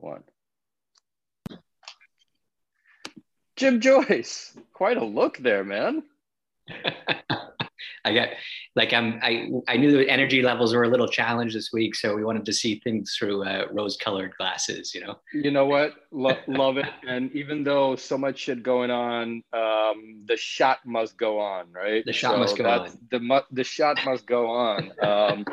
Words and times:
one. 0.00 0.22
Jim 3.56 3.80
Joyce, 3.80 4.56
quite 4.72 4.96
a 4.96 5.04
look 5.04 5.38
there, 5.38 5.64
man. 5.64 6.02
I 8.04 8.14
got 8.14 8.28
like 8.76 8.92
I'm 8.92 9.20
I 9.22 9.50
I 9.68 9.76
knew 9.76 9.92
the 9.92 10.08
energy 10.08 10.42
levels 10.42 10.74
were 10.74 10.84
a 10.84 10.88
little 10.88 11.08
challenged 11.08 11.54
this 11.54 11.70
week, 11.72 11.94
so 11.94 12.14
we 12.14 12.24
wanted 12.24 12.46
to 12.46 12.52
see 12.52 12.80
things 12.80 13.16
through 13.18 13.44
uh, 13.44 13.66
rose-colored 13.72 14.32
glasses. 14.38 14.94
You 14.94 15.02
know. 15.02 15.18
You 15.32 15.50
know 15.50 15.66
what? 15.66 15.94
Lo- 16.10 16.38
love 16.46 16.76
it. 16.78 16.86
And 17.06 17.32
even 17.32 17.64
though 17.64 17.96
so 17.96 18.16
much 18.16 18.38
shit 18.38 18.62
going 18.62 18.90
on, 18.90 19.42
um, 19.52 20.22
the 20.26 20.36
shot 20.36 20.78
must 20.86 21.16
go 21.16 21.40
on, 21.40 21.72
right? 21.72 22.04
The 22.04 22.12
shot 22.12 22.32
so 22.32 22.38
must 22.38 22.56
go 22.56 22.64
on. 22.64 22.98
The 23.10 23.44
the 23.50 23.64
shot 23.64 23.98
must 24.04 24.26
go 24.26 24.48
on. 24.48 24.92
Um, 25.10 25.44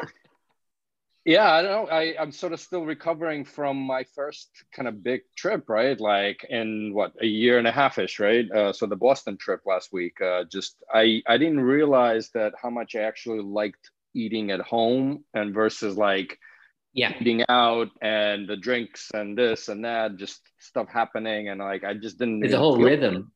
yeah 1.28 1.52
i 1.52 1.62
don't 1.62 1.72
know 1.72 1.92
I, 1.92 2.16
i'm 2.20 2.32
sort 2.32 2.54
of 2.54 2.60
still 2.60 2.86
recovering 2.86 3.44
from 3.44 3.78
my 3.78 4.06
first 4.16 4.50
kind 4.74 4.88
of 4.88 5.04
big 5.04 5.22
trip 5.36 5.66
right? 5.68 6.00
Like 6.00 6.46
in 6.50 6.94
what 6.94 7.14
a 7.22 7.26
year 7.26 7.60
and 7.60 7.68
a 7.68 7.72
half 7.72 8.00
ish 8.00 8.20
right? 8.20 8.50
Uh, 8.50 8.72
so 8.72 8.88
the 8.88 8.96
boston 8.96 9.38
trip 9.38 9.62
last 9.66 9.92
week 9.92 10.20
uh, 10.22 10.46
just 10.46 10.82
i 10.92 11.22
i 11.28 11.38
didn't 11.38 11.60
realize 11.60 12.30
that 12.30 12.54
how 12.60 12.70
much 12.70 12.96
i 12.96 13.02
actually 13.02 13.42
liked 13.42 13.92
eating 14.16 14.50
at 14.52 14.62
home 14.62 15.26
and 15.34 15.54
versus 15.54 15.98
like 15.98 16.40
yeah. 16.94 17.14
eating 17.20 17.44
out 17.50 17.90
and 18.02 18.48
the 18.48 18.58
drinks 18.58 19.12
and 19.14 19.38
this 19.38 19.68
and 19.68 19.86
that 19.86 20.16
just 20.16 20.42
stuff 20.60 20.88
happening 20.90 21.50
and 21.50 21.60
like 21.60 21.84
i 21.84 21.94
just 21.94 22.18
didn't 22.18 22.44
it's 22.44 22.54
a 22.54 22.58
whole 22.58 22.82
rhythm 22.82 23.32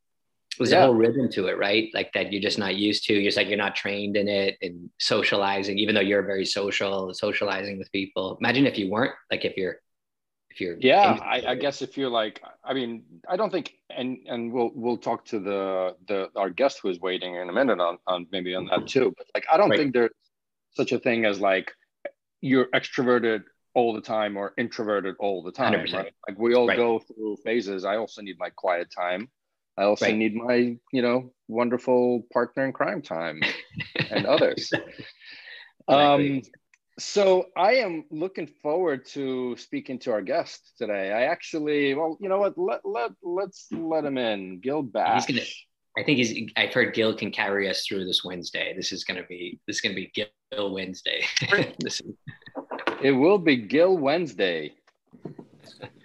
there's 0.57 0.71
yeah. 0.71 0.79
a 0.79 0.85
whole 0.85 0.95
rhythm 0.95 1.29
to 1.31 1.47
it, 1.47 1.57
right? 1.57 1.89
Like 1.93 2.11
that 2.13 2.31
you're 2.31 2.41
just 2.41 2.59
not 2.59 2.75
used 2.75 3.05
to. 3.05 3.13
You're 3.13 3.23
just 3.23 3.37
like 3.37 3.47
you're 3.47 3.57
not 3.57 3.75
trained 3.75 4.17
in 4.17 4.27
it 4.27 4.57
and 4.61 4.89
socializing, 4.99 5.77
even 5.77 5.95
though 5.95 6.01
you're 6.01 6.23
very 6.23 6.45
social, 6.45 7.13
socializing 7.13 7.77
with 7.77 7.91
people. 7.91 8.37
Imagine 8.41 8.67
if 8.67 8.77
you 8.77 8.89
weren't 8.89 9.13
like 9.31 9.45
if 9.45 9.55
you're 9.57 9.77
if 10.51 10.59
you're 10.59 10.75
yeah 10.79 11.17
I, 11.21 11.51
I, 11.51 11.55
guess 11.55 11.81
if 11.81 11.97
you're 11.97 12.09
like 12.09 12.43
i 12.63 12.73
mean 12.73 13.03
i 13.29 13.37
don't 13.37 13.51
think 13.51 13.73
and 13.89 14.17
and 14.27 14.51
we'll 14.51 14.71
we'll 14.75 14.97
talk 14.97 15.23
to 15.27 15.39
the 15.39 15.95
the 16.07 16.29
our 16.35 16.49
guest 16.49 16.79
who 16.83 16.89
is 16.89 16.99
waiting 16.99 17.35
in 17.35 17.49
a 17.49 17.53
minute 17.53 17.79
on, 17.79 17.97
on 18.05 18.27
maybe 18.31 18.53
on 18.53 18.65
that 18.65 18.85
too 18.85 19.13
but 19.17 19.27
like 19.33 19.45
i 19.51 19.55
don't 19.55 19.69
right. 19.69 19.79
think 19.79 19.93
there's 19.93 20.11
such 20.73 20.91
a 20.91 20.99
thing 20.99 21.25
as 21.25 21.39
like 21.39 21.71
you're 22.41 22.67
extroverted 22.75 23.43
all 23.73 23.93
the 23.93 24.01
time 24.01 24.35
or 24.35 24.53
introverted 24.57 25.15
all 25.19 25.41
the 25.41 25.51
time 25.51 25.73
right? 25.93 26.13
like 26.27 26.37
we 26.37 26.53
all 26.53 26.67
right. 26.67 26.75
go 26.77 26.99
through 26.99 27.37
phases 27.45 27.85
i 27.85 27.95
also 27.95 28.21
need 28.21 28.35
my 28.37 28.49
quiet 28.49 28.91
time 28.93 29.29
I 29.81 29.85
also 29.85 30.05
right. 30.05 30.15
need 30.15 30.35
my, 30.35 30.77
you 30.93 31.01
know, 31.01 31.33
wonderful 31.47 32.23
partner 32.31 32.65
in 32.65 32.71
crime 32.71 33.01
time 33.01 33.41
and 34.09 34.25
others. 34.25 34.71
Um, 35.87 36.43
so 36.99 37.47
I 37.57 37.73
am 37.77 38.05
looking 38.11 38.47
forward 38.47 39.05
to 39.07 39.57
speaking 39.57 39.97
to 39.99 40.11
our 40.11 40.21
guest 40.21 40.73
today. 40.77 41.11
I 41.11 41.23
actually, 41.23 41.95
well, 41.95 42.17
you 42.21 42.29
know 42.29 42.37
what? 42.37 42.57
Let 42.57 42.85
let 42.85 43.11
let's 43.23 43.67
let 43.71 44.05
him 44.05 44.17
in. 44.17 44.59
Gil 44.61 44.83
Bashe. 44.83 45.15
He's 45.15 45.25
gonna. 45.25 45.47
I 45.97 46.03
think 46.03 46.19
he's. 46.19 46.51
I've 46.55 46.71
heard 46.71 46.93
Gil 46.93 47.15
can 47.15 47.31
carry 47.31 47.67
us 47.67 47.85
through 47.85 48.05
this 48.05 48.23
Wednesday. 48.23 48.73
This 48.77 48.93
is 48.93 49.03
gonna 49.03 49.25
be. 49.27 49.59
This 49.67 49.77
is 49.77 49.81
gonna 49.81 49.95
be 49.95 50.11
Gil 50.13 50.71
Wednesday. 50.71 51.25
is, 51.83 52.01
it 53.01 53.11
will 53.11 53.39
be 53.39 53.57
Gil 53.57 53.97
Wednesday. 53.97 54.71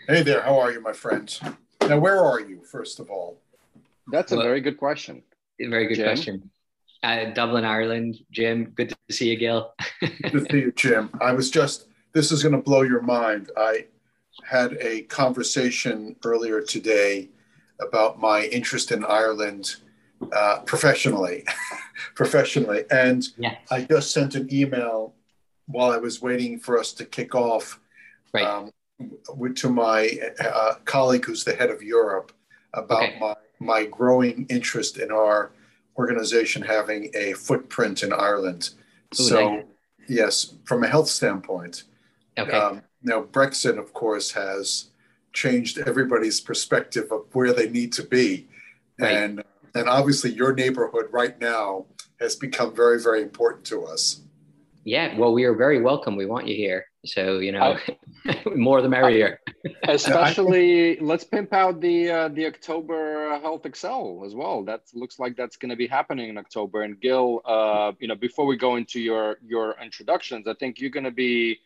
Hey 0.08 0.22
there, 0.22 0.40
how 0.40 0.58
are 0.58 0.72
you, 0.72 0.80
my 0.80 0.94
friends? 0.94 1.40
Now, 1.86 1.98
where 1.98 2.24
are 2.24 2.40
you, 2.40 2.62
first 2.64 2.98
of 2.98 3.11
all? 3.11 3.40
That's 4.08 4.32
a 4.32 4.36
very 4.36 4.60
good 4.60 4.76
question. 4.76 5.22
Very 5.58 5.86
good 5.86 5.96
Jim? 5.96 6.06
question. 6.06 6.50
Uh, 7.02 7.26
Dublin, 7.26 7.64
Ireland. 7.64 8.18
Jim, 8.30 8.72
good 8.74 8.90
to 8.90 9.14
see 9.14 9.30
you, 9.30 9.36
Gil. 9.36 9.72
good 10.00 10.32
to 10.32 10.46
see 10.50 10.58
you, 10.58 10.72
Jim. 10.72 11.10
I 11.20 11.32
was 11.32 11.50
just, 11.50 11.86
this 12.12 12.32
is 12.32 12.42
going 12.42 12.54
to 12.54 12.62
blow 12.62 12.82
your 12.82 13.02
mind. 13.02 13.50
I 13.56 13.86
had 14.44 14.77
a 14.80 15.02
conversation 15.02 16.16
earlier 16.24 16.60
today 16.60 17.30
about 17.80 18.18
my 18.18 18.44
interest 18.46 18.92
in 18.92 19.04
Ireland 19.04 19.77
uh, 20.32 20.60
professionally. 20.60 21.44
professionally. 22.14 22.84
And 22.90 23.27
yes. 23.36 23.56
I 23.70 23.83
just 23.83 24.12
sent 24.12 24.34
an 24.34 24.52
email 24.52 25.14
while 25.66 25.90
I 25.90 25.98
was 25.98 26.22
waiting 26.22 26.58
for 26.58 26.78
us 26.78 26.92
to 26.95 27.05
kick 27.05 27.34
off 27.34 27.80
right. 28.33 28.45
um, 28.45 28.70
to 29.55 29.70
my 29.70 30.11
uh, 30.40 30.74
colleague 30.84 31.24
who's 31.24 31.45
the 31.45 31.55
head 31.55 31.70
of 31.70 31.83
Europe 31.83 32.33
about 32.72 33.02
okay. 33.02 33.18
my 33.20 33.34
my 33.58 33.84
growing 33.86 34.46
interest 34.48 34.98
in 34.98 35.11
our 35.11 35.52
organization 35.96 36.62
having 36.62 37.11
a 37.14 37.33
footprint 37.33 38.02
in 38.02 38.12
Ireland. 38.12 38.70
Ooh, 39.18 39.22
so, 39.22 39.62
yes, 40.08 40.55
from 40.64 40.84
a 40.84 40.89
health 40.89 41.08
standpoint. 41.08 41.84
Okay. 42.39 42.50
Um, 42.50 42.83
now, 43.02 43.22
Brexit, 43.22 43.78
of 43.78 43.92
course, 43.92 44.33
has 44.33 44.90
changed 45.33 45.78
everybody's 45.78 46.40
perspective 46.40 47.11
of 47.11 47.24
where 47.33 47.52
they 47.52 47.68
need 47.68 47.92
to 47.95 48.02
be. 48.02 48.48
Right. 48.98 49.12
And, 49.12 49.42
and 49.74 49.89
obviously, 49.89 50.33
your 50.33 50.55
neighborhood 50.55 51.06
right 51.11 51.39
now 51.40 51.86
has 52.20 52.36
become 52.36 52.74
very, 52.74 53.00
very 53.00 53.22
important 53.22 53.64
to 53.66 53.84
us. 53.84 54.22
Yeah, 54.84 55.16
well, 55.18 55.33
we 55.33 55.45
are 55.45 55.55
very 55.55 55.83
welcome. 55.83 56.16
We 56.16 56.27
want 56.27 56.46
you 56.46 56.55
here. 56.55 56.86
So 57.06 57.39
you 57.39 57.52
know, 57.52 57.77
I, 58.27 58.42
more 58.55 58.83
the 58.83 58.89
merrier. 58.89 59.40
Especially, 59.89 60.98
let's 61.00 61.24
pimp 61.24 61.52
out 61.52 61.80
the 61.80 62.11
uh, 62.11 62.28
the 62.28 62.46
October 62.46 63.39
HealthXL 63.40 64.27
as 64.27 64.34
well. 64.34 64.64
That 64.64 64.83
looks 64.94 65.18
like 65.18 65.36
that's 65.36 65.56
going 65.56 65.70
to 65.70 65.77
be 65.77 65.86
happening 65.86 66.28
in 66.28 66.39
October. 66.39 66.83
And 66.83 67.00
Gil, 67.00 67.40
uh, 67.45 67.92
you 67.98 68.08
know, 68.08 68.14
before 68.14 68.46
we 68.46 68.56
go 68.56 68.77
into 68.77 69.00
your 69.00 69.36
your 69.46 69.77
introductions, 69.83 70.46
I 70.46 70.55
think 70.55 70.80
you're 70.80 70.90
going 70.90 71.05
to 71.05 71.11
be, 71.11 71.58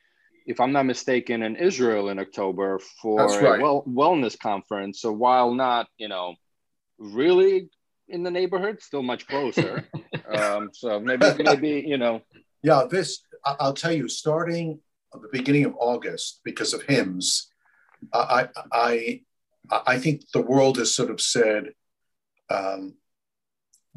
if 0.46 0.60
I'm 0.60 0.72
not 0.72 0.86
mistaken, 0.86 1.42
in 1.42 1.56
Israel 1.56 2.08
in 2.08 2.18
October 2.18 2.78
for 3.00 3.26
right. 3.26 3.60
a 3.60 3.62
well 3.62 3.84
wellness 3.88 4.38
conference. 4.38 5.00
So 5.00 5.12
while 5.12 5.54
not, 5.54 5.88
you 5.98 6.08
know, 6.08 6.34
really 6.98 7.70
in 8.08 8.22
the 8.22 8.30
neighborhood, 8.30 8.82
still 8.82 9.02
much 9.02 9.26
closer. 9.26 9.88
um, 10.34 10.70
so 10.72 11.00
maybe 11.00 11.26
maybe 11.38 11.84
you 11.86 11.98
know. 11.98 12.22
Yeah, 12.62 12.84
this 12.90 13.22
I'll 13.44 13.72
tell 13.72 13.92
you, 13.92 14.06
starting 14.06 14.80
the 15.12 15.28
beginning 15.32 15.64
of 15.64 15.74
August 15.78 16.40
because 16.44 16.72
of 16.72 16.86
HIMSS, 16.86 17.46
I, 18.12 18.48
I, 18.72 19.22
I 19.70 19.98
think 19.98 20.30
the 20.32 20.42
world 20.42 20.78
has 20.78 20.94
sort 20.94 21.10
of 21.10 21.20
said, 21.20 21.70
um, 22.48 22.94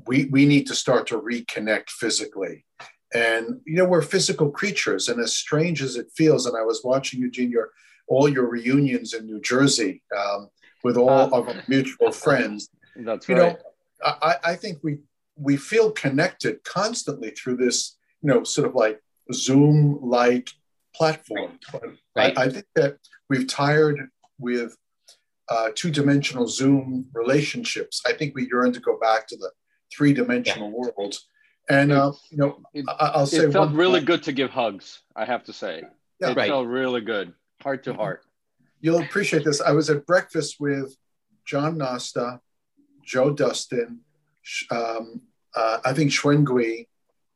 we, 0.08 0.26
we 0.26 0.46
need 0.46 0.68
to 0.68 0.76
start 0.76 1.08
to 1.08 1.20
reconnect 1.20 1.90
physically. 1.90 2.66
And, 3.14 3.62
you 3.66 3.76
know, 3.76 3.86
we're 3.86 4.02
physical 4.02 4.50
creatures. 4.50 5.08
And 5.08 5.20
as 5.22 5.34
strange 5.34 5.82
as 5.82 5.96
it 5.96 6.08
feels, 6.16 6.46
and 6.46 6.58
I 6.58 6.64
was 6.64 6.82
watching, 6.84 7.22
Eugene, 7.22 7.52
your, 7.52 7.70
all 8.08 8.28
your 8.28 8.50
reunions 8.50 9.14
in 9.14 9.26
New 9.26 9.40
Jersey 9.40 10.02
um, 10.18 10.50
with 10.84 10.98
all 10.98 11.10
uh, 11.10 11.28
of 11.28 11.48
our 11.48 11.64
mutual 11.68 12.12
friends. 12.26 12.70
That's 12.96 13.30
you 13.30 13.36
right. 13.36 13.54
know, 13.54 14.14
I, 14.22 14.36
I 14.44 14.56
think 14.56 14.80
we, 14.84 14.98
we 15.36 15.58
feel 15.58 15.92
connected 15.92 16.64
constantly 16.64 17.32
through 17.32 17.58
this, 17.58 17.96
you 18.22 18.30
know, 18.30 18.44
sort 18.44 18.68
of 18.68 18.76
like 18.76 19.02
Zoom 19.32 20.00
like 20.02 20.50
platform. 20.96 21.60
Right. 22.16 22.38
I, 22.38 22.44
I, 22.44 22.50
think 22.50 22.66
that 22.76 22.98
we've 23.30 23.48
tired 23.48 24.10
with 24.40 24.76
uh, 25.50 25.70
two 25.76 25.92
dimensional 25.92 26.48
Zoom 26.48 27.08
relationships. 27.14 28.02
I 28.06 28.14
think 28.14 28.36
we 28.36 28.48
yearn 28.52 28.74
to 28.74 28.80
go 28.80 28.98
back 29.00 29.28
to 29.28 29.38
the 29.38 29.52
three 29.96 30.14
dimensional 30.14 30.70
yeah. 30.70 30.76
world. 30.76 31.18
And, 31.70 31.92
uh, 31.92 32.12
you 32.30 32.38
know, 32.38 32.60
it, 32.74 32.86
I, 32.88 33.18
will 33.18 33.26
say 33.26 33.38
it 33.38 33.52
felt 33.52 33.72
really 33.72 34.00
point. 34.00 34.08
good 34.08 34.24
to 34.24 34.34
give 34.34 34.50
hugs, 34.50 35.02
I 35.16 35.26
have 35.26 35.44
to 35.46 35.54
say. 35.54 35.84
Yeah. 36.20 36.32
It 36.32 36.38
right. 36.38 36.50
felt 36.50 36.68
really 36.68 37.02
good, 37.02 37.34
heart 37.62 37.84
to 37.84 37.94
heart. 37.94 38.22
You'll 38.82 39.02
appreciate 39.02 39.46
this. 39.46 39.62
I 39.62 39.72
was 39.72 39.90
at 39.90 40.06
breakfast 40.06 40.58
with 40.60 40.96
John 41.46 41.78
Nosta, 41.78 42.40
Joe 43.06 43.32
Dustin, 43.32 44.02
um, 44.72 45.22
uh, 45.56 45.80
I 45.86 45.94
think 45.94 46.12
Schwengui, 46.12 46.88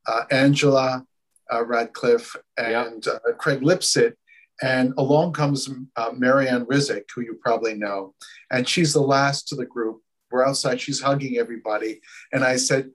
uh, 0.06 0.24
Angela, 0.30 1.04
uh, 1.52 1.64
Radcliffe 1.64 2.36
and 2.56 3.04
yep. 3.04 3.20
uh, 3.28 3.32
Craig 3.34 3.60
Lipset. 3.60 4.14
And 4.60 4.92
along 4.98 5.34
comes 5.34 5.70
uh, 5.96 6.10
Marianne 6.16 6.66
Rizik, 6.66 7.04
who 7.14 7.20
you 7.20 7.38
probably 7.40 7.74
know. 7.74 8.14
And 8.50 8.68
she's 8.68 8.92
the 8.92 9.00
last 9.00 9.46
to 9.48 9.54
the 9.54 9.66
group. 9.66 10.00
We're 10.30 10.46
outside, 10.46 10.80
she's 10.80 11.00
hugging 11.00 11.38
everybody. 11.38 12.00
And 12.32 12.44
I 12.44 12.56
said, 12.56 12.90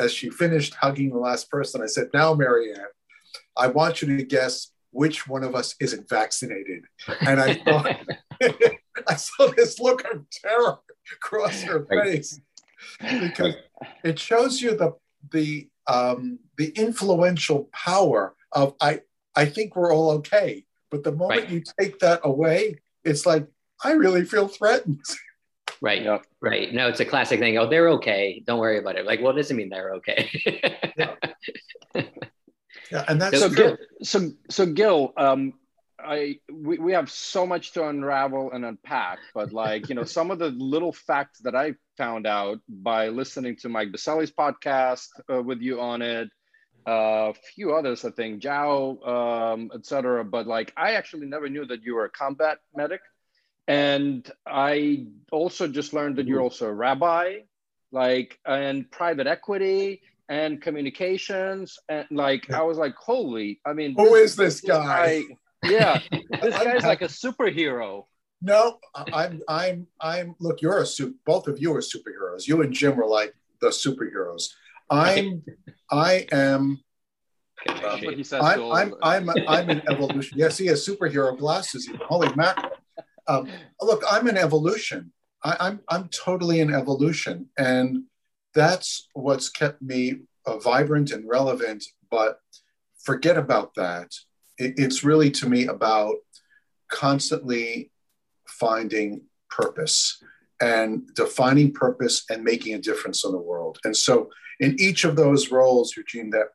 as 0.00 0.12
she 0.12 0.30
finished 0.30 0.74
hugging 0.74 1.10
the 1.10 1.18
last 1.18 1.50
person, 1.50 1.82
I 1.82 1.86
said, 1.86 2.08
Now, 2.14 2.34
Marianne, 2.34 2.86
I 3.56 3.68
want 3.68 4.02
you 4.02 4.16
to 4.16 4.24
guess 4.24 4.72
which 4.90 5.26
one 5.26 5.42
of 5.42 5.54
us 5.54 5.74
isn't 5.80 6.08
vaccinated. 6.08 6.84
And 7.20 7.40
I 7.40 7.54
thought, 7.54 7.96
I 9.08 9.14
saw 9.14 9.48
this 9.48 9.78
look 9.80 10.04
of 10.12 10.24
terror 10.30 10.78
across 11.14 11.62
her 11.62 11.86
face 11.86 12.40
because 13.00 13.54
it 14.04 14.18
shows 14.18 14.60
you 14.60 14.76
the, 14.76 14.92
the 15.30 15.68
um, 15.86 16.38
the 16.56 16.68
influential 16.70 17.68
power 17.72 18.34
of 18.52 18.74
I 18.80 19.00
I 19.34 19.46
think 19.46 19.76
we're 19.76 19.92
all 19.92 20.10
okay. 20.12 20.64
But 20.90 21.04
the 21.04 21.12
moment 21.12 21.42
right. 21.42 21.50
you 21.50 21.62
take 21.80 21.98
that 22.00 22.20
away, 22.24 22.76
it's 23.04 23.24
like 23.24 23.46
I 23.82 23.92
really 23.92 24.24
feel 24.24 24.48
threatened. 24.48 25.00
Right. 25.80 26.02
Yep. 26.02 26.26
Right. 26.40 26.72
No, 26.72 26.86
it's 26.86 27.00
a 27.00 27.04
classic 27.04 27.40
thing. 27.40 27.58
Oh, 27.58 27.68
they're 27.68 27.88
okay. 27.90 28.40
Don't 28.46 28.60
worry 28.60 28.78
about 28.78 28.94
it. 28.94 29.04
Like, 29.04 29.20
well, 29.20 29.32
it 29.32 29.36
doesn't 29.36 29.56
mean 29.56 29.68
they're 29.68 29.94
okay. 29.94 30.30
yeah. 30.96 31.14
yeah. 32.92 33.04
And 33.08 33.20
that's 33.20 33.40
so 33.40 33.48
Gil, 33.48 33.76
so 34.00 34.30
so 34.48 34.64
Gil, 34.64 35.12
um, 35.16 35.54
I 36.04 36.38
we, 36.50 36.78
we 36.78 36.92
have 36.92 37.10
so 37.10 37.46
much 37.46 37.72
to 37.72 37.86
unravel 37.86 38.52
and 38.52 38.64
unpack, 38.64 39.18
but 39.34 39.52
like 39.52 39.88
you 39.88 39.94
know, 39.94 40.04
some 40.04 40.30
of 40.30 40.38
the 40.38 40.48
little 40.48 40.92
facts 40.92 41.40
that 41.40 41.54
I 41.54 41.74
found 41.96 42.26
out 42.26 42.58
by 42.68 43.08
listening 43.08 43.56
to 43.56 43.68
Mike 43.68 43.92
Biselli's 43.92 44.30
podcast 44.30 45.08
uh, 45.32 45.42
with 45.42 45.60
you 45.60 45.80
on 45.80 46.02
it, 46.02 46.28
a 46.86 46.90
uh, 46.90 47.32
few 47.54 47.74
others, 47.74 48.04
I 48.04 48.10
think, 48.10 48.40
Jao, 48.40 48.98
um, 49.54 49.70
etc. 49.74 50.24
But 50.24 50.46
like, 50.46 50.72
I 50.76 50.92
actually 50.92 51.26
never 51.26 51.48
knew 51.48 51.64
that 51.66 51.82
you 51.82 51.94
were 51.94 52.04
a 52.04 52.10
combat 52.10 52.58
medic, 52.74 53.02
and 53.68 54.28
I 54.46 55.06
also 55.30 55.68
just 55.68 55.92
learned 55.92 56.16
that 56.16 56.26
you're 56.26 56.38
mm-hmm. 56.38 56.44
also 56.44 56.66
a 56.66 56.74
rabbi, 56.74 57.40
like, 57.92 58.38
and 58.44 58.90
private 58.90 59.26
equity 59.26 60.02
and 60.28 60.60
communications, 60.60 61.78
and 61.88 62.06
like, 62.10 62.50
I 62.50 62.62
was 62.62 62.78
like, 62.78 62.94
holy! 62.96 63.60
I 63.64 63.74
mean, 63.74 63.94
who 63.96 64.10
this, 64.10 64.30
is 64.32 64.36
this 64.36 64.60
guy? 64.60 65.24
Yeah, 65.64 66.00
this 66.10 66.56
guy's 66.56 66.84
like 66.84 67.02
a 67.02 67.06
superhero. 67.06 68.04
No, 68.40 68.78
I'm, 68.94 69.40
I'm, 69.48 69.86
I'm. 70.00 70.34
Look, 70.40 70.62
you're 70.62 70.78
a 70.78 70.86
super. 70.86 71.14
Both 71.24 71.46
of 71.46 71.60
you 71.60 71.74
are 71.74 71.80
superheroes. 71.80 72.48
You 72.48 72.62
and 72.62 72.72
Jim 72.72 72.98
are 73.00 73.06
like 73.06 73.34
the 73.60 73.68
superheroes. 73.68 74.48
I'm, 74.90 75.44
I 75.90 76.26
am. 76.32 76.80
Um, 77.68 78.18
I'm, 78.32 78.72
I'm, 78.72 78.94
I'm, 79.02 79.30
I'm 79.46 79.70
an 79.70 79.82
evolution. 79.88 80.36
Yes, 80.36 80.58
he 80.58 80.66
has 80.66 80.86
superhero 80.86 81.38
glasses. 81.38 81.88
Holy 82.08 82.34
mackerel! 82.34 82.72
Um, 83.28 83.48
look, 83.80 84.02
I'm 84.10 84.26
an 84.26 84.36
evolution. 84.36 85.12
I, 85.44 85.56
I'm, 85.60 85.80
I'm 85.88 86.08
totally 86.08 86.60
an 86.60 86.74
evolution, 86.74 87.48
and 87.56 88.04
that's 88.54 89.08
what's 89.14 89.48
kept 89.48 89.80
me 89.80 90.22
uh, 90.44 90.58
vibrant 90.58 91.12
and 91.12 91.28
relevant. 91.28 91.84
But 92.10 92.40
forget 93.04 93.38
about 93.38 93.74
that 93.74 94.12
it, 94.62 94.74
it's 94.76 95.04
really 95.04 95.30
to 95.32 95.48
me 95.48 95.66
about 95.66 96.16
constantly 96.90 97.90
finding 98.46 99.22
purpose 99.50 100.22
and 100.60 101.12
defining 101.14 101.72
purpose 101.72 102.24
and 102.30 102.44
making 102.44 102.74
a 102.74 102.78
difference 102.78 103.24
in 103.24 103.32
the 103.32 103.38
world. 103.38 103.78
And 103.84 103.96
so 103.96 104.30
in 104.60 104.76
each 104.78 105.04
of 105.04 105.16
those 105.16 105.50
roles, 105.50 105.96
Eugene, 105.96 106.30
that 106.30 106.48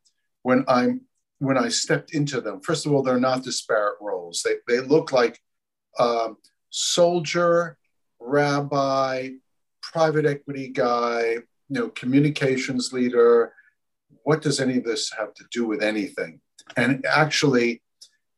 when 0.44 0.64
I'm 0.68 1.02
when 1.40 1.58
I 1.58 1.68
stepped 1.68 2.16
into 2.16 2.42
them, 2.42 2.62
first 2.62 2.86
of 2.86 2.94
all, 2.94 3.04
they're 3.04 3.20
not 3.20 3.44
disparate 3.44 3.98
roles. 4.02 4.44
They, 4.44 4.56
they 4.68 4.80
look 4.80 5.12
like 5.12 5.40
um, 6.00 6.38
soldier, 6.72 7.78
rabbi, 8.20 9.30
private 9.84 10.26
equity 10.26 10.70
guy, 10.70 11.34
you 11.34 11.44
know, 11.70 11.90
communications 11.90 12.92
leader. 12.92 13.54
What 14.24 14.42
does 14.42 14.60
any 14.60 14.78
of 14.78 14.84
this 14.84 15.12
have 15.14 15.34
to 15.36 15.44
do 15.52 15.68
with 15.68 15.84
anything? 15.84 16.42
And 16.76 17.06
actually, 17.06 17.84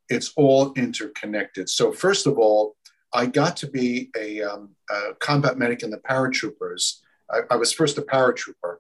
it's 0.09 0.33
all 0.35 0.73
interconnected. 0.73 1.69
So, 1.69 1.91
first 1.91 2.27
of 2.27 2.37
all, 2.37 2.75
I 3.13 3.25
got 3.25 3.57
to 3.57 3.67
be 3.67 4.09
a, 4.17 4.41
um, 4.41 4.75
a 4.89 5.13
combat 5.19 5.57
medic 5.57 5.83
in 5.83 5.89
the 5.89 5.97
paratroopers. 5.97 6.97
I, 7.31 7.39
I, 7.51 7.55
was 7.55 7.71
first 7.71 7.97
a 7.97 8.01
paratrooper, 8.01 8.77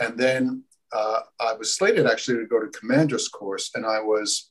and 0.00 0.18
then 0.18 0.64
uh, 0.92 1.20
I 1.40 1.54
was 1.54 1.74
slated 1.74 2.06
actually 2.06 2.38
to 2.38 2.46
go 2.46 2.60
to 2.60 2.68
commander's 2.68 3.28
course, 3.28 3.70
and 3.74 3.84
I 3.84 4.00
was. 4.00 4.50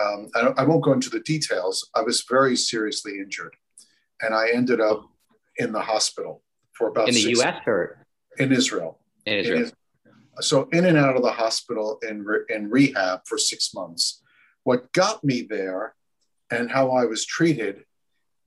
Um, 0.00 0.28
I, 0.36 0.40
I, 0.58 0.64
won't 0.64 0.84
go 0.84 0.92
into 0.92 1.10
the 1.10 1.18
details. 1.20 1.90
I 1.96 2.02
was 2.02 2.24
very 2.30 2.54
seriously 2.54 3.18
injured, 3.18 3.56
and 4.20 4.32
I 4.32 4.50
ended 4.54 4.80
up 4.80 5.04
in 5.56 5.72
the 5.72 5.80
hospital 5.80 6.44
for 6.72 6.88
about 6.88 7.08
in 7.08 7.14
the 7.14 7.30
U.S. 7.30 7.60
or 7.66 8.06
in 8.38 8.52
Israel. 8.52 9.00
In 9.26 9.38
Israel. 9.38 9.64
In, 9.64 9.72
so 10.42 10.68
in 10.72 10.84
and 10.86 10.96
out 10.96 11.16
of 11.16 11.22
the 11.22 11.32
hospital 11.32 11.98
in 12.08 12.24
in 12.48 12.70
rehab 12.70 13.22
for 13.26 13.36
six 13.36 13.74
months 13.74 14.22
what 14.70 14.92
got 14.92 15.24
me 15.24 15.42
there 15.42 15.96
and 16.48 16.70
how 16.70 16.92
I 16.92 17.04
was 17.04 17.26
treated 17.26 17.84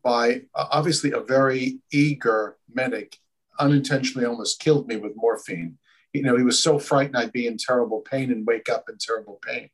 by 0.05 0.43
uh, 0.55 0.67
obviously 0.71 1.11
a 1.11 1.19
very 1.19 1.79
eager 1.91 2.55
medic 2.73 3.17
unintentionally 3.59 4.25
almost 4.25 4.61
killed 4.61 4.87
me 4.87 4.95
with 4.95 5.17
morphine. 5.17 5.77
You 6.13 6.23
know, 6.23 6.37
he 6.37 6.43
was 6.43 6.63
so 6.63 6.79
frightened 6.79 7.17
I'd 7.17 7.33
be 7.33 7.45
in 7.45 7.57
terrible 7.57 7.99
pain 7.99 8.31
and 8.31 8.47
wake 8.47 8.69
up 8.69 8.85
in 8.87 8.95
terrible 9.01 9.37
pain 9.45 9.69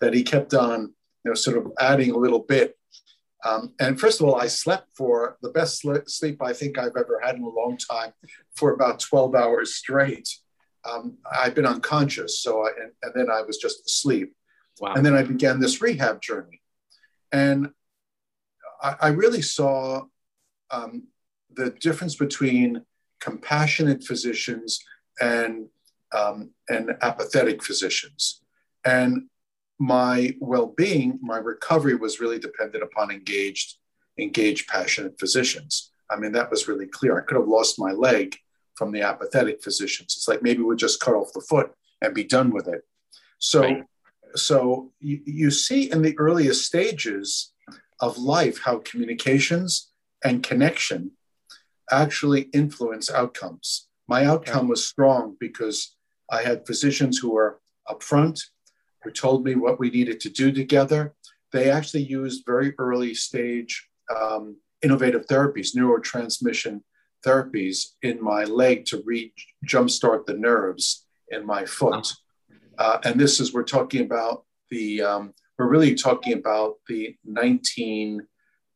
that 0.00 0.12
he 0.12 0.24
kept 0.24 0.54
on, 0.54 0.92
you 1.24 1.30
know, 1.30 1.34
sort 1.34 1.56
of 1.56 1.70
adding 1.78 2.10
a 2.10 2.18
little 2.18 2.40
bit. 2.40 2.76
Um, 3.44 3.72
and 3.78 4.00
first 4.00 4.20
of 4.20 4.26
all, 4.26 4.34
I 4.34 4.48
slept 4.48 4.88
for 4.96 5.36
the 5.40 5.50
best 5.50 5.86
sleep 6.08 6.42
I 6.42 6.52
think 6.52 6.78
I've 6.78 6.96
ever 6.98 7.20
had 7.24 7.36
in 7.36 7.44
a 7.44 7.48
long 7.48 7.76
time 7.76 8.12
for 8.56 8.74
about 8.74 8.98
12 8.98 9.36
hours 9.36 9.76
straight. 9.76 10.28
Um, 10.84 11.18
I'd 11.32 11.54
been 11.54 11.64
unconscious, 11.64 12.42
so 12.42 12.66
I, 12.66 12.70
and, 12.82 12.90
and 13.04 13.12
then 13.14 13.30
I 13.30 13.42
was 13.42 13.58
just 13.58 13.86
asleep. 13.86 14.34
Wow. 14.82 14.94
And 14.94 15.06
then 15.06 15.14
I 15.14 15.22
began 15.22 15.60
this 15.60 15.80
rehab 15.80 16.20
journey. 16.20 16.60
And 17.30 17.70
I, 18.82 18.96
I 19.00 19.08
really 19.10 19.40
saw 19.40 20.02
um, 20.72 21.04
the 21.54 21.70
difference 21.70 22.16
between 22.16 22.82
compassionate 23.20 24.02
physicians 24.02 24.82
and, 25.20 25.68
um, 26.12 26.50
and 26.68 26.96
apathetic 27.00 27.62
physicians. 27.62 28.42
And 28.84 29.28
my 29.78 30.34
well-being, 30.40 31.20
my 31.22 31.38
recovery 31.38 31.94
was 31.94 32.18
really 32.18 32.40
dependent 32.40 32.82
upon 32.82 33.12
engaged, 33.12 33.76
engaged, 34.18 34.66
passionate 34.66 35.14
physicians. 35.20 35.92
I 36.10 36.16
mean, 36.16 36.32
that 36.32 36.50
was 36.50 36.66
really 36.66 36.88
clear. 36.88 37.16
I 37.16 37.22
could 37.24 37.36
have 37.36 37.46
lost 37.46 37.78
my 37.78 37.92
leg 37.92 38.36
from 38.74 38.90
the 38.90 39.02
apathetic 39.02 39.62
physicians. 39.62 40.16
It's 40.16 40.26
like 40.26 40.42
maybe 40.42 40.62
we'd 40.62 40.80
just 40.80 40.98
cut 40.98 41.14
off 41.14 41.32
the 41.32 41.40
foot 41.40 41.70
and 42.00 42.12
be 42.12 42.24
done 42.24 42.50
with 42.50 42.66
it. 42.66 42.82
So 43.38 43.60
right 43.60 43.84
so 44.34 44.92
you, 45.00 45.20
you 45.24 45.50
see 45.50 45.90
in 45.90 46.02
the 46.02 46.18
earliest 46.18 46.66
stages 46.66 47.52
of 48.00 48.18
life 48.18 48.60
how 48.64 48.78
communications 48.78 49.90
and 50.24 50.42
connection 50.42 51.12
actually 51.90 52.42
influence 52.52 53.10
outcomes. 53.10 53.88
My 54.08 54.24
outcome 54.24 54.68
was 54.68 54.84
strong 54.84 55.36
because 55.38 55.96
I 56.30 56.42
had 56.42 56.66
physicians 56.66 57.18
who 57.18 57.32
were 57.32 57.60
upfront, 57.88 58.40
who 59.02 59.10
told 59.10 59.44
me 59.44 59.54
what 59.54 59.78
we 59.78 59.90
needed 59.90 60.20
to 60.20 60.30
do 60.30 60.52
together. 60.52 61.14
They 61.52 61.70
actually 61.70 62.04
used 62.04 62.44
very 62.46 62.74
early 62.78 63.14
stage 63.14 63.88
um, 64.14 64.56
innovative 64.82 65.26
therapies, 65.26 65.76
neurotransmission 65.76 66.80
therapies 67.24 67.92
in 68.02 68.22
my 68.22 68.44
leg 68.44 68.84
to 68.86 69.02
re 69.04 69.32
jumpstart 69.66 70.26
the 70.26 70.34
nerves 70.34 71.06
in 71.28 71.46
my 71.46 71.64
foot. 71.64 72.12
Uh, 72.78 72.98
and 73.04 73.20
this 73.20 73.40
is, 73.40 73.52
we're 73.52 73.62
talking 73.62 74.02
about 74.02 74.44
the, 74.70 75.02
um, 75.02 75.34
we're 75.58 75.68
really 75.68 75.94
talking 75.94 76.32
about 76.34 76.76
the 76.88 77.16
19, 77.24 78.26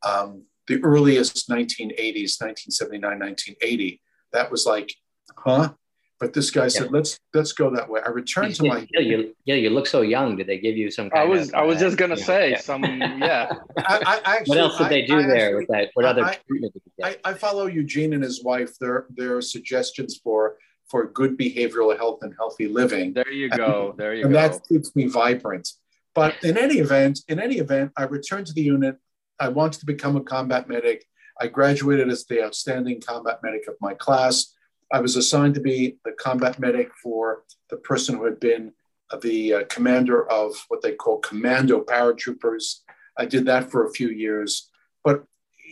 um, 0.07 0.45
the 0.69 0.83
earliest 0.83 1.49
1980s, 1.49 2.41
1979, 2.41 3.03
1980. 3.03 4.01
That 4.33 4.51
was 4.51 4.67
like, 4.67 4.93
huh? 5.37 5.73
But 6.19 6.33
this 6.33 6.51
guy 6.51 6.63
yeah. 6.63 6.69
said, 6.69 6.93
"Let's 6.93 7.21
let's 7.35 7.53
go 7.53 7.69
that 7.71 7.91
way." 7.91 8.01
I 8.05 8.09
returned 8.09 8.55
to 8.55 8.65
my. 8.65 8.87
Yeah, 8.91 9.01
you, 9.01 9.37
yeah, 9.45 9.57
you 9.57 9.69
look 9.69 9.87
so 9.87 10.01
young. 10.01 10.37
Did 10.37 10.47
they 10.47 10.59
give 10.59 10.75
you 10.75 10.91
some? 10.91 11.11
I 11.15 11.25
was 11.25 11.51
of, 11.51 11.57
I 11.57 11.63
was 11.63 11.77
uh, 11.77 11.81
just 11.81 11.99
gonna 11.99 12.17
say 12.17 12.53
yeah. 12.53 12.61
some. 12.61 12.83
Yeah. 12.83 13.53
I, 13.79 14.21
I 14.25 14.37
actually, 14.37 14.49
what 14.49 14.59
else 14.59 14.79
did 14.79 14.89
they 14.89 15.05
do 15.05 15.19
I, 15.19 15.27
there 15.27 15.59
with 15.59 15.69
that? 15.69 15.91
What 15.93 16.07
other 16.07 16.23
treatment 16.49 16.73
did 16.73 16.83
you 16.87 17.05
get? 17.05 17.21
I, 17.23 17.35
follow 17.35 17.67
Eugene 17.67 18.15
and 18.15 18.23
his 18.23 18.43
wife. 18.43 18.79
Their 18.79 19.07
their 19.11 19.43
suggestions 19.43 20.17
for 20.17 20.57
for 20.89 21.07
good 21.07 21.37
behavioral 21.37 21.97
health 21.97 22.21
and 22.23 22.35
healthy 22.37 22.69
living. 22.69 23.13
There 23.13 23.33
you 23.33 23.49
go. 23.49 23.95
There 23.97 24.15
you 24.15 24.25
and 24.25 24.33
go. 24.33 24.39
And 24.39 24.53
that 24.53 24.69
keeps 24.69 24.95
me 24.95 25.07
vibrant. 25.07 25.69
But 26.15 26.35
in 26.43 26.57
any 26.57 26.77
event, 26.77 27.21
in 27.29 27.39
any 27.41 27.57
event, 27.57 27.93
I 27.97 28.05
returned 28.05 28.47
to 28.47 28.53
the 28.53 28.63
unit. 28.63 28.97
I 29.39 29.49
wanted 29.49 29.81
to 29.81 29.87
become 29.87 30.17
a 30.17 30.23
combat 30.23 30.69
medic. 30.69 31.05
I 31.41 31.49
graduated 31.49 32.09
as 32.09 32.25
the 32.25 32.43
outstanding 32.43 33.01
combat 33.01 33.41
medic 33.43 33.69
of 33.69 33.75
my 33.81 33.95
class. 33.95 34.55
I 34.93 35.01
was 35.01 35.17
assigned 35.17 35.55
to 35.57 35.61
be 35.61 35.99
the 36.05 36.13
combat 36.13 36.59
medic 36.59 36.91
for 37.03 37.43
the 37.69 37.77
person 37.77 38.17
who 38.17 38.25
had 38.25 38.41
been 38.41 38.73
the 39.21 39.55
uh, 39.55 39.65
commander 39.69 40.29
of 40.31 40.53
what 40.69 40.83
they 40.83 40.93
call 40.93 41.19
commando 41.19 41.83
paratroopers. 41.83 42.81
I 43.19 43.27
did 43.27 43.45
that 43.47 43.71
for 43.71 43.87
a 43.87 43.93
few 43.93 44.09
years. 44.09 44.71
But 45.05 45.25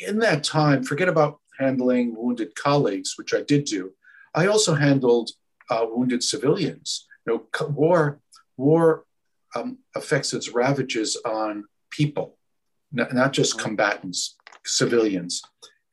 in 0.06 0.18
that 0.18 0.44
time, 0.44 0.82
forget 0.82 1.08
about 1.08 1.40
handling 1.58 2.14
wounded 2.16 2.54
colleagues, 2.54 3.14
which 3.16 3.32
I 3.32 3.42
did 3.42 3.64
do. 3.64 3.92
I 4.34 4.46
also 4.46 4.74
handled 4.74 5.30
uh, 5.70 5.86
wounded 5.88 6.22
civilians. 6.22 7.06
You 7.26 7.34
know, 7.34 7.66
war 7.68 8.20
war 8.56 9.04
um, 9.54 9.78
affects 9.94 10.32
its 10.32 10.50
ravages 10.50 11.16
on 11.24 11.64
people, 11.90 12.36
not, 12.92 13.12
not 13.12 13.32
just 13.32 13.58
combatants, 13.58 14.36
civilians. 14.64 15.42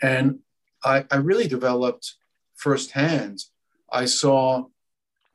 And 0.02 0.40
I, 0.84 1.06
I 1.12 1.18
really 1.18 1.48
developed 1.48 2.16
firsthand. 2.56 3.40
I 3.92 4.06
saw 4.06 4.66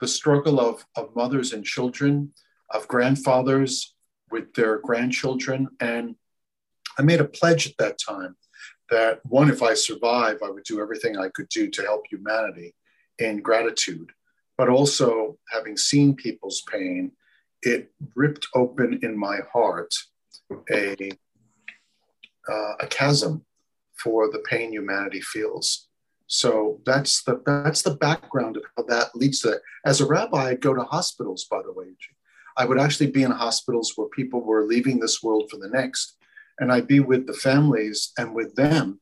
the 0.01 0.09
struggle 0.09 0.61
of, 0.61 0.85
of 0.97 1.15
mothers 1.15 1.53
and 1.53 1.65
children, 1.65 2.33
of 2.71 2.89
grandfathers 2.89 3.95
with 4.31 4.53
their 4.55 4.79
grandchildren. 4.79 5.69
And 5.81 6.17
I 6.99 7.03
made 7.03 7.21
a 7.21 7.25
pledge 7.25 7.67
at 7.67 7.77
that 7.79 7.99
time 7.99 8.37
that 8.91 9.21
one, 9.25 9.51
if 9.51 9.63
I 9.63 9.75
survive, 9.75 10.39
I 10.45 10.51
would 10.51 10.65
do 10.65 10.81
everything 10.81 11.17
I 11.17 11.29
could 11.29 11.49
do 11.49 11.71
to 11.71 11.83
help 11.83 12.05
humanity 12.09 12.75
in 13.19 13.41
gratitude, 13.41 14.13
but 14.59 14.69
also 14.69 15.39
having 15.51 15.77
seen 15.77 16.15
people's 16.15 16.63
pain, 16.71 17.13
it 17.63 17.93
ripped 18.15 18.47
open 18.55 19.01
in 19.03 19.19
my 19.19 19.41
heart 19.53 19.93
a 20.71 21.11
uh, 22.49 22.75
a 22.81 22.87
chasm 22.89 23.45
for 24.03 24.31
the 24.31 24.39
pain 24.41 24.73
humanity 24.73 25.21
feels. 25.21 25.89
So 26.29 26.81
that's 26.85 27.23
the 27.23 27.43
that's 27.47 27.83
the 27.83 27.95
background 27.95 28.57
of 28.57 28.65
how 28.77 28.83
that 28.85 29.15
leads 29.15 29.41
to. 29.41 29.51
That. 29.51 29.61
As 29.85 30.01
a 30.01 30.07
rabbi, 30.07 30.51
I'd 30.51 30.61
go 30.61 30.75
to 30.75 30.83
hospitals. 30.83 31.47
By 31.51 31.63
the 31.63 31.73
way, 31.73 31.87
I 32.57 32.65
would 32.65 32.81
actually 32.81 33.11
be 33.11 33.23
in 33.23 33.31
hospitals 33.31 33.93
where 33.97 34.09
people 34.09 34.43
were 34.43 34.67
leaving 34.67 34.99
this 34.99 35.23
world 35.23 35.49
for 35.51 35.59
the 35.59 35.69
next, 35.69 36.17
and 36.59 36.73
I'd 36.73 36.89
be 36.89 37.01
with 37.01 37.27
the 37.27 37.33
families 37.33 38.13
and 38.19 38.35
with 38.35 38.55
them. 38.57 39.01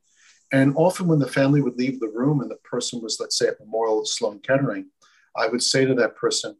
And 0.55 0.73
often, 0.77 1.07
when 1.07 1.19
the 1.19 1.27
family 1.27 1.61
would 1.61 1.77
leave 1.77 1.99
the 1.99 2.15
room 2.21 2.39
and 2.39 2.49
the 2.49 2.55
person 2.57 3.01
was, 3.01 3.19
let's 3.19 3.37
say, 3.37 3.47
at 3.47 3.59
Memorial 3.59 4.05
Sloan 4.05 4.39
Kettering, 4.39 4.85
I 5.35 5.47
would 5.47 5.61
say 5.61 5.83
to 5.85 5.93
that 5.95 6.15
person, 6.15 6.55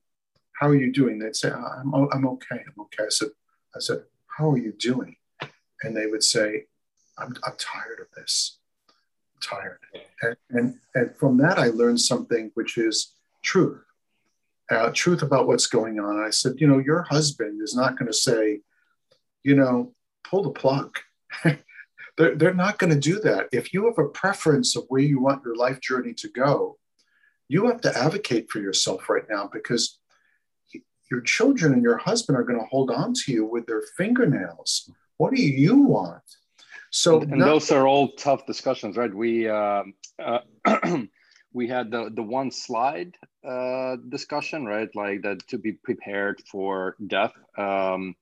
"How 0.60 0.68
are 0.68 0.76
you 0.76 0.92
doing?" 0.92 1.18
They'd 1.18 1.36
say, 1.36 1.50
"I'm 1.50 1.94
I'm 1.94 2.28
okay. 2.34 2.60
I'm 2.68 2.82
okay." 2.86 3.06
I 3.06 3.10
said, 3.10 3.30
"I 3.76 3.80
said, 3.80 4.04
how 4.38 4.52
are 4.52 4.58
you 4.58 4.74
doing?" 4.74 5.16
And 5.84 5.96
they 5.96 6.08
would 6.08 6.24
say, 6.24 6.66
"I'm 7.18 7.34
I'm 7.46 7.56
tired 7.58 8.00
of 8.02 8.08
this." 8.18 8.60
tired. 9.42 9.80
And, 10.22 10.36
and, 10.50 10.76
and 10.96 11.16
from 11.18 11.38
that, 11.38 11.60
I 11.60 11.68
learned 11.68 12.02
something 12.02 12.52
which 12.56 12.78
is 12.78 13.14
truth, 13.44 13.82
uh, 14.72 14.92
truth 14.94 15.22
about 15.22 15.48
what's 15.48 15.68
going 15.68 16.00
on. 16.00 16.24
I 16.24 16.32
said, 16.32 16.54
you 16.58 16.68
know, 16.68 16.80
your 16.80 17.04
husband 17.04 17.62
is 17.62 17.76
not 17.76 17.98
going 17.98 18.08
to 18.08 18.18
say, 18.18 18.62
you 19.44 19.56
know, 19.56 19.94
pull 20.24 20.44
the 20.44 20.50
plug. 20.50 20.98
they're, 22.18 22.36
they're 22.36 22.54
not 22.54 22.80
going 22.80 22.94
to 22.94 23.00
do 23.00 23.20
that. 23.20 23.50
If 23.52 23.74
you 23.74 23.86
have 23.86 23.98
a 23.98 24.10
preference 24.10 24.76
of 24.76 24.86
where 24.90 25.02
you 25.02 25.20
want 25.20 25.44
your 25.44 25.56
life 25.56 25.82
journey 25.82 26.14
to 26.16 26.30
go, 26.30 26.78
you 27.48 27.68
have 27.68 27.82
to 27.82 27.98
advocate 27.98 28.50
for 28.50 28.60
yourself 28.60 29.10
right 29.10 29.26
now 29.30 29.50
because 29.52 30.00
your 31.12 31.22
children 31.22 31.74
and 31.74 31.84
your 31.84 31.98
husband 31.98 32.38
are 32.38 32.44
going 32.44 32.60
to 32.60 32.66
hold 32.66 32.90
on 32.90 33.14
to 33.14 33.32
you 33.32 33.46
with 33.46 33.68
their 33.68 33.84
fingernails. 33.98 34.90
What 35.18 35.34
do 35.34 35.42
you 35.42 35.78
want? 35.78 36.24
So 36.90 37.22
and, 37.22 37.32
and 37.32 37.40
not- 37.42 37.46
those 37.46 37.72
are 37.72 37.88
all 37.88 38.14
tough 38.14 38.46
discussions, 38.46 38.98
right? 38.98 39.14
We 39.14 39.48
uh, 39.50 39.84
uh, 40.18 40.40
we 41.54 41.68
had 41.68 41.92
the 41.92 42.10
the 42.14 42.24
one 42.24 42.52
slide 42.52 43.16
uh, 43.48 43.98
discussion, 44.10 44.66
right? 44.66 44.90
Like 44.96 45.22
that 45.24 45.46
to 45.50 45.58
be 45.58 45.74
prepared 45.74 46.42
for 46.50 46.96
death. 47.06 47.34
Um, 47.58 48.16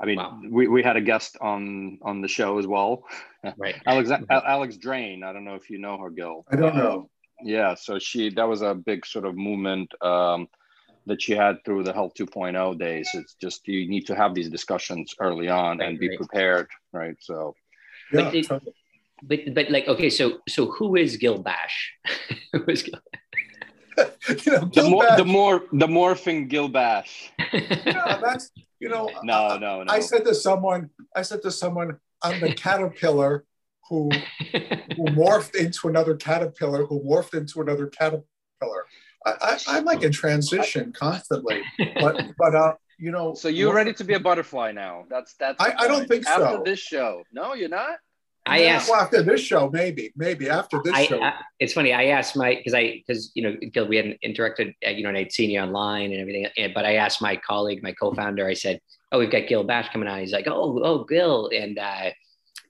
I 0.00 0.06
mean, 0.06 0.18
wow. 0.18 0.40
we, 0.48 0.68
we 0.68 0.82
had 0.82 0.96
a 0.96 1.00
guest 1.00 1.36
on 1.40 1.98
on 2.02 2.20
the 2.20 2.28
show 2.28 2.58
as 2.58 2.66
well, 2.66 3.04
right? 3.56 3.76
Alex 3.86 4.10
Alex 4.30 4.76
Drane. 4.76 5.24
I 5.24 5.32
don't 5.32 5.44
know 5.44 5.56
if 5.56 5.70
you 5.70 5.78
know 5.78 5.98
her, 5.98 6.10
Gil. 6.10 6.44
I 6.50 6.56
don't 6.56 6.76
know. 6.76 7.10
Yeah, 7.42 7.74
so 7.74 7.98
she 7.98 8.30
that 8.30 8.48
was 8.48 8.62
a 8.62 8.74
big 8.74 9.06
sort 9.06 9.24
of 9.24 9.36
movement 9.36 9.92
um, 10.02 10.48
that 11.06 11.22
she 11.22 11.32
had 11.32 11.64
through 11.64 11.84
the 11.84 11.92
Health 11.92 12.12
2.0 12.18 12.78
days. 12.78 13.10
It's 13.14 13.34
just 13.34 13.66
you 13.66 13.88
need 13.88 14.06
to 14.06 14.14
have 14.14 14.34
these 14.34 14.48
discussions 14.48 15.14
early 15.20 15.48
on 15.48 15.78
right, 15.78 15.88
and 15.88 15.98
be 15.98 16.08
right. 16.08 16.18
prepared, 16.18 16.68
right? 16.92 17.16
So 17.20 17.54
but, 18.12 18.34
it, 18.34 18.48
but 19.22 19.40
but 19.54 19.70
like 19.70 19.88
okay, 19.88 20.10
so 20.10 20.38
so 20.48 20.66
who 20.70 20.96
is 20.96 21.16
Gil 21.16 21.42
Bashe? 21.42 21.80
who 22.52 22.64
is 22.68 22.82
Gil? 22.82 23.00
you 24.44 24.52
know, 24.52 24.70
the 24.72 24.88
more 24.88 25.04
Bashe. 25.04 25.16
the 25.16 25.24
more 25.24 25.64
the 25.72 25.86
morphing 25.86 26.48
Gil 26.48 26.68
Bashe. 26.68 27.30
yeah, 27.52 28.20
that's 28.22 28.50
you 28.80 28.88
know. 28.88 29.10
No, 29.22 29.56
no, 29.58 29.82
no. 29.82 29.92
I 29.92 30.00
said 30.00 30.24
to 30.24 30.34
someone, 30.34 30.90
I 31.14 31.22
said 31.22 31.42
to 31.42 31.50
someone, 31.50 31.98
I'm 32.22 32.40
the 32.40 32.54
caterpillar 32.54 33.44
who 33.88 34.10
who 34.52 35.04
morphed 35.06 35.54
into 35.54 35.88
another 35.88 36.16
caterpillar, 36.16 36.84
who 36.86 37.00
morphed 37.00 37.34
into 37.34 37.60
another 37.60 37.86
caterpillar. 37.86 38.24
I, 39.26 39.58
I, 39.68 39.78
am 39.78 39.84
like 39.84 40.02
in 40.02 40.12
transition 40.12 40.92
constantly, 40.92 41.62
but 42.00 42.22
but 42.38 42.54
uh, 42.54 42.74
you 42.98 43.10
know. 43.10 43.34
So 43.34 43.48
you're 43.48 43.74
ready 43.74 43.92
to 43.94 44.04
be 44.04 44.14
a 44.14 44.20
butterfly 44.20 44.72
now. 44.72 45.04
That's 45.10 45.34
that's. 45.34 45.60
I, 45.60 45.74
I 45.78 45.88
don't 45.88 46.08
think 46.08 46.26
after 46.26 46.44
so. 46.44 46.46
After 46.46 46.64
this 46.64 46.78
show, 46.78 47.22
no, 47.32 47.54
you're 47.54 47.68
not. 47.68 47.98
I 48.48 48.58
yeah, 48.60 48.68
asked 48.76 48.90
well, 48.90 49.00
after 49.00 49.22
this 49.22 49.40
show, 49.40 49.70
maybe, 49.70 50.12
maybe 50.16 50.48
after 50.48 50.80
this 50.82 50.94
I, 50.94 51.06
show. 51.06 51.22
I, 51.22 51.34
it's 51.60 51.72
funny. 51.72 51.92
I 51.92 52.06
asked 52.06 52.36
my 52.36 52.54
because 52.54 52.74
I 52.74 53.02
because 53.06 53.30
you 53.34 53.42
know 53.42 53.56
Gil, 53.72 53.86
we 53.86 53.96
hadn't 53.96 54.18
interacted, 54.24 54.74
uh, 54.86 54.90
you 54.90 55.02
know, 55.02 55.10
and 55.10 55.18
I'd 55.18 55.32
seen 55.32 55.50
you 55.50 55.60
online 55.60 56.12
and 56.12 56.20
everything. 56.20 56.46
But 56.74 56.84
I 56.84 56.96
asked 56.96 57.20
my 57.20 57.36
colleague, 57.36 57.82
my 57.82 57.92
co-founder, 57.92 58.46
I 58.46 58.54
said, 58.54 58.80
"Oh, 59.12 59.18
we've 59.18 59.30
got 59.30 59.48
Gil 59.48 59.66
Bashe 59.66 59.92
coming 59.92 60.08
on." 60.08 60.20
He's 60.20 60.32
like, 60.32 60.48
"Oh, 60.48 60.80
oh, 60.82 61.04
Gil," 61.04 61.50
and 61.54 61.78
uh, 61.78 62.10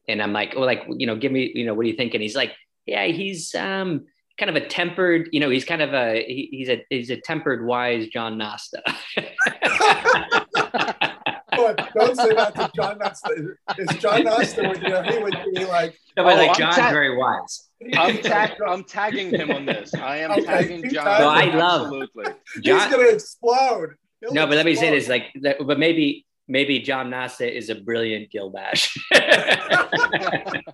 and 0.08 0.20
I'm 0.20 0.32
like, 0.32 0.54
"Oh, 0.56 0.62
like 0.62 0.84
you 0.88 1.06
know, 1.06 1.16
give 1.16 1.32
me, 1.32 1.52
you 1.54 1.64
know, 1.64 1.74
what 1.74 1.84
do 1.84 1.88
you 1.88 1.96
think?" 1.96 2.14
And 2.14 2.22
he's 2.22 2.36
like, 2.36 2.52
"Yeah, 2.86 3.06
he's 3.06 3.54
um." 3.54 4.06
kind 4.38 4.56
of 4.56 4.62
a 4.62 4.64
tempered, 4.68 5.28
you 5.32 5.40
know, 5.40 5.50
he's 5.50 5.64
kind 5.64 5.82
of 5.82 5.92
a 5.92 6.24
he, 6.24 6.48
he's 6.52 6.68
a 6.68 6.86
he's 6.90 7.10
a 7.10 7.16
tempered, 7.16 7.66
wise 7.66 8.06
John 8.06 8.38
Nosta. 8.38 8.78
but 11.66 11.88
don't 11.94 12.16
say 12.16 12.34
that 12.34 12.54
to 12.54 12.70
John 12.74 12.98
Nosta. 12.98 13.54
Is 13.78 13.88
John 13.98 14.22
Nosta 14.22 14.68
with 14.68 14.82
you 14.82 15.12
he 15.12 15.22
would 15.22 15.54
be 15.54 15.64
like, 15.64 15.98
no, 16.16 16.24
but 16.24 16.34
oh, 16.34 16.46
like 16.46 16.56
John's 16.56 16.76
ta- 16.76 16.90
very 16.90 17.16
wise. 17.16 17.68
I'm, 17.94 18.18
tag- 18.18 18.60
I'm 18.66 18.84
tagging 18.84 19.30
him 19.30 19.50
on 19.50 19.66
this. 19.66 19.94
I 19.94 20.18
am 20.18 20.32
okay, 20.32 20.44
tagging 20.44 20.90
John. 20.90 21.20
No, 21.20 21.28
I 21.28 21.44
love 21.54 21.82
absolutely. 21.82 22.24
John, 22.60 22.80
he's 22.80 22.96
gonna 22.96 23.08
explode. 23.08 23.94
He'll 24.20 24.32
no, 24.32 24.46
but 24.46 24.56
let 24.56 24.66
me 24.66 24.74
say 24.74 24.90
this: 24.90 25.08
like, 25.08 25.34
but 25.42 25.78
maybe 25.78 26.26
maybe 26.48 26.80
John 26.80 27.10
Nosta 27.10 27.50
is 27.50 27.70
a 27.70 27.76
brilliant 27.76 28.30
Gil 28.30 28.52
Bashe. 28.52 28.98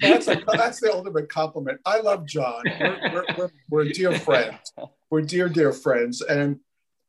That's, 0.00 0.28
a, 0.28 0.42
that's 0.52 0.80
the 0.80 0.92
ultimate 0.92 1.28
compliment. 1.30 1.80
I 1.86 2.00
love 2.00 2.26
John. 2.26 2.62
We're, 2.66 2.98
we're, 3.12 3.24
we're, 3.38 3.50
we're 3.70 3.84
dear 3.88 4.18
friends. 4.18 4.72
We're 5.08 5.22
dear, 5.22 5.48
dear 5.48 5.72
friends. 5.72 6.20
And, 6.20 6.60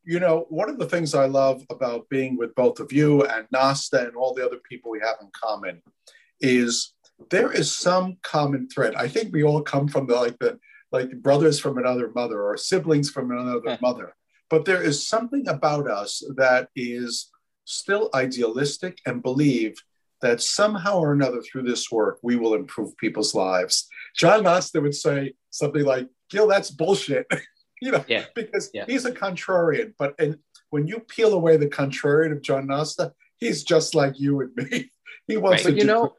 you 0.06 0.20
know, 0.20 0.46
one 0.50 0.70
of 0.70 0.78
the 0.78 0.88
things 0.88 1.14
I 1.14 1.26
love 1.26 1.64
about 1.70 2.08
being 2.10 2.38
with 2.38 2.56
both 2.56 2.80
of 2.80 2.92
you 2.92 3.24
and 3.26 3.48
Nosta 3.50 4.08
and 4.08 4.16
all 4.16 4.34
the 4.34 4.46
other 4.46 4.60
people 4.70 4.92
we 4.92 5.00
have 5.00 5.18
in 5.22 5.30
common 5.34 5.82
is 6.40 6.94
there 7.30 7.52
is 7.52 7.76
some 7.76 8.18
common 8.22 8.70
thread. 8.70 8.96
I 8.96 9.08
think 9.08 9.34
we 9.34 9.44
all 9.44 9.62
come 9.62 9.88
from 9.88 10.08
the 10.08 10.16
like 10.16 10.38
the 10.40 10.60
like 10.92 11.12
brothers 11.22 11.60
from 11.60 11.78
another 11.78 12.12
mother 12.14 12.42
or 12.42 12.58
siblings 12.58 13.10
from 13.10 13.32
another 13.32 13.60
hmm. 13.60 13.82
mother. 13.82 14.16
But 14.50 14.66
there 14.66 14.82
is 14.82 15.08
something 15.08 15.48
about 15.48 15.90
us 15.90 16.24
that 16.36 16.70
is 16.76 17.32
still 17.66 18.10
idealistic 18.14 19.00
and 19.06 19.24
believe 19.24 19.76
that 20.22 20.42
somehow 20.42 21.00
or 21.00 21.14
another 21.14 21.42
through 21.42 21.64
this 21.64 21.92
work, 21.92 22.20
we 22.22 22.36
will 22.36 22.54
improve 22.54 22.96
people's 22.98 23.36
lives. 23.36 23.88
John 24.16 24.44
Nosta 24.44 24.82
would 24.82 24.96
say 24.96 25.34
something 25.50 25.84
like, 25.84 26.08
Gil, 26.30 26.48
that's 26.48 26.72
bullshit. 26.72 27.28
you 27.82 27.92
know, 27.92 28.04
yeah. 28.08 28.26
because 28.36 28.70
yeah. 28.74 28.86
he's 28.88 29.06
a 29.06 29.12
contrarian. 29.12 29.94
But 29.98 30.16
and 30.20 30.38
when 30.70 30.88
you 30.88 31.00
peel 31.00 31.34
away 31.34 31.58
the 31.58 31.68
contrarian 31.68 32.32
of 32.32 32.42
John 32.42 32.68
Nosta, 32.68 33.12
he's 33.38 33.64
just 33.64 33.96
like 33.96 34.20
you 34.20 34.42
and 34.42 34.56
me. 34.56 34.92
He 35.28 35.38
wants 35.38 35.66
right. 35.66 35.72
to, 35.72 35.78
you 35.80 35.86
know, 35.86 36.14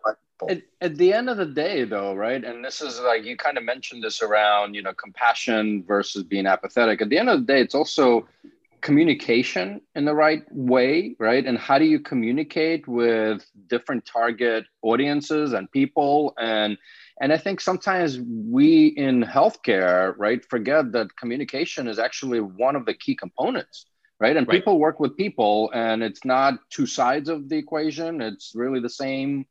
at, 0.50 0.62
at, 0.80 0.96
the 0.96 1.12
end 1.12 1.30
of 1.30 1.36
the 1.36 1.46
day 1.46 1.84
though 1.84 2.12
right 2.12 2.44
and 2.44 2.64
this 2.64 2.82
is 2.82 2.98
like 2.98 3.24
you 3.24 3.36
kind 3.36 3.56
of 3.56 3.62
mentioned 3.62 4.02
this 4.02 4.20
around 4.20 4.74
you 4.74 4.82
know 4.82 4.92
compassion 4.94 5.84
versus 5.86 6.24
being 6.24 6.44
apathetic 6.44 7.00
at 7.00 7.08
the 7.08 7.16
end 7.16 7.30
of 7.30 7.38
the 7.38 7.46
day 7.46 7.60
it's 7.60 7.74
also 7.74 8.26
communication 8.86 9.80
in 9.96 10.04
the 10.04 10.14
right 10.14 10.44
way, 10.52 11.16
right? 11.18 11.44
And 11.44 11.58
how 11.58 11.76
do 11.76 11.84
you 11.84 11.98
communicate 11.98 12.86
with 12.86 13.44
different 13.66 14.06
target 14.06 14.64
audiences 14.82 15.54
and 15.54 15.68
people? 15.72 16.34
And 16.38 16.78
and 17.20 17.32
I 17.32 17.38
think 17.38 17.60
sometimes 17.60 18.18
we 18.20 18.88
in 18.88 19.22
healthcare, 19.22 20.14
right, 20.18 20.44
forget 20.44 20.92
that 20.92 21.16
communication 21.16 21.88
is 21.88 21.98
actually 21.98 22.40
one 22.40 22.76
of 22.76 22.84
the 22.84 22.92
key 22.92 23.16
components, 23.16 23.86
right? 24.20 24.36
And 24.36 24.46
right. 24.46 24.56
people 24.56 24.78
work 24.78 25.00
with 25.00 25.16
people, 25.16 25.70
and 25.72 26.02
it's 26.02 26.24
not 26.24 26.54
two 26.70 26.86
sides 26.86 27.28
of 27.28 27.48
the 27.48 27.56
equation. 27.56 28.20
It's 28.20 28.52
really 28.54 28.80
the 28.80 28.90
same. 28.90 29.46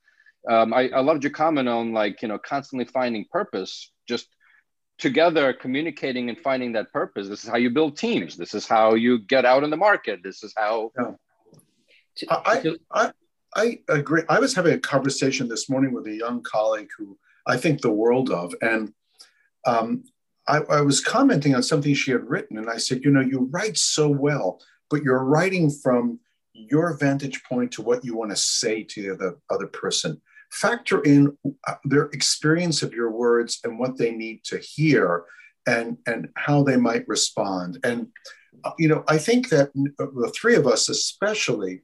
Um, 0.47 0.73
I, 0.75 0.89
I 0.89 0.99
loved 0.99 1.23
your 1.23 1.31
comment 1.31 1.67
on 1.67 1.91
like 1.91 2.21
you 2.21 2.27
know 2.27 2.37
constantly 2.37 2.85
finding 2.85 3.25
purpose. 3.31 3.91
Just 4.07 4.27
together 4.97 5.51
communicating 5.53 6.29
and 6.29 6.37
finding 6.39 6.71
that 6.71 6.91
purpose 6.93 7.27
this 7.27 7.43
is 7.43 7.49
how 7.49 7.57
you 7.57 7.69
build 7.69 7.97
teams 7.97 8.37
this 8.37 8.53
is 8.53 8.65
how 8.65 8.93
you 8.93 9.19
get 9.19 9.43
out 9.43 9.63
in 9.63 9.69
the 9.69 9.75
market 9.75 10.21
this 10.23 10.41
is 10.41 10.53
how 10.55 10.89
yeah. 10.97 11.11
I, 12.29 12.75
I, 12.93 13.11
I 13.57 13.79
agree 13.89 14.23
i 14.29 14.39
was 14.39 14.55
having 14.55 14.73
a 14.73 14.79
conversation 14.79 15.49
this 15.49 15.69
morning 15.69 15.91
with 15.91 16.07
a 16.07 16.15
young 16.15 16.41
colleague 16.43 16.87
who 16.97 17.17
i 17.47 17.57
think 17.57 17.81
the 17.81 17.91
world 17.91 18.29
of. 18.29 18.53
And 18.61 18.93
um, 19.65 20.03
I, 20.47 20.57
I 20.57 20.81
was 20.81 21.01
commenting 21.01 21.55
on 21.55 21.63
something 21.63 21.93
she 21.93 22.11
had 22.11 22.29
written 22.29 22.57
and 22.57 22.69
i 22.69 22.77
said 22.77 23.03
you 23.03 23.11
know 23.11 23.21
you 23.21 23.49
write 23.51 23.77
so 23.77 24.07
well 24.07 24.61
but 24.89 25.01
you're 25.01 25.23
writing 25.23 25.71
from 25.71 26.19
your 26.55 26.95
vantage 26.97 27.43
point 27.43 27.71
to 27.73 27.81
what 27.81 28.03
you 28.05 28.15
want 28.15 28.31
to 28.31 28.37
say 28.37 28.83
to 28.83 29.15
the 29.15 29.37
other 29.49 29.67
person. 29.67 30.21
Factor 30.51 31.01
in 31.01 31.37
uh, 31.67 31.73
their 31.83 32.05
experience 32.05 32.81
of 32.81 32.93
your 32.93 33.11
words 33.11 33.59
and 33.63 33.77
what 33.77 33.97
they 33.97 34.11
need 34.11 34.43
to 34.45 34.57
hear 34.57 35.25
and 35.67 35.97
and 36.05 36.29
how 36.35 36.63
they 36.63 36.77
might 36.77 37.07
respond. 37.07 37.79
And 37.83 38.07
uh, 38.63 38.71
you 38.79 38.87
know 38.87 39.03
i 39.07 39.17
think 39.17 39.49
that 39.49 39.69
uh, 39.99 40.05
the 40.21 40.33
three 40.35 40.55
of 40.55 40.65
us 40.65 40.87
especially 40.87 41.81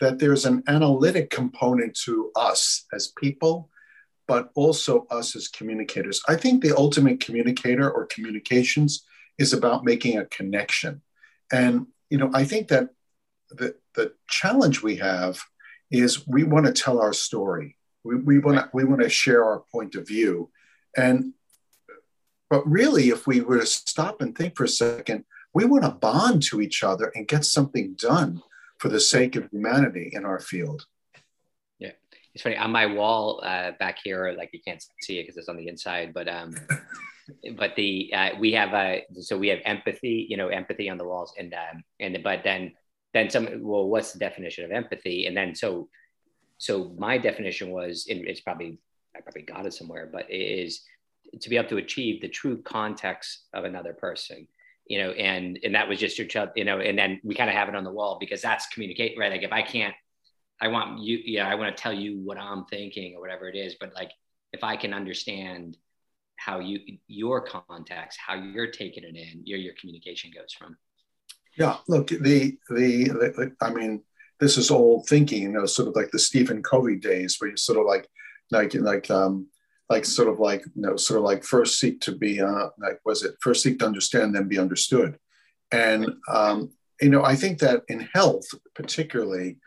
that 0.00 0.18
there's 0.18 0.46
an 0.46 0.62
analytic 0.68 1.30
component 1.30 1.94
to 1.94 2.30
us 2.34 2.86
as 2.92 3.12
people 3.18 3.68
but 4.26 4.50
also 4.54 5.06
us 5.10 5.36
as 5.36 5.48
communicators. 5.48 6.22
I 6.28 6.36
think 6.36 6.62
the 6.62 6.76
ultimate 6.76 7.20
communicator 7.20 7.90
or 7.90 8.06
communications 8.06 9.04
is 9.38 9.52
about 9.52 9.84
making 9.84 10.18
a 10.18 10.26
connection. 10.26 11.02
And 11.52 11.86
you 12.10 12.18
know 12.18 12.30
i 12.34 12.44
think 12.44 12.68
that 12.68 12.90
the, 13.50 13.74
the 13.94 14.12
challenge 14.28 14.82
we 14.82 14.96
have 14.96 15.42
is 15.90 16.26
we 16.26 16.44
want 16.44 16.66
to 16.66 16.72
tell 16.72 17.00
our 17.00 17.12
story. 17.12 17.76
We, 18.02 18.16
we 18.16 18.38
want 18.38 18.58
to 18.58 18.70
we 18.72 18.84
want 18.84 19.02
to 19.02 19.08
share 19.08 19.44
our 19.44 19.64
point 19.72 19.94
of 19.94 20.06
view, 20.06 20.50
and 20.96 21.32
but 22.50 22.68
really, 22.68 23.08
if 23.08 23.26
we 23.26 23.40
were 23.40 23.60
to 23.60 23.66
stop 23.66 24.20
and 24.20 24.36
think 24.36 24.56
for 24.56 24.64
a 24.64 24.68
second, 24.68 25.24
we 25.54 25.64
want 25.64 25.84
to 25.84 25.90
bond 25.90 26.42
to 26.44 26.60
each 26.60 26.82
other 26.82 27.12
and 27.14 27.28
get 27.28 27.44
something 27.44 27.94
done 27.94 28.42
for 28.78 28.88
the 28.88 29.00
sake 29.00 29.36
of 29.36 29.48
humanity 29.50 30.10
in 30.12 30.24
our 30.24 30.40
field. 30.40 30.86
It's 32.34 32.42
funny 32.42 32.56
on 32.56 32.72
my 32.72 32.86
wall 32.86 33.42
uh, 33.44 33.72
back 33.78 33.98
here, 34.02 34.34
like 34.36 34.50
you 34.52 34.60
can't 34.66 34.84
see 35.02 35.18
it 35.18 35.22
because 35.22 35.36
it's 35.36 35.48
on 35.48 35.56
the 35.56 35.68
inside, 35.68 36.12
but 36.12 36.28
um, 36.28 36.54
but 37.56 37.76
the 37.76 38.12
uh, 38.12 38.30
we 38.38 38.52
have 38.52 38.74
uh, 38.74 39.00
so 39.20 39.38
we 39.38 39.48
have 39.48 39.60
empathy, 39.64 40.26
you 40.28 40.36
know, 40.36 40.48
empathy 40.48 40.88
on 40.90 40.98
the 40.98 41.04
walls, 41.04 41.32
and 41.38 41.54
um, 41.54 41.84
and 42.00 42.18
but 42.24 42.42
then 42.42 42.72
then 43.12 43.30
some. 43.30 43.48
Well, 43.62 43.88
what's 43.88 44.12
the 44.12 44.18
definition 44.18 44.64
of 44.64 44.72
empathy? 44.72 45.26
And 45.26 45.36
then 45.36 45.54
so 45.54 45.88
so 46.58 46.92
my 46.98 47.18
definition 47.18 47.70
was, 47.70 48.06
and 48.08 48.26
it's 48.26 48.40
probably 48.40 48.78
I 49.16 49.20
probably 49.20 49.42
got 49.42 49.66
it 49.66 49.74
somewhere, 49.74 50.08
but 50.12 50.28
it 50.28 50.34
is 50.36 50.82
to 51.40 51.48
be 51.48 51.56
able 51.56 51.68
to 51.68 51.76
achieve 51.76 52.20
the 52.20 52.28
true 52.28 52.60
context 52.62 53.46
of 53.52 53.64
another 53.64 53.92
person 53.92 54.46
you 54.86 54.98
know 54.98 55.10
and 55.12 55.58
and 55.64 55.74
that 55.74 55.88
was 55.88 55.98
just 55.98 56.18
your 56.18 56.26
child 56.26 56.50
you 56.54 56.64
know 56.64 56.78
and 56.78 56.98
then 56.98 57.20
we 57.24 57.34
kind 57.34 57.50
of 57.50 57.56
have 57.56 57.68
it 57.68 57.74
on 57.74 57.84
the 57.84 57.90
wall 57.90 58.18
because 58.20 58.42
that's 58.42 58.66
communicate 58.68 59.16
right 59.18 59.32
like 59.32 59.42
if 59.42 59.52
i 59.52 59.62
can't 59.62 59.94
i 60.60 60.68
want 60.68 61.00
you 61.00 61.20
yeah 61.24 61.48
i 61.48 61.54
want 61.54 61.74
to 61.74 61.82
tell 61.82 61.92
you 61.92 62.18
what 62.18 62.38
i'm 62.38 62.64
thinking 62.66 63.14
or 63.14 63.20
whatever 63.20 63.48
it 63.48 63.56
is 63.56 63.76
but 63.80 63.94
like 63.94 64.10
if 64.52 64.62
i 64.64 64.76
can 64.76 64.92
understand 64.92 65.76
how 66.36 66.58
you 66.58 66.80
your 67.06 67.40
context 67.40 68.18
how 68.24 68.34
you're 68.34 68.70
taking 68.70 69.04
it 69.04 69.16
in 69.16 69.42
your 69.44 69.58
your 69.58 69.74
communication 69.80 70.30
goes 70.34 70.52
from. 70.52 70.76
Yeah 71.56 71.76
look 71.88 72.08
the 72.08 72.58
the, 72.68 73.04
the 73.04 73.52
i 73.60 73.70
mean 73.70 74.02
this 74.40 74.58
is 74.58 74.70
old 74.70 75.06
thinking 75.08 75.42
you 75.42 75.48
know 75.50 75.66
sort 75.66 75.88
of 75.88 75.94
like 75.94 76.10
the 76.10 76.18
stephen 76.18 76.62
covey 76.62 76.96
days 76.96 77.36
where 77.38 77.50
you 77.50 77.56
sort 77.56 77.78
of 77.78 77.86
like 77.86 78.08
like 78.50 78.74
like 78.74 79.10
um 79.10 79.46
like 79.88 80.04
sort 80.04 80.28
of 80.28 80.40
like 80.40 80.64
you 80.74 80.82
know 80.82 80.96
sort 80.96 81.18
of 81.18 81.24
like 81.24 81.44
first 81.44 81.78
seek 81.78 82.00
to 82.00 82.12
be 82.16 82.40
uh 82.40 82.68
like 82.78 82.98
was 83.04 83.22
it 83.22 83.36
first 83.40 83.62
seek 83.62 83.78
to 83.78 83.86
understand 83.86 84.34
then 84.34 84.48
be 84.48 84.58
understood. 84.58 85.16
And 85.70 86.14
um 86.28 86.70
you 87.00 87.10
know 87.10 87.24
i 87.24 87.34
think 87.34 87.58
that 87.60 87.82
in 87.88 88.08
health 88.14 88.46
particularly 88.74 89.58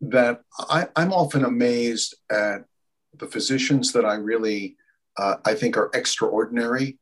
that 0.00 0.40
I, 0.58 0.88
i'm 0.96 1.12
often 1.12 1.44
amazed 1.44 2.14
at 2.30 2.64
the 3.18 3.26
physicians 3.26 3.92
that 3.92 4.04
i 4.04 4.14
really 4.14 4.76
uh, 5.18 5.36
i 5.44 5.54
think 5.54 5.76
are 5.76 5.90
extraordinary 5.94 6.98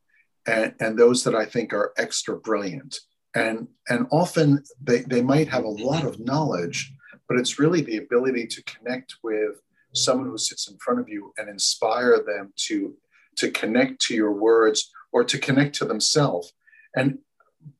and, 0.46 0.74
and 0.80 0.98
those 0.98 1.24
that 1.24 1.34
i 1.34 1.44
think 1.44 1.72
are 1.72 1.92
extra 1.96 2.38
brilliant. 2.38 2.98
And 3.36 3.66
and 3.88 4.06
often 4.12 4.62
they, 4.80 5.00
they 5.00 5.22
might 5.22 5.48
have 5.48 5.64
a 5.64 5.68
lot 5.68 6.04
of 6.04 6.20
knowledge 6.20 6.92
but 7.28 7.38
it's 7.38 7.58
really 7.58 7.80
the 7.80 7.96
ability 7.96 8.46
to 8.46 8.62
connect 8.62 9.16
with 9.22 9.60
someone 9.94 10.28
who 10.28 10.38
sits 10.38 10.68
in 10.68 10.76
front 10.78 11.00
of 11.00 11.08
you 11.08 11.32
and 11.38 11.48
inspire 11.48 12.22
them 12.24 12.52
to 12.68 12.94
to 13.36 13.50
connect 13.50 14.00
to 14.02 14.14
your 14.14 14.32
words 14.32 14.92
or 15.12 15.24
to 15.24 15.38
connect 15.38 15.74
to 15.76 15.84
themselves. 15.84 16.52
And 16.94 17.18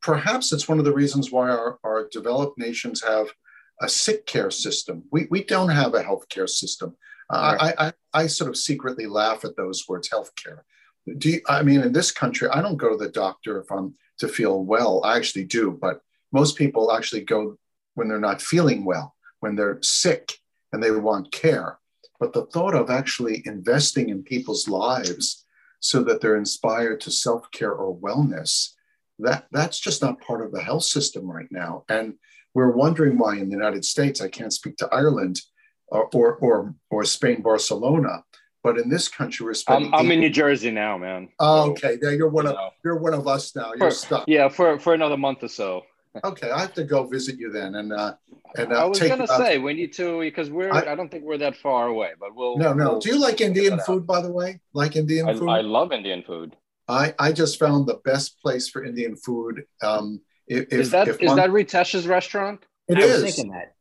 perhaps 0.01 0.53
it's 0.53 0.69
one 0.69 0.79
of 0.79 0.85
the 0.85 0.93
reasons 0.93 1.31
why 1.31 1.51
our, 1.51 1.79
our 1.85 2.09
developed 2.11 2.59
nations 2.59 3.03
have 3.03 3.29
a 3.81 3.89
sick 3.89 4.27
care 4.27 4.51
system. 4.51 5.05
We, 5.11 5.27
we 5.31 5.45
don't 5.45 5.71
have 5.71 5.95
a 5.95 6.03
healthcare 6.03 6.49
system. 6.49 6.97
Uh, 7.31 7.57
right. 7.61 7.75
I, 7.79 7.87
I, 7.87 7.93
I 8.23 8.27
sort 8.27 8.51
of 8.51 8.57
secretly 8.57 9.07
laugh 9.07 9.45
at 9.45 9.57
those 9.57 9.85
words 9.89 10.09
healthcare. 10.09 10.61
Do 11.19 11.31
you, 11.31 11.41
i 11.49 11.63
mean 11.63 11.83
in 11.83 11.93
this 11.93 12.11
country 12.11 12.49
i 12.49 12.63
don't 12.63 12.79
go 12.79 12.89
to 12.89 12.97
the 12.97 13.11
doctor 13.11 13.61
if 13.61 13.71
i'm 13.71 13.95
to 14.21 14.29
feel 14.29 14.65
well. 14.65 15.03
I 15.05 15.17
actually 15.17 15.45
do 15.45 15.71
but 15.71 16.01
most 16.33 16.57
people 16.57 16.93
actually 16.93 17.23
go 17.23 17.59
when 17.95 18.09
they're 18.09 18.19
not 18.21 18.41
feeling 18.41 18.85
well 18.85 19.15
when 19.41 19.57
they're 19.57 19.79
sick 19.83 20.39
and 20.73 20.83
they 20.83 20.91
want 20.91 21.31
care. 21.31 21.79
But 22.19 22.33
the 22.33 22.47
thought 22.47 22.75
of 22.75 22.89
actually 22.89 23.43
investing 23.45 24.09
in 24.09 24.23
people's 24.23 24.69
lives 24.69 25.45
so 25.81 26.03
that 26.05 26.23
they're 26.23 26.37
inspired 26.37 27.03
to 27.03 27.11
self-care 27.11 27.73
or 27.73 27.95
wellness, 27.95 28.71
that 29.21 29.47
that's 29.53 29.79
just 29.79 30.03
not 30.03 30.21
part 30.21 30.43
of 30.43 30.53
the 30.53 30.63
health 30.63 30.85
system 30.85 31.31
right 31.31 31.51
now. 31.51 31.85
And 31.89 32.15
we're 32.55 32.73
wondering 32.73 33.19
why 33.19 33.37
in 33.37 33.49
the 33.49 33.57
United 33.57 33.85
States, 33.85 34.21
I 34.21 34.29
can't 34.29 34.53
speak 34.53 34.77
to 34.79 34.89
Ireland 34.93 35.41
or 35.89 36.09
or 36.15 36.37
or, 36.37 36.75
or 36.91 37.05
Spain, 37.05 37.43
Barcelona, 37.43 38.25
but 38.63 38.79
in 38.79 38.89
this 38.89 39.09
country, 39.09 39.45
we're 39.45 39.55
spending. 39.55 39.93
I'm, 39.93 40.07
I'm 40.07 40.11
in 40.11 40.21
New 40.21 40.31
Jersey 40.31 40.71
now, 40.71 40.97
man. 40.99 41.29
Oh, 41.39 41.71
okay. 41.71 41.99
Now 42.01 42.11
you're 42.11 42.29
one 42.29 42.47
of 42.47 42.57
you're 42.85 42.99
one 42.99 43.15
of 43.15 43.27
us 43.29 43.55
now. 43.55 43.73
You're 43.77 43.91
for, 43.91 43.91
stuck. 43.91 44.25
Yeah, 44.27 44.49
for 44.49 44.79
for 44.79 44.95
another 44.95 45.17
month 45.17 45.43
or 45.43 45.49
so 45.49 45.85
okay, 46.25 46.51
I 46.51 46.61
have 46.61 46.75
to 46.75 46.85
go 46.85 47.05
visit 47.05 47.39
you 47.39 47.51
then, 47.51 47.75
and 47.75 47.93
uh, 47.93 48.15
and 48.57 48.73
uh, 48.73 48.83
I 48.83 48.85
was 48.85 49.01
gonna 49.01 49.27
say 49.27 49.59
we 49.59 49.75
need 49.75 49.93
to 49.95 50.21
because 50.21 50.49
we're 50.49 50.73
I, 50.73 50.93
I, 50.93 50.95
don't 50.95 51.11
think 51.11 51.25
we're 51.25 51.39
that 51.39 51.57
far 51.57 51.89
away, 51.89 52.11
but 52.21 52.35
we'll. 52.37 52.57
No, 52.57 52.73
no. 52.73 52.91
We'll, 52.91 53.01
Do 53.01 53.09
you 53.11 53.19
like 53.19 53.41
Indian 53.41 53.81
food, 53.81 54.07
by 54.07 54.21
the 54.21 54.31
way? 54.31 54.61
Like 54.75 54.95
Indian 54.95 55.29
I, 55.29 55.35
food? 55.35 55.49
I 55.49 55.61
love 55.63 55.93
Indian 55.93 56.23
food. 56.23 56.55
I 56.89 57.15
I 57.19 57.33
just 57.33 57.59
found 57.59 57.87
the 57.87 58.01
best 58.05 58.41
place 58.41 58.69
for 58.69 58.85
Indian 58.85 59.17
food. 59.17 59.65
Um, 59.83 60.21
if, 60.47 60.73
is 60.73 60.91
that 60.91 61.09
if 61.09 61.21
is 61.21 61.29
one, 61.29 61.37
that 61.37 61.51
Ritesh's 61.51 62.07
restaurant? 62.07 62.65
It 62.89 62.99
I 62.99 63.03
is. 63.03 63.23
was 63.23 63.35
thinking 63.35 63.53
that. 63.53 63.75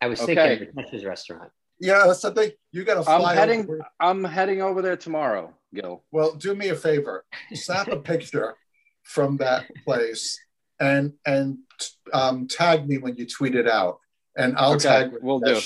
I 0.00 0.06
was 0.06 0.20
okay. 0.20 0.34
thinking 0.34 0.74
Ritesh's 0.74 1.04
restaurant. 1.04 1.50
Yeah, 1.80 2.04
that's 2.06 2.22
the 2.22 2.32
thing. 2.32 2.52
You 2.72 2.84
got 2.84 2.94
to 2.94 3.02
fly. 3.02 3.32
I'm 3.32 3.36
heading. 3.36 3.60
Over. 3.62 3.86
I'm 4.00 4.24
heading 4.24 4.62
over 4.62 4.82
there 4.82 4.96
tomorrow, 4.96 5.54
Gil. 5.74 6.04
Well, 6.12 6.34
do 6.34 6.54
me 6.54 6.68
a 6.68 6.76
favor. 6.76 7.24
Snap 7.54 7.88
a 7.88 7.96
picture 7.96 8.54
from 9.02 9.36
that 9.38 9.64
place 9.84 10.38
and 10.80 11.12
and 11.26 11.58
um, 12.12 12.46
tag 12.46 12.88
me 12.88 12.98
when 12.98 13.16
you 13.16 13.26
tweet 13.26 13.54
it 13.54 13.68
out, 13.68 13.98
and 14.36 14.56
I'll 14.56 14.74
okay, 14.74 14.88
tag. 14.88 15.12
We'll 15.20 15.40
do. 15.40 15.60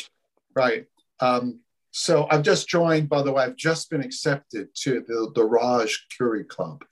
Right. 0.55 0.87
Um, 1.21 1.61
so 1.93 2.27
I've 2.31 2.43
just 2.43 2.69
joined. 2.69 3.09
By 3.09 3.23
the 3.23 3.33
way, 3.33 3.45
I've 3.45 3.57
just 3.57 3.91
been 3.91 4.03
accepted 4.03 4.69
to 4.83 5.05
the 5.07 5.31
the 5.35 5.45
Raj 5.45 6.07
Curie 6.17 6.45
Club. 6.45 6.85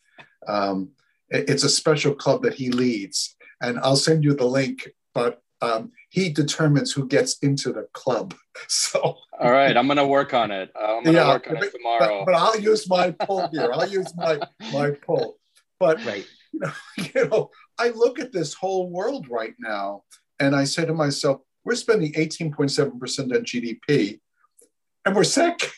Um, 0.46 0.90
it, 1.30 1.48
it's 1.48 1.64
a 1.64 1.68
special 1.68 2.14
club 2.14 2.42
that 2.42 2.54
he 2.54 2.70
leads, 2.70 3.34
and 3.62 3.78
I'll 3.80 3.96
send 3.96 4.22
you 4.22 4.34
the 4.34 4.44
link. 4.44 4.88
But 5.14 5.42
um, 5.62 5.92
he 6.10 6.30
determines 6.30 6.92
who 6.92 7.08
gets 7.08 7.38
into 7.38 7.72
the 7.72 7.88
club. 7.92 8.34
So. 8.68 9.16
All 9.40 9.50
right, 9.50 9.74
I'm 9.74 9.88
gonna 9.88 10.06
work 10.06 10.34
on 10.34 10.50
it. 10.50 10.70
Uh, 10.78 10.96
I'm 10.96 11.04
gonna 11.04 11.16
yeah, 11.16 11.28
work 11.28 11.46
on 11.48 11.54
but, 11.54 11.64
it 11.64 11.72
tomorrow. 11.72 12.24
But, 12.26 12.32
but, 12.32 12.34
I'll 12.34 12.60
use 12.60 12.86
my 12.90 13.12
pull 13.12 13.48
here. 13.48 13.72
I'll 13.72 13.88
use 14.00 14.14
my 14.16 14.38
my 14.70 14.90
pull. 14.90 15.38
But 15.78 16.04
right. 16.04 16.26
you 16.52 16.60
know, 16.60 16.72
you 17.14 17.28
know, 17.28 17.50
I 17.78 17.88
look 17.88 18.18
at 18.18 18.32
this 18.32 18.52
whole 18.52 18.90
world 18.90 19.28
right 19.30 19.54
now 19.58 20.02
and 20.40 20.54
I 20.54 20.64
say 20.64 20.84
to 20.84 20.92
myself, 20.92 21.40
we're 21.64 21.74
spending 21.74 22.12
18.7% 22.12 22.90
on 23.20 23.44
GDP 23.44 24.20
and 25.04 25.16
we're 25.16 25.24
sick 25.24 25.72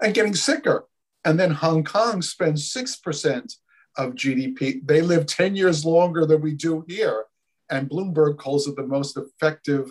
and 0.00 0.14
getting 0.14 0.34
sicker. 0.34 0.86
And 1.24 1.38
then 1.38 1.50
Hong 1.50 1.84
Kong 1.84 2.22
spends 2.22 2.72
6% 2.72 3.54
of 3.96 4.14
GDP. 4.14 4.80
They 4.86 5.02
live 5.02 5.26
10 5.26 5.56
years 5.56 5.84
longer 5.84 6.24
than 6.26 6.40
we 6.40 6.54
do 6.54 6.84
here. 6.88 7.24
And 7.70 7.88
Bloomberg 7.88 8.38
calls 8.38 8.66
it 8.66 8.76
the 8.76 8.86
most 8.86 9.16
effective, 9.16 9.90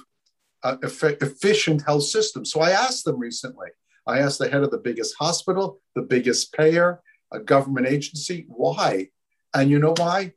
uh, 0.63 0.77
eff- 0.83 1.03
efficient 1.21 1.83
health 1.85 2.03
system. 2.03 2.45
So 2.45 2.61
I 2.61 2.71
asked 2.71 3.05
them 3.05 3.19
recently, 3.19 3.69
I 4.07 4.19
asked 4.19 4.39
the 4.39 4.49
head 4.49 4.63
of 4.63 4.71
the 4.71 4.79
biggest 4.79 5.15
hospital, 5.19 5.79
the 5.95 6.01
biggest 6.01 6.53
payer, 6.53 7.01
a 7.31 7.39
government 7.39 7.87
agency, 7.87 8.45
why? 8.47 9.09
And 9.53 9.69
you 9.69 9.79
know 9.79 9.93
why? 9.97 10.33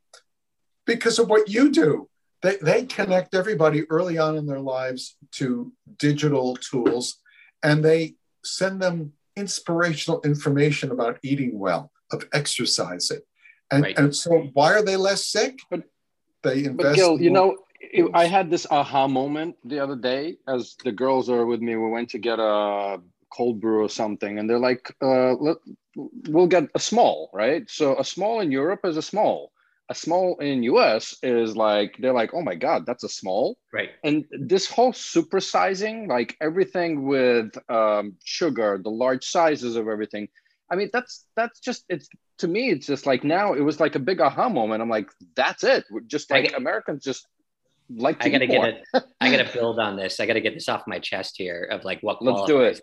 Because 0.87 1.19
of 1.19 1.29
what 1.31 1.49
you 1.49 1.71
do. 1.71 2.09
They, 2.43 2.57
they 2.57 2.85
connect 2.85 3.35
everybody 3.35 3.85
early 3.89 4.19
on 4.19 4.37
in 4.37 4.47
their 4.47 4.61
lives 4.61 5.17
to 5.33 5.73
digital 5.97 6.57
tools 6.57 7.23
and 7.63 7.85
they 7.85 8.15
send 8.45 8.81
them 8.81 9.13
inspirational 9.37 10.21
information 10.23 10.91
about 10.91 11.19
eating 11.23 11.59
well, 11.59 11.91
of 12.11 12.25
exercising. 12.33 13.21
And, 13.71 13.85
right. 13.85 13.99
and 13.99 14.15
so 14.15 14.51
why 14.53 14.75
are 14.75 14.83
they 14.83 14.97
less 14.97 15.27
sick? 15.27 15.61
But 15.71 15.85
they 16.43 16.65
invest. 16.65 16.77
But 16.77 16.95
Gil, 16.95 17.21
you 17.21 17.31
know, 17.31 17.57
it, 17.81 18.11
I 18.15 18.27
had 18.27 18.51
this 18.51 18.67
aha 18.71 19.09
moment 19.09 19.57
the 19.65 19.81
other 19.81 19.97
day 19.97 20.37
as 20.47 20.77
the 20.85 20.93
girls 20.93 21.31
are 21.31 21.47
with 21.47 21.61
me. 21.61 21.77
We 21.77 21.91
went 21.91 22.11
to 22.11 22.19
get 22.19 22.39
a 22.39 23.01
cold 23.31 23.61
brew 23.61 23.83
or 23.83 23.89
something, 23.89 24.39
and 24.39 24.49
they're 24.49 24.59
like, 24.59 24.95
uh, 25.03 25.33
let, 25.35 25.57
we'll 25.97 26.47
get 26.47 26.69
a 26.75 26.79
small, 26.79 27.31
right? 27.33 27.69
So 27.71 27.99
a 27.99 28.05
small 28.05 28.41
in 28.41 28.53
Europe 28.53 28.81
is 28.85 28.97
a 28.97 29.03
small. 29.03 29.53
A 29.89 29.95
small 29.95 30.39
in 30.39 30.63
US 30.63 31.15
is 31.23 31.57
like 31.57 31.97
they're 31.99 32.13
like, 32.13 32.33
oh 32.35 32.43
my 32.43 32.55
god, 32.55 32.87
that's 32.87 33.05
a 33.05 33.09
small, 33.09 33.59
right? 33.73 33.91
And 34.05 34.25
this 34.31 34.71
whole 34.71 34.93
supersizing, 34.93 36.09
like 36.09 36.37
everything 36.41 37.05
with 37.05 37.53
um, 37.69 38.17
sugar, 38.25 38.81
the 38.83 38.91
large 38.91 39.25
sizes 39.25 39.77
of 39.77 39.89
everything. 39.89 40.29
I 40.71 40.77
mean, 40.77 40.89
that's 40.93 41.27
that's 41.37 41.61
just 41.61 41.85
it's 41.89 42.09
to 42.39 42.49
me, 42.49 42.71
it's 42.71 42.87
just 42.87 43.07
like 43.07 43.25
now 43.25 43.53
it 43.53 43.61
was 43.61 43.81
like 43.81 43.95
a 43.95 43.99
big 43.99 44.21
aha 44.21 44.49
moment. 44.49 44.83
I'm 44.83 44.89
like, 44.89 45.11
that's 45.37 45.65
it. 45.65 45.85
We're 45.91 46.01
just 46.01 46.31
like 46.31 46.51
get, 46.51 46.55
Americans 46.55 47.05
just 47.05 47.27
like 47.91 48.21
to 48.21 48.27
I 48.27 48.31
gotta 48.31 48.47
get 48.47 48.65
it. 48.65 49.05
I 49.21 49.31
gotta 49.31 49.53
build 49.53 49.79
on 49.79 49.97
this. 49.97 50.21
I 50.21 50.27
gotta 50.27 50.41
get 50.41 50.55
this 50.55 50.69
off 50.69 50.85
my 50.87 51.01
chest 51.01 51.35
here 51.37 51.69
of 51.71 51.85
like 51.85 52.01
what 52.03 52.23
let's 52.23 52.47
do 52.47 52.61
it 52.61 52.81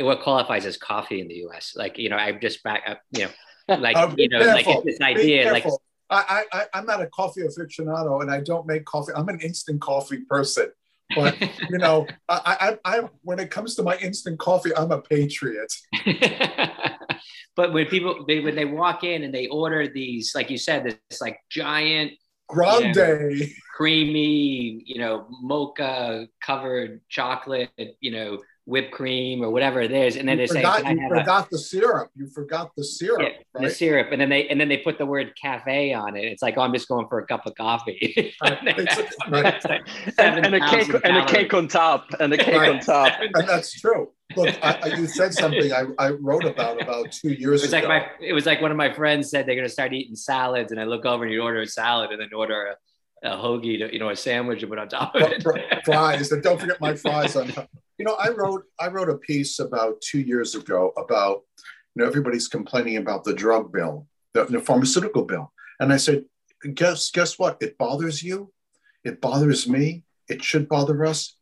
what 0.00 0.22
qualifies 0.22 0.66
as 0.66 0.76
coffee 0.76 1.20
in 1.20 1.28
the 1.28 1.34
U.S. 1.36 1.74
Like 1.76 1.98
you 1.98 2.08
know, 2.08 2.16
I'm 2.16 2.40
just 2.40 2.62
back 2.62 2.82
up. 2.86 3.00
You 3.12 3.28
know, 3.68 3.76
like 3.76 3.96
uh, 3.96 4.12
you 4.16 4.28
know, 4.28 4.40
careful. 4.40 4.74
like 4.74 4.84
this 4.84 5.00
idea. 5.00 5.52
Like 5.52 5.64
I, 6.10 6.44
I, 6.52 6.64
I'm 6.74 6.86
not 6.86 7.02
a 7.02 7.06
coffee 7.08 7.42
aficionado, 7.42 8.22
and 8.22 8.30
I 8.30 8.40
don't 8.40 8.66
make 8.66 8.84
coffee. 8.84 9.12
I'm 9.14 9.28
an 9.28 9.40
instant 9.40 9.80
coffee 9.80 10.20
person. 10.28 10.70
but 11.14 11.38
you 11.70 11.78
know, 11.78 12.06
I, 12.28 12.78
I, 12.84 12.98
I, 12.98 13.08
when 13.22 13.38
it 13.38 13.50
comes 13.50 13.74
to 13.76 13.82
my 13.82 13.96
instant 13.98 14.38
coffee, 14.38 14.74
I'm 14.76 14.90
a 14.90 15.00
patriot. 15.00 15.72
but 17.56 17.72
when 17.72 17.86
people 17.86 18.24
they, 18.26 18.40
when 18.40 18.54
they 18.54 18.64
walk 18.64 19.04
in 19.04 19.22
and 19.22 19.34
they 19.34 19.48
order 19.48 19.88
these, 19.88 20.32
like 20.34 20.50
you 20.50 20.58
said, 20.58 20.84
this 20.84 21.20
like 21.20 21.38
giant 21.50 22.12
grande, 22.48 22.96
you 22.96 23.02
know, 23.02 23.46
creamy, 23.76 24.82
you 24.86 24.98
know, 24.98 25.26
mocha 25.42 26.26
covered 26.42 27.00
chocolate, 27.08 27.70
you 28.00 28.10
know, 28.10 28.38
whipped 28.68 28.92
cream 28.92 29.42
or 29.42 29.50
whatever 29.50 29.80
it 29.80 29.90
is, 29.90 30.16
and 30.16 30.28
then 30.28 30.38
you 30.38 30.46
they 30.46 30.54
forgot, 30.54 30.82
say, 30.82 30.92
"You 30.92 31.08
forgot 31.08 31.46
a, 31.46 31.50
the 31.50 31.58
syrup. 31.58 32.10
You 32.14 32.26
forgot 32.28 32.70
the 32.76 32.84
syrup." 32.84 33.20
Yeah, 33.22 33.28
right? 33.54 33.64
The 33.64 33.70
syrup, 33.70 34.08
and 34.12 34.20
then 34.20 34.28
they 34.28 34.46
and 34.48 34.60
then 34.60 34.68
they 34.68 34.76
put 34.76 34.98
the 34.98 35.06
word 35.06 35.32
cafe 35.40 35.94
on 35.94 36.16
it. 36.16 36.24
It's 36.26 36.42
like, 36.42 36.58
oh, 36.58 36.60
I'm 36.60 36.72
just 36.74 36.86
going 36.86 37.08
for 37.08 37.18
a 37.18 37.26
cup 37.26 37.46
of 37.46 37.54
coffee. 37.54 38.34
and, 38.42 38.68
and, 38.68 40.54
a 40.54 40.68
cake 40.68 40.90
and 41.02 41.16
a 41.16 41.26
cake 41.26 41.54
on 41.54 41.66
top, 41.66 42.06
and 42.20 42.32
a 42.32 42.36
cake 42.36 42.54
right. 42.54 42.74
on 42.74 42.80
top. 42.80 43.12
And 43.38 43.48
that's 43.48 43.72
true. 43.80 44.10
Look, 44.36 44.54
I, 44.62 44.94
you 44.96 45.06
said 45.06 45.32
something 45.32 45.72
I, 45.72 45.84
I 45.98 46.10
wrote 46.10 46.44
about 46.44 46.82
about 46.82 47.12
two 47.12 47.32
years 47.32 47.62
it 47.62 47.66
was 47.66 47.72
ago. 47.72 47.88
Like 47.88 48.20
my, 48.20 48.26
it 48.26 48.32
was 48.32 48.46
like 48.46 48.60
one 48.60 48.70
of 48.70 48.76
my 48.76 48.92
friends 48.92 49.30
said 49.30 49.46
they're 49.46 49.54
going 49.54 49.66
to 49.66 49.72
start 49.72 49.92
eating 49.92 50.16
salads, 50.16 50.72
and 50.72 50.80
I 50.80 50.84
look 50.84 51.06
over 51.06 51.24
and 51.24 51.32
you 51.32 51.42
order 51.42 51.62
a 51.62 51.66
salad, 51.66 52.10
and 52.10 52.20
then 52.20 52.28
order 52.34 52.66
a, 52.66 52.76
a 53.22 53.30
hoagie, 53.30 53.78
to, 53.78 53.92
you 53.92 53.98
know, 53.98 54.10
a 54.10 54.16
sandwich, 54.16 54.62
and 54.62 54.70
put 54.70 54.78
on 54.78 54.88
top 54.88 55.14
of 55.14 55.22
it. 55.22 55.44
fries, 55.84 56.30
and 56.32 56.42
don't 56.42 56.60
forget 56.60 56.80
my 56.80 56.94
fries 56.94 57.36
on 57.36 57.48
top. 57.48 57.68
You 57.98 58.04
know, 58.04 58.14
I 58.14 58.28
wrote 58.28 58.64
I 58.78 58.88
wrote 58.88 59.10
a 59.10 59.18
piece 59.18 59.58
about 59.58 60.00
two 60.00 60.20
years 60.20 60.54
ago 60.54 60.92
about 60.96 61.42
you 61.94 62.02
know 62.02 62.06
everybody's 62.06 62.48
complaining 62.48 62.96
about 62.96 63.24
the 63.24 63.34
drug 63.34 63.72
bill, 63.72 64.06
the, 64.34 64.44
the 64.44 64.60
pharmaceutical 64.60 65.24
bill, 65.24 65.52
and 65.80 65.92
I 65.92 65.96
said, 65.96 66.24
guess 66.74 67.10
guess 67.10 67.38
what? 67.38 67.58
It 67.60 67.76
bothers 67.78 68.22
you, 68.22 68.52
it 69.04 69.20
bothers 69.20 69.68
me, 69.68 70.04
it 70.28 70.42
should 70.42 70.68
bother 70.68 71.04
us. 71.04 71.34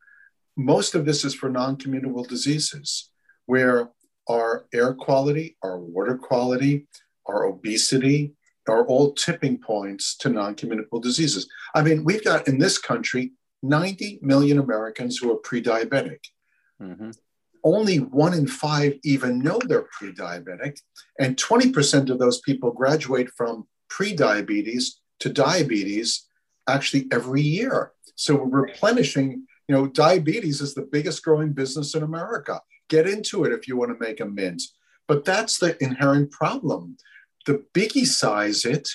Most 0.57 0.95
of 0.95 1.05
this 1.05 1.25
is 1.25 1.35
for 1.35 1.51
non-communicable 1.51 2.25
diseases, 2.25 3.11
where 3.45 3.91
our 4.27 4.67
air 4.73 4.95
quality, 4.95 5.57
our 5.63 5.79
water 5.79 6.17
quality, 6.17 6.89
our 7.27 7.45
obesity 7.45 8.33
are 8.69 8.87
all 8.87 9.13
tipping 9.13 9.59
points 9.59 10.17
to 10.19 10.29
non-communicable 10.29 11.01
diseases. 11.01 11.49
I 11.75 11.83
mean, 11.83 12.05
we've 12.05 12.25
got 12.25 12.49
in 12.49 12.59
this 12.59 12.79
country 12.79 13.33
90 13.63 14.21
million 14.23 14.59
Americans 14.59 15.19
who 15.19 15.33
are 15.33 15.37
pre-diabetic. 15.37 16.19
Mm-hmm. 16.81 17.11
Only 17.65 17.97
one 17.97 18.35
in 18.35 18.47
five 18.47 18.95
even 19.03 19.41
know 19.41 19.59
they're 19.59 19.89
pre 19.99 20.13
diabetic, 20.13 20.79
and 21.19 21.37
20% 21.37 22.11
of 22.11 22.19
those 22.19 22.41
people 22.41 22.71
graduate 22.71 23.29
from 23.37 23.67
pre 23.89 24.15
diabetes 24.15 25.01
to 25.21 25.29
diabetes 25.29 26.27
actually 26.69 27.07
every 27.11 27.43
year. 27.43 27.93
So 28.15 28.37
we're 28.37 28.63
replenishing, 28.63 29.47
you 29.69 29.75
know, 29.75 29.87
diabetes 29.87 30.61
is 30.61 30.75
the 30.75 30.89
biggest 30.91 31.25
growing 31.25 31.53
business 31.53 31.95
in 31.95 32.03
America. 32.03 32.61
Get 32.89 33.09
into 33.09 33.45
it 33.45 33.53
if 33.53 33.67
you 33.67 33.77
want 33.77 33.91
to 33.91 34.07
make 34.07 34.21
a 34.21 34.27
mint. 34.27 34.63
But 35.09 35.25
that's 35.25 35.59
the 35.59 35.83
inherent 35.83 36.31
problem. 36.31 36.97
The 37.47 37.65
biggie 37.75 38.07
size 38.07 38.65
it 38.65 38.89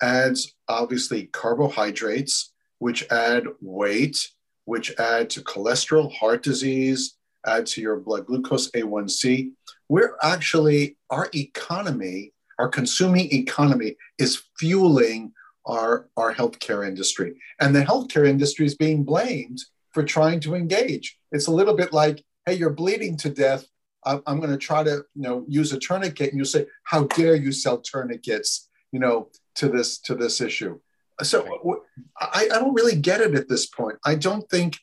adds 0.00 0.54
obviously 0.68 1.26
carbohydrates, 1.26 2.52
which 2.78 3.04
add 3.10 3.44
weight, 3.60 4.28
which 4.64 4.96
add 4.98 5.30
to 5.30 5.40
cholesterol, 5.42 6.12
heart 6.12 6.42
disease, 6.42 7.16
add 7.44 7.66
to 7.66 7.80
your 7.80 7.96
blood 7.96 8.26
glucose 8.26 8.70
A1C. 8.70 9.50
We're 9.88 10.16
actually, 10.22 10.96
our 11.10 11.28
economy, 11.34 12.32
our 12.58 12.68
consuming 12.68 13.32
economy 13.32 13.96
is 14.18 14.42
fueling 14.58 15.32
our, 15.66 16.08
our 16.16 16.32
healthcare 16.32 16.86
industry. 16.86 17.34
And 17.60 17.74
the 17.74 17.82
healthcare 17.82 18.26
industry 18.26 18.66
is 18.66 18.76
being 18.76 19.04
blamed 19.04 19.58
for 19.92 20.04
trying 20.04 20.40
to 20.40 20.54
engage. 20.54 21.18
It's 21.32 21.46
a 21.46 21.52
little 21.52 21.74
bit 21.74 21.92
like, 21.92 22.24
hey, 22.46 22.54
you're 22.54 22.70
bleeding 22.70 23.16
to 23.18 23.30
death. 23.30 23.66
I'm, 24.04 24.40
going 24.40 24.50
to 24.50 24.56
try 24.56 24.82
to, 24.82 25.04
you 25.14 25.22
know, 25.22 25.44
use 25.48 25.72
a 25.72 25.78
tourniquet. 25.78 26.30
And 26.30 26.38
you 26.38 26.44
say, 26.44 26.66
how 26.84 27.04
dare 27.04 27.34
you 27.34 27.52
sell 27.52 27.78
tourniquets, 27.78 28.68
you 28.92 29.00
know, 29.00 29.28
to 29.56 29.68
this, 29.68 29.98
to 30.00 30.14
this 30.14 30.40
issue. 30.40 30.78
So 31.22 31.82
I, 32.20 32.48
I 32.52 32.58
don't 32.58 32.74
really 32.74 32.96
get 32.96 33.20
it 33.20 33.34
at 33.34 33.48
this 33.48 33.66
point. 33.66 33.98
I 34.04 34.14
don't 34.14 34.48
think 34.48 34.78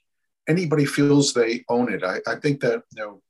anybody 0.47 0.85
feels 0.85 1.33
they 1.33 1.63
own 1.69 1.91
it. 1.91 2.03
I, 2.03 2.19
I 2.27 2.35
think 2.35 2.61
that 2.61 2.83
you 2.95 3.03
know, 3.03 3.21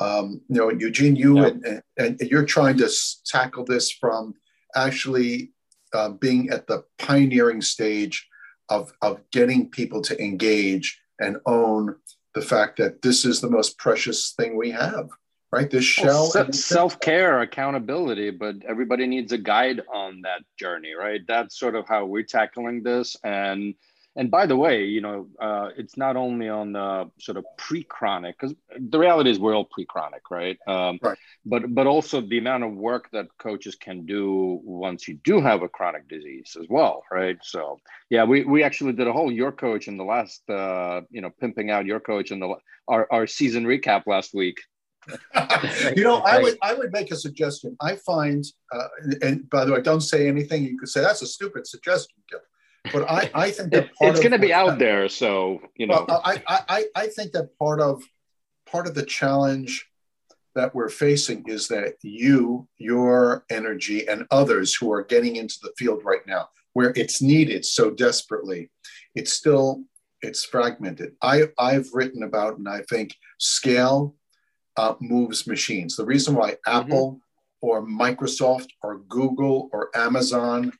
um, 0.00 0.40
you 0.48 0.56
know, 0.56 0.70
Eugene, 0.70 1.16
you 1.16 1.40
yeah. 1.40 1.46
and, 1.46 1.82
and, 1.96 2.20
you're 2.20 2.46
trying 2.46 2.76
to 2.78 2.90
tackle 3.26 3.64
this 3.64 3.90
from 3.90 4.34
actually 4.74 5.52
uh, 5.92 6.10
being 6.10 6.50
at 6.50 6.66
the 6.66 6.84
pioneering 6.98 7.60
stage 7.60 8.28
of 8.68 8.92
of 9.02 9.20
getting 9.30 9.68
people 9.68 10.00
to 10.02 10.22
engage 10.22 11.00
and 11.20 11.36
own 11.46 11.96
the 12.34 12.42
fact 12.42 12.78
that 12.78 13.02
this 13.02 13.24
is 13.24 13.40
the 13.40 13.50
most 13.50 13.76
precious 13.78 14.32
thing 14.32 14.56
we 14.56 14.70
have. 14.70 15.10
Right, 15.52 15.70
this 15.70 15.84
shell 15.84 16.30
well, 16.34 16.50
self 16.52 16.98
care, 16.98 17.40
accountability, 17.40 18.30
but 18.30 18.56
everybody 18.66 19.06
needs 19.06 19.32
a 19.32 19.38
guide 19.38 19.82
on 19.92 20.22
that 20.22 20.40
journey, 20.58 20.94
right? 20.94 21.20
That's 21.28 21.58
sort 21.58 21.74
of 21.74 21.86
how 21.86 22.06
we're 22.06 22.22
tackling 22.22 22.82
this, 22.82 23.16
and 23.22 23.74
and 24.14 24.30
by 24.30 24.46
the 24.46 24.56
way, 24.56 24.84
you 24.84 25.00
know, 25.00 25.28
uh, 25.40 25.68
it's 25.76 25.96
not 25.96 26.16
only 26.16 26.48
on 26.48 26.72
the 26.72 27.10
sort 27.18 27.38
of 27.38 27.44
pre-chronic, 27.56 28.38
because 28.38 28.54
the 28.78 28.98
reality 28.98 29.30
is 29.30 29.38
we're 29.38 29.54
all 29.54 29.64
pre-chronic, 29.64 30.30
right? 30.30 30.58
Um, 30.66 30.98
right. 31.02 31.18
But 31.46 31.74
but 31.74 31.86
also 31.86 32.20
the 32.20 32.38
amount 32.38 32.64
of 32.64 32.72
work 32.72 33.10
that 33.12 33.26
coaches 33.38 33.74
can 33.74 34.04
do 34.04 34.60
once 34.64 35.08
you 35.08 35.18
do 35.24 35.40
have 35.40 35.62
a 35.62 35.68
chronic 35.68 36.08
disease 36.08 36.56
as 36.60 36.66
well, 36.68 37.04
right? 37.10 37.38
So 37.42 37.78
yeah, 38.10 38.24
we 38.24 38.44
we 38.44 38.62
actually 38.62 38.92
did 38.92 39.06
a 39.06 39.12
whole 39.12 39.32
your 39.32 39.52
coach 39.52 39.88
in 39.88 39.96
the 39.96 40.04
last, 40.04 40.48
uh, 40.48 41.02
you 41.10 41.20
know, 41.20 41.30
pimping 41.40 41.70
out 41.70 41.86
your 41.86 42.00
coach 42.00 42.30
in 42.30 42.40
the 42.40 42.54
our 42.88 43.06
our 43.10 43.26
season 43.26 43.64
recap 43.64 44.06
last 44.06 44.34
week. 44.34 44.58
You 45.96 46.04
know, 46.04 46.18
I 46.18 46.40
would 46.40 46.58
I 46.62 46.74
would 46.74 46.92
make 46.92 47.10
a 47.10 47.16
suggestion. 47.16 47.76
I 47.80 47.96
find, 47.96 48.44
uh, 48.72 48.88
and 49.20 49.48
by 49.50 49.64
the 49.64 49.72
way, 49.72 49.82
don't 49.82 50.00
say 50.00 50.28
anything. 50.28 50.64
You 50.64 50.78
could 50.78 50.88
say 50.88 51.00
that's 51.00 51.22
a 51.22 51.26
stupid 51.26 51.66
suggestion, 51.66 52.16
Gil. 52.30 52.40
But 52.92 53.08
I, 53.10 53.30
I 53.34 53.50
think 53.50 53.72
that 53.72 53.90
it's 54.00 54.20
going 54.20 54.32
to 54.32 54.38
be 54.38 54.52
out 54.52 54.78
there, 54.78 55.08
so 55.08 55.60
you 55.76 55.86
know. 55.86 56.04
Well, 56.08 56.20
I, 56.24 56.42
I, 56.68 56.84
I 56.94 57.06
think 57.08 57.32
that 57.32 57.56
part 57.58 57.80
of 57.80 58.02
part 58.66 58.86
of 58.86 58.94
the 58.94 59.04
challenge 59.04 59.86
that 60.54 60.74
we're 60.74 60.88
facing 60.88 61.44
is 61.48 61.68
that 61.68 61.94
you, 62.02 62.68
your 62.78 63.44
energy, 63.50 64.06
and 64.06 64.26
others 64.30 64.74
who 64.74 64.92
are 64.92 65.02
getting 65.02 65.36
into 65.36 65.56
the 65.62 65.72
field 65.78 66.02
right 66.04 66.26
now, 66.26 66.48
where 66.74 66.92
it's 66.94 67.22
needed 67.22 67.64
so 67.64 67.90
desperately, 67.90 68.70
it's 69.14 69.32
still 69.32 69.82
it's 70.22 70.44
fragmented. 70.44 71.14
I, 71.20 71.48
I've 71.58 71.88
written 71.92 72.22
about, 72.22 72.58
and 72.58 72.68
I 72.68 72.82
think 72.88 73.14
scale 73.38 74.14
uh, 74.76 74.94
moves 75.00 75.46
machines. 75.46 75.96
The 75.96 76.04
reason 76.04 76.34
why 76.34 76.52
mm-hmm. 76.52 76.76
Apple 76.76 77.12
mm-hmm. 77.12 77.66
or 77.66 77.86
Microsoft 77.86 78.68
or 78.82 78.98
Google 79.08 79.68
or 79.72 79.90
Amazon 79.94 80.72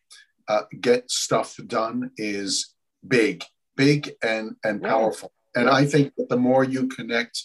uh, 0.48 0.62
get 0.81 1.11
stuff 1.11 1.57
done 1.66 2.11
is 2.16 2.74
big, 3.07 3.44
big 3.76 4.12
and 4.22 4.57
and 4.64 4.83
powerful. 4.83 5.33
And 5.55 5.68
I 5.68 5.85
think 5.85 6.14
that 6.16 6.28
the 6.28 6.37
more 6.37 6.64
you 6.64 6.88
connect, 6.88 7.44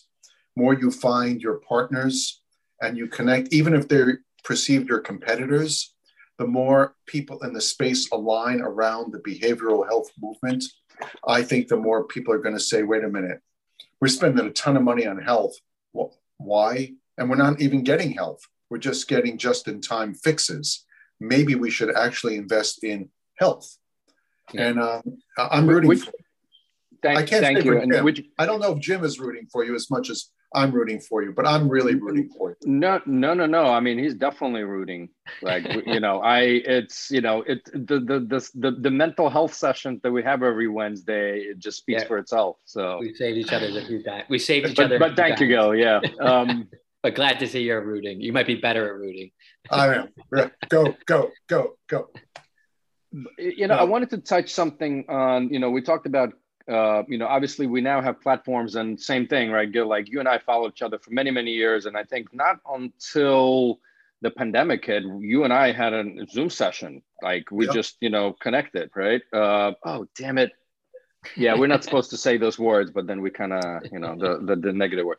more 0.56 0.74
you 0.74 0.92
find 0.92 1.42
your 1.42 1.60
partners, 1.60 2.42
and 2.82 2.98
you 2.98 3.08
connect, 3.08 3.54
even 3.54 3.74
if 3.74 3.88
they're 3.88 4.20
perceived 4.44 4.88
your 4.88 5.00
competitors, 5.00 5.94
the 6.38 6.48
more 6.48 6.96
people 7.06 7.44
in 7.44 7.54
the 7.54 7.62
space 7.62 8.10
align 8.12 8.62
around 8.62 9.12
the 9.12 9.20
behavioral 9.20 9.86
health 9.86 10.10
movement. 10.22 10.64
I 11.28 11.44
think 11.44 11.68
the 11.68 11.78
more 11.78 12.06
people 12.06 12.34
are 12.34 12.40
going 12.40 12.56
to 12.56 12.62
say, 12.62 12.84
"Wait 12.84 13.04
a 13.04 13.10
minute, 13.10 13.42
we're 14.00 14.08
spending 14.08 14.46
a 14.46 14.52
ton 14.52 14.78
of 14.78 14.84
money 14.84 15.06
on 15.06 15.20
health. 15.20 15.56
Well, 15.94 16.14
why? 16.38 16.94
And 17.18 17.30
we're 17.30 17.36
not 17.36 17.62
even 17.62 17.84
getting 17.84 18.12
health. 18.12 18.42
We're 18.70 18.78
just 18.78 19.08
getting 19.08 19.38
just-in-time 19.38 20.14
fixes." 20.14 20.86
maybe 21.20 21.56
we 21.56 21.70
should 21.70 21.96
actually 21.96 22.36
invest 22.36 22.84
in 22.84 23.10
health. 23.36 23.78
Yeah. 24.54 24.68
And 24.68 24.80
um, 24.80 25.02
I'm 25.38 25.68
rooting 25.68 25.90
which, 25.90 26.02
for 26.02 26.12
you. 26.18 26.26
Thank, 27.04 27.20
I 27.20 27.24
can't 27.24 27.44
thank 27.44 27.64
you. 27.64 28.04
Which, 28.04 28.24
I 28.40 28.46
don't 28.46 28.60
know 28.60 28.74
if 28.74 28.80
Jim 28.80 29.04
is 29.04 29.20
rooting 29.20 29.48
for 29.52 29.64
you 29.64 29.76
as 29.76 29.90
much 29.90 30.10
as 30.10 30.30
I'm 30.54 30.72
rooting 30.72 31.00
for 31.00 31.22
you, 31.24 31.34
but 31.34 31.46
I'm 31.46 31.68
really 31.68 31.96
rooting 31.96 32.30
for 32.30 32.52
you. 32.52 32.56
No, 32.66 33.02
no, 33.06 33.34
no, 33.34 33.46
no. 33.46 33.66
I 33.66 33.80
mean, 33.82 34.00
he's 34.00 34.14
definitely 34.14 34.64
rooting. 34.64 35.10
Like, 35.42 35.68
you 35.86 36.00
know, 36.00 36.22
I, 36.22 36.40
it's, 36.40 37.12
you 37.12 37.22
know, 37.22 37.42
it, 37.42 37.66
the, 37.66 38.00
the, 38.00 38.20
the, 38.20 38.50
the, 38.56 38.72
the 38.80 38.92
mental 38.92 39.30
health 39.30 39.54
sessions 39.54 40.02
that 40.04 40.12
we 40.12 40.24
have 40.24 40.44
every 40.44 40.68
Wednesday, 40.68 41.40
it 41.40 41.60
just 41.60 41.80
speaks 41.80 42.04
yeah. 42.04 42.08
for 42.08 42.18
itself. 42.18 42.58
So 42.66 43.00
we 43.00 43.14
saved 43.14 43.38
each 43.38 43.52
other 43.52 43.68
a 43.68 43.86
few 43.86 44.02
times. 44.04 44.24
We 44.30 44.40
saved 44.40 44.70
each 44.70 44.78
but, 44.78 44.86
other. 44.86 45.00
But 45.00 45.18
thank 45.18 45.38
times. 45.38 45.42
you, 45.42 45.48
Gil. 45.48 45.76
Yeah. 45.76 46.00
Um, 46.20 46.70
but 47.04 47.16
glad 47.16 47.40
to 47.40 47.48
see 47.48 47.64
you're 47.64 47.84
rooting. 47.84 48.22
You 48.22 48.32
might 48.32 48.48
be 48.48 48.56
better 48.56 48.88
at 48.88 48.96
rooting. 49.00 49.32
I 49.70 49.96
am. 49.96 50.10
Go, 50.70 50.96
go, 51.06 51.32
go, 51.48 51.78
go. 51.88 52.10
You 53.38 53.68
know, 53.68 53.76
I 53.76 53.84
wanted 53.84 54.12
to 54.12 54.20
touch 54.20 54.54
something 54.54 55.06
on, 55.10 55.50
you 55.50 55.60
know, 55.60 55.72
we 55.72 55.82
talked 55.82 56.06
about, 56.06 56.34
uh, 56.70 57.04
you 57.08 57.18
know, 57.18 57.28
obviously 57.28 57.68
we 57.68 57.82
now 57.82 58.02
have 58.02 58.22
platforms 58.22 58.76
and 58.76 59.00
same 59.00 59.28
thing, 59.28 59.52
right? 59.52 59.72
Gil, 59.72 59.88
like 59.88 60.10
you 60.10 60.20
and 60.20 60.28
I 60.28 60.38
followed 60.40 60.74
each 60.74 60.82
other 60.82 61.00
for 61.00 61.12
many, 61.12 61.32
many 61.32 61.52
years. 61.52 61.86
And 61.86 61.98
I 61.98 62.04
think 62.04 62.34
not 62.34 62.58
until 62.70 63.80
the 64.22 64.32
pandemic 64.32 64.86
hit, 64.86 65.04
you 65.20 65.44
and 65.44 65.54
I 65.54 65.72
had 65.72 65.94
a 65.94 66.04
Zoom 66.30 66.50
session. 66.50 67.02
Like 67.22 67.50
we 67.52 67.66
yep. 67.66 67.76
just, 67.76 67.98
you 68.02 68.10
know, 68.10 68.34
connected, 68.34 68.90
right? 68.96 69.22
Uh, 69.32 69.74
oh, 69.86 70.08
damn 70.18 70.38
it. 70.38 70.52
yeah, 71.36 71.56
we're 71.56 71.68
not 71.68 71.84
supposed 71.84 72.10
to 72.12 72.18
say 72.18 72.38
those 72.38 72.60
words, 72.60 72.92
but 72.92 73.08
then 73.08 73.22
we 73.22 73.30
kind 73.30 73.54
of, 73.54 73.84
you 73.92 74.00
know, 74.00 74.16
the, 74.18 74.40
the, 74.46 74.56
the 74.56 74.74
negative 74.74 75.06
word. 75.06 75.18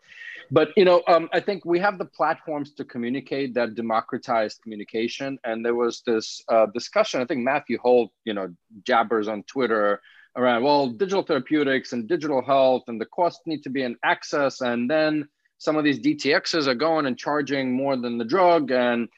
But 0.50 0.70
you 0.76 0.84
know, 0.84 1.02
um, 1.06 1.28
I 1.32 1.40
think 1.40 1.64
we 1.64 1.78
have 1.80 1.98
the 1.98 2.06
platforms 2.06 2.72
to 2.74 2.84
communicate 2.84 3.52
that 3.54 3.74
democratized 3.74 4.62
communication. 4.62 5.38
And 5.44 5.64
there 5.64 5.74
was 5.74 6.02
this 6.06 6.42
uh, 6.48 6.66
discussion. 6.72 7.20
I 7.20 7.26
think 7.26 7.42
Matthew 7.42 7.78
Holt, 7.78 8.12
you 8.24 8.32
know, 8.32 8.54
jabbers 8.82 9.28
on 9.28 9.42
Twitter 9.42 10.00
around 10.38 10.62
well, 10.62 10.88
digital 10.88 11.22
therapeutics 11.22 11.92
and 11.92 12.08
digital 12.08 12.40
health, 12.40 12.84
and 12.86 13.00
the 13.00 13.06
costs 13.06 13.42
need 13.44 13.62
to 13.64 13.70
be 13.70 13.82
in 13.82 13.96
access. 14.04 14.60
And 14.60 14.88
then 14.88 15.28
some 15.58 15.76
of 15.76 15.84
these 15.84 15.98
DTXs 15.98 16.68
are 16.68 16.76
going 16.76 17.06
and 17.06 17.18
charging 17.18 17.72
more 17.72 17.96
than 17.96 18.16
the 18.16 18.24
drug. 18.24 18.70
And 18.70 19.08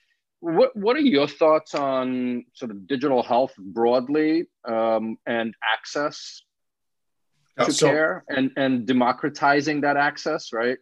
what 0.40 0.74
what 0.74 0.96
are 0.96 1.00
your 1.00 1.28
thoughts 1.28 1.74
on 1.74 2.46
sort 2.54 2.70
of 2.70 2.86
digital 2.86 3.22
health 3.22 3.52
broadly 3.58 4.46
um, 4.66 5.18
and 5.26 5.54
access 5.62 6.42
to 7.58 7.72
so, 7.72 7.86
care 7.86 8.24
and 8.28 8.50
and 8.56 8.86
democratizing 8.86 9.82
that 9.82 9.98
access, 9.98 10.52
right? 10.54 10.78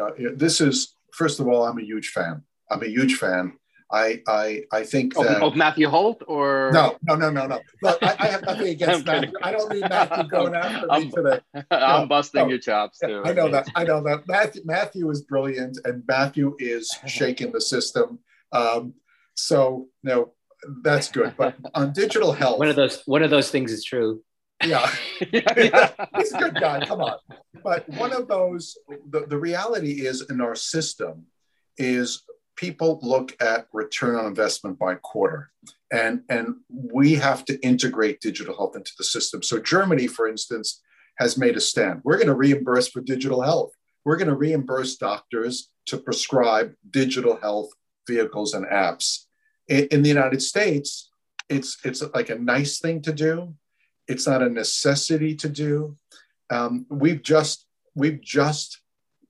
Uh, 0.00 0.10
this 0.36 0.60
is 0.60 0.94
first 1.12 1.40
of 1.40 1.48
all, 1.48 1.66
I'm 1.66 1.78
a 1.78 1.82
huge 1.82 2.10
fan. 2.10 2.42
I'm 2.70 2.82
a 2.82 2.88
huge 2.88 3.16
fan. 3.16 3.58
I 3.92 4.22
I 4.26 4.62
I 4.72 4.84
think 4.84 5.14
that, 5.14 5.36
of, 5.36 5.42
of 5.42 5.56
Matthew 5.56 5.88
Holt 5.88 6.22
or 6.26 6.70
no 6.72 6.96
no 7.02 7.14
no 7.16 7.30
no 7.30 7.46
no. 7.46 7.60
Look, 7.82 7.98
I, 8.02 8.16
I 8.18 8.26
have 8.26 8.42
nothing 8.42 8.68
against 8.76 9.06
Matthew. 9.06 9.32
I 9.42 9.52
don't 9.52 9.72
need 9.72 9.88
Matthew 9.88 10.24
going 10.28 10.54
after 10.54 10.90
I'm, 10.90 11.02
me 11.02 11.10
today. 11.10 11.40
I'm 11.70 12.08
busting 12.08 12.42
no. 12.42 12.48
your 12.48 12.58
chops 12.58 12.98
too. 12.98 13.22
I 13.24 13.32
know 13.32 13.48
that. 13.50 13.68
I 13.74 13.84
know 13.84 14.02
that. 14.02 14.26
Matthew 14.26 14.62
Matthew 14.64 15.10
is 15.10 15.22
brilliant, 15.22 15.78
and 15.84 16.02
Matthew 16.06 16.56
is 16.58 16.90
shaking 17.06 17.52
the 17.52 17.60
system. 17.60 18.18
Um, 18.52 18.94
so 19.34 19.88
no, 20.02 20.32
that's 20.82 21.10
good. 21.10 21.34
But 21.36 21.56
on 21.74 21.92
digital 21.92 22.32
health, 22.32 22.58
one 22.58 22.68
of 22.68 22.76
those 22.76 23.02
one 23.06 23.22
of 23.22 23.30
those 23.30 23.50
things 23.50 23.70
is 23.70 23.84
true. 23.84 24.22
Yeah, 24.64 24.90
yeah. 25.32 25.90
he's 26.16 26.32
a 26.32 26.38
good 26.38 26.54
guy. 26.54 26.84
Come 26.86 27.00
on. 27.00 27.18
But 27.62 27.88
one 27.88 28.12
of 28.12 28.28
those, 28.28 28.76
the, 29.08 29.26
the 29.26 29.38
reality 29.38 30.06
is 30.06 30.26
in 30.30 30.40
our 30.40 30.54
system 30.54 31.26
is 31.76 32.22
people 32.56 32.98
look 33.02 33.36
at 33.40 33.66
return 33.72 34.16
on 34.16 34.26
investment 34.26 34.78
by 34.78 34.94
quarter. 34.96 35.50
And, 35.92 36.22
and 36.28 36.56
we 36.68 37.14
have 37.14 37.44
to 37.46 37.58
integrate 37.60 38.20
digital 38.20 38.56
health 38.56 38.76
into 38.76 38.92
the 38.98 39.04
system. 39.04 39.42
So 39.42 39.58
Germany, 39.60 40.06
for 40.06 40.28
instance, 40.28 40.82
has 41.18 41.38
made 41.38 41.56
a 41.56 41.60
stand. 41.60 42.00
We're 42.04 42.16
going 42.16 42.28
to 42.28 42.34
reimburse 42.34 42.88
for 42.88 43.00
digital 43.00 43.42
health. 43.42 43.72
We're 44.04 44.16
going 44.16 44.28
to 44.28 44.34
reimburse 44.36 44.96
doctors 44.96 45.70
to 45.86 45.98
prescribe 45.98 46.74
digital 46.90 47.36
health 47.36 47.70
vehicles 48.08 48.54
and 48.54 48.66
apps. 48.66 49.26
In, 49.68 49.86
in 49.86 50.02
the 50.02 50.08
United 50.08 50.42
States, 50.42 51.10
it's, 51.48 51.78
it's 51.84 52.02
like 52.14 52.30
a 52.30 52.38
nice 52.38 52.80
thing 52.80 53.02
to 53.02 53.12
do. 53.12 53.54
It's 54.08 54.26
not 54.26 54.42
a 54.42 54.48
necessity 54.48 55.34
to 55.36 55.48
do. 55.48 55.96
Um, 56.50 56.86
we've 56.90 57.22
just 57.22 57.66
we've 57.94 58.20
just 58.20 58.80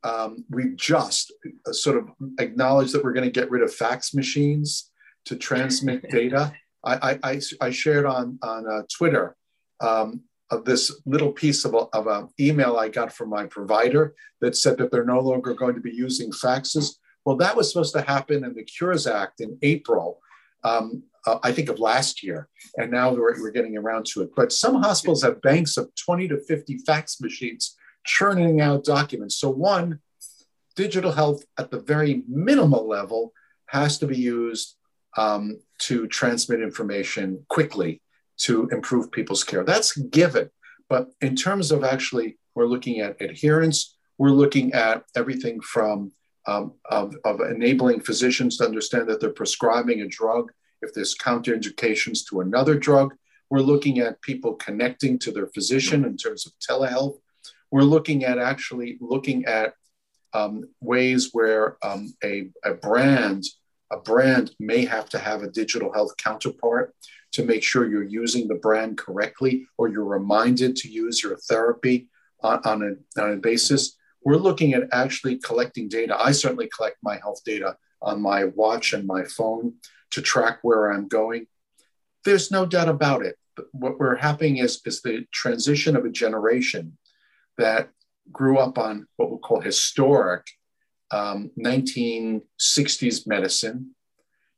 um, 0.04 0.44
we've 0.50 0.76
just 0.76 1.32
uh, 1.66 1.72
sort 1.72 1.96
of 1.96 2.10
acknowledged 2.38 2.92
that 2.92 3.02
we're 3.02 3.14
going 3.14 3.30
to 3.30 3.40
get 3.40 3.50
rid 3.50 3.62
of 3.62 3.74
fax 3.74 4.14
machines 4.14 4.90
to 5.24 5.36
transmit 5.36 6.08
data. 6.10 6.52
I, 6.84 7.18
I, 7.24 7.40
I, 7.62 7.70
shared 7.70 8.04
on 8.04 8.38
on 8.42 8.70
uh, 8.70 8.82
Twitter 8.94 9.34
um, 9.80 10.20
of 10.50 10.66
this 10.66 10.94
little 11.06 11.32
piece 11.32 11.64
of, 11.64 11.72
a, 11.72 11.78
of 11.94 12.06
an 12.06 12.28
email 12.38 12.76
I 12.76 12.90
got 12.90 13.10
from 13.10 13.30
my 13.30 13.46
provider 13.46 14.14
that 14.42 14.54
said 14.54 14.76
that 14.76 14.90
they're 14.90 15.04
no 15.04 15.20
longer 15.20 15.54
going 15.54 15.74
to 15.76 15.80
be 15.80 15.94
using 15.94 16.30
faxes. 16.30 16.96
Well, 17.24 17.36
that 17.36 17.56
was 17.56 17.72
supposed 17.72 17.94
to 17.94 18.02
happen 18.02 18.44
in 18.44 18.54
the 18.54 18.64
Cures 18.64 19.06
Act 19.06 19.40
in 19.40 19.56
April. 19.62 20.20
Um, 20.62 21.04
uh, 21.26 21.38
I 21.42 21.52
think 21.52 21.70
of 21.70 21.78
last 21.78 22.22
year, 22.22 22.48
and 22.76 22.90
now 22.90 23.10
we're, 23.14 23.40
we're 23.40 23.50
getting 23.50 23.78
around 23.78 24.04
to 24.12 24.20
it. 24.20 24.30
But 24.36 24.52
some 24.52 24.82
hospitals 24.82 25.22
have 25.22 25.40
banks 25.40 25.78
of 25.78 25.90
20 25.94 26.28
to 26.28 26.38
50 26.38 26.78
fax 26.78 27.18
machines 27.18 27.73
churning 28.04 28.60
out 28.60 28.84
documents. 28.84 29.36
So, 29.36 29.50
one, 29.50 30.00
digital 30.76 31.12
health 31.12 31.44
at 31.58 31.70
the 31.70 31.80
very 31.80 32.22
minimal 32.28 32.88
level 32.88 33.32
has 33.66 33.98
to 33.98 34.06
be 34.06 34.16
used 34.16 34.76
um, 35.16 35.58
to 35.78 36.06
transmit 36.06 36.60
information 36.60 37.44
quickly 37.48 38.00
to 38.36 38.68
improve 38.72 39.12
people's 39.12 39.44
care. 39.44 39.64
That's 39.64 39.96
given. 39.96 40.50
But 40.88 41.08
in 41.20 41.36
terms 41.36 41.70
of 41.72 41.84
actually, 41.84 42.38
we're 42.54 42.66
looking 42.66 43.00
at 43.00 43.20
adherence, 43.20 43.96
we're 44.18 44.30
looking 44.30 44.72
at 44.72 45.04
everything 45.16 45.60
from 45.60 46.12
um, 46.46 46.74
of, 46.90 47.16
of 47.24 47.40
enabling 47.40 48.00
physicians 48.00 48.58
to 48.58 48.66
understand 48.66 49.08
that 49.08 49.20
they're 49.20 49.30
prescribing 49.30 50.02
a 50.02 50.08
drug 50.08 50.52
if 50.82 50.92
there's 50.92 51.16
counterindications 51.16 52.26
to 52.28 52.40
another 52.40 52.74
drug. 52.78 53.14
We're 53.48 53.60
looking 53.60 53.98
at 54.00 54.20
people 54.20 54.54
connecting 54.54 55.18
to 55.20 55.30
their 55.30 55.46
physician 55.46 56.04
in 56.04 56.16
terms 56.16 56.46
of 56.46 56.52
telehealth. 56.58 57.18
We're 57.74 57.82
looking 57.82 58.22
at 58.22 58.38
actually 58.38 58.98
looking 59.00 59.46
at 59.46 59.74
um, 60.32 60.62
ways 60.80 61.30
where 61.32 61.76
um, 61.84 62.14
a, 62.22 62.50
a 62.64 62.74
brand 62.74 63.42
a 63.90 63.96
brand 63.96 64.52
may 64.60 64.84
have 64.84 65.08
to 65.08 65.18
have 65.18 65.42
a 65.42 65.50
digital 65.50 65.92
health 65.92 66.16
counterpart 66.16 66.94
to 67.32 67.44
make 67.44 67.64
sure 67.64 67.90
you're 67.90 68.04
using 68.04 68.46
the 68.46 68.54
brand 68.54 68.96
correctly 68.96 69.66
or 69.76 69.88
you're 69.88 70.04
reminded 70.04 70.76
to 70.76 70.88
use 70.88 71.20
your 71.20 71.36
therapy 71.36 72.08
on, 72.44 72.60
on, 72.64 72.82
a, 72.84 73.20
on 73.20 73.32
a 73.32 73.36
basis. 73.38 73.96
We're 74.24 74.36
looking 74.36 74.72
at 74.74 74.84
actually 74.92 75.38
collecting 75.38 75.88
data. 75.88 76.16
I 76.16 76.30
certainly 76.30 76.70
collect 76.76 76.98
my 77.02 77.16
health 77.16 77.42
data 77.44 77.76
on 78.00 78.22
my 78.22 78.44
watch 78.44 78.92
and 78.92 79.04
my 79.04 79.24
phone 79.24 79.74
to 80.12 80.22
track 80.22 80.60
where 80.62 80.92
I'm 80.92 81.08
going. 81.08 81.48
There's 82.24 82.52
no 82.52 82.66
doubt 82.66 82.88
about 82.88 83.26
it. 83.26 83.34
What 83.72 83.98
we're 83.98 84.14
happening 84.14 84.58
is, 84.58 84.80
is 84.86 85.02
the 85.02 85.26
transition 85.32 85.96
of 85.96 86.04
a 86.04 86.10
generation 86.10 86.98
that 87.58 87.90
grew 88.32 88.58
up 88.58 88.78
on 88.78 89.06
what 89.16 89.30
we'll 89.30 89.38
call 89.38 89.60
historic 89.60 90.46
um, 91.10 91.50
1960s 91.58 93.26
medicine 93.26 93.94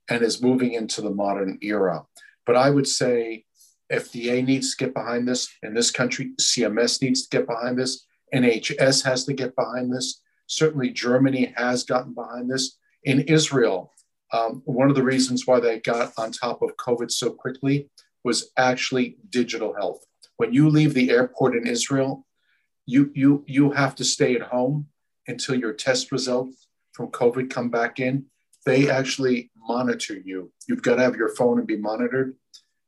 and 0.08 0.22
is 0.22 0.42
moving 0.42 0.72
into 0.72 1.02
the 1.02 1.10
modern 1.10 1.58
era. 1.62 2.04
But 2.44 2.56
I 2.56 2.70
would 2.70 2.86
say 2.86 3.44
FDA 3.92 4.44
needs 4.44 4.74
to 4.74 4.84
get 4.84 4.94
behind 4.94 5.28
this 5.28 5.48
in 5.62 5.74
this 5.74 5.90
country, 5.90 6.32
CMS 6.40 7.02
needs 7.02 7.26
to 7.26 7.36
get 7.36 7.46
behind 7.46 7.78
this, 7.78 8.06
NHS 8.34 9.04
has 9.04 9.24
to 9.24 9.32
get 9.32 9.54
behind 9.56 9.92
this. 9.92 10.22
Certainly, 10.46 10.90
Germany 10.90 11.52
has 11.56 11.84
gotten 11.84 12.14
behind 12.14 12.50
this. 12.50 12.78
In 13.04 13.20
Israel, 13.22 13.92
um, 14.32 14.62
one 14.64 14.90
of 14.90 14.96
the 14.96 15.04
reasons 15.04 15.46
why 15.46 15.60
they 15.60 15.80
got 15.80 16.12
on 16.18 16.32
top 16.32 16.62
of 16.62 16.76
COVID 16.76 17.10
so 17.10 17.30
quickly 17.30 17.88
was 18.24 18.50
actually 18.56 19.16
digital 19.30 19.74
health. 19.74 20.04
When 20.36 20.52
you 20.52 20.68
leave 20.68 20.94
the 20.94 21.10
airport 21.10 21.56
in 21.56 21.66
Israel, 21.66 22.25
you 22.86 23.10
you 23.14 23.44
you 23.46 23.72
have 23.72 23.94
to 23.96 24.04
stay 24.04 24.34
at 24.36 24.42
home 24.42 24.86
until 25.26 25.56
your 25.56 25.72
test 25.72 26.12
results 26.12 26.68
from 26.92 27.08
COVID 27.08 27.50
come 27.50 27.68
back 27.68 28.00
in. 28.00 28.26
They 28.64 28.88
actually 28.88 29.50
monitor 29.56 30.16
you. 30.16 30.52
You've 30.68 30.82
got 30.82 30.96
to 30.96 31.02
have 31.02 31.16
your 31.16 31.34
phone 31.34 31.58
and 31.58 31.66
be 31.66 31.76
monitored, 31.76 32.36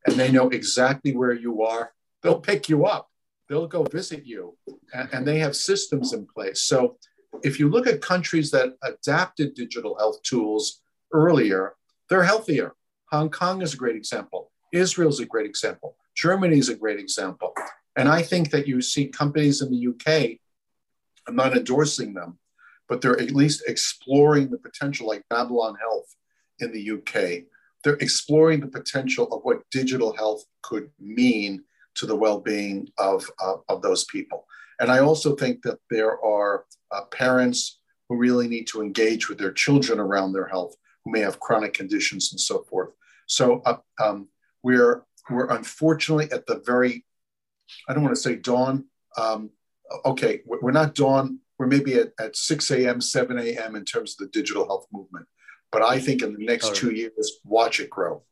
and 0.06 0.16
they 0.16 0.30
know 0.30 0.48
exactly 0.48 1.14
where 1.14 1.32
you 1.32 1.62
are. 1.62 1.92
They'll 2.22 2.40
pick 2.40 2.68
you 2.68 2.86
up. 2.86 3.08
They'll 3.48 3.66
go 3.66 3.84
visit 3.84 4.24
you, 4.24 4.56
and, 4.92 5.08
and 5.12 5.26
they 5.26 5.38
have 5.38 5.56
systems 5.56 6.12
in 6.12 6.26
place. 6.26 6.62
So, 6.62 6.96
if 7.42 7.58
you 7.58 7.68
look 7.68 7.86
at 7.86 8.00
countries 8.00 8.50
that 8.52 8.74
adapted 8.82 9.54
digital 9.54 9.96
health 9.98 10.22
tools 10.22 10.80
earlier, 11.12 11.74
they're 12.08 12.24
healthier. 12.24 12.74
Hong 13.10 13.30
Kong 13.30 13.62
is 13.62 13.74
a 13.74 13.76
great 13.76 13.96
example. 13.96 14.50
Israel 14.72 15.08
is 15.08 15.20
a 15.20 15.26
great 15.26 15.46
example. 15.46 15.96
Germany 16.14 16.58
is 16.58 16.68
a 16.68 16.74
great 16.74 16.98
example. 16.98 17.54
And 17.96 18.08
I 18.08 18.22
think 18.22 18.50
that 18.50 18.66
you 18.66 18.80
see 18.80 19.06
companies 19.06 19.60
in 19.60 19.70
the 19.70 19.88
UK, 19.88 20.38
I'm 21.26 21.36
not 21.36 21.56
endorsing 21.56 22.14
them, 22.14 22.38
but 22.88 23.00
they're 23.00 23.20
at 23.20 23.32
least 23.32 23.64
exploring 23.66 24.50
the 24.50 24.58
potential, 24.58 25.06
like 25.06 25.28
Babylon 25.28 25.76
Health 25.80 26.14
in 26.60 26.72
the 26.72 26.90
UK. 26.92 27.44
They're 27.84 27.94
exploring 27.94 28.60
the 28.60 28.68
potential 28.68 29.32
of 29.32 29.42
what 29.42 29.68
digital 29.70 30.12
health 30.16 30.44
could 30.62 30.90
mean 30.98 31.64
to 31.96 32.06
the 32.06 32.16
well 32.16 32.40
being 32.40 32.88
of, 32.98 33.28
uh, 33.42 33.56
of 33.68 33.82
those 33.82 34.04
people. 34.04 34.46
And 34.80 34.90
I 34.90 35.00
also 35.00 35.34
think 35.34 35.62
that 35.62 35.78
there 35.90 36.24
are 36.24 36.64
uh, 36.90 37.02
parents 37.06 37.80
who 38.08 38.16
really 38.16 38.48
need 38.48 38.66
to 38.68 38.80
engage 38.80 39.28
with 39.28 39.38
their 39.38 39.52
children 39.52 39.98
around 39.98 40.32
their 40.32 40.46
health 40.46 40.76
who 41.04 41.10
may 41.10 41.20
have 41.20 41.40
chronic 41.40 41.74
conditions 41.74 42.32
and 42.32 42.40
so 42.40 42.62
forth. 42.62 42.90
So 43.26 43.60
uh, 43.66 43.78
um, 44.02 44.28
we're 44.62 45.04
we're 45.30 45.50
unfortunately 45.50 46.30
at 46.32 46.46
the 46.46 46.62
very, 46.64 47.04
I 47.88 47.94
don't 47.94 48.02
want 48.02 48.14
to 48.14 48.20
say 48.20 48.36
dawn. 48.36 48.84
Um, 49.16 49.50
okay, 50.04 50.40
we're 50.46 50.70
not 50.70 50.94
dawn. 50.94 51.40
We're 51.58 51.66
maybe 51.66 51.94
at, 51.94 52.12
at 52.20 52.36
6 52.36 52.70
a.m., 52.70 53.00
7 53.00 53.38
a.m. 53.38 53.74
in 53.74 53.84
terms 53.84 54.12
of 54.12 54.18
the 54.18 54.32
digital 54.32 54.66
health 54.66 54.86
movement. 54.92 55.26
But 55.72 55.82
I 55.82 55.98
think 55.98 56.22
in 56.22 56.34
the 56.34 56.44
next 56.44 56.74
two 56.76 56.94
years, 56.94 57.40
watch 57.44 57.80
it 57.80 57.90
grow. 57.90 58.22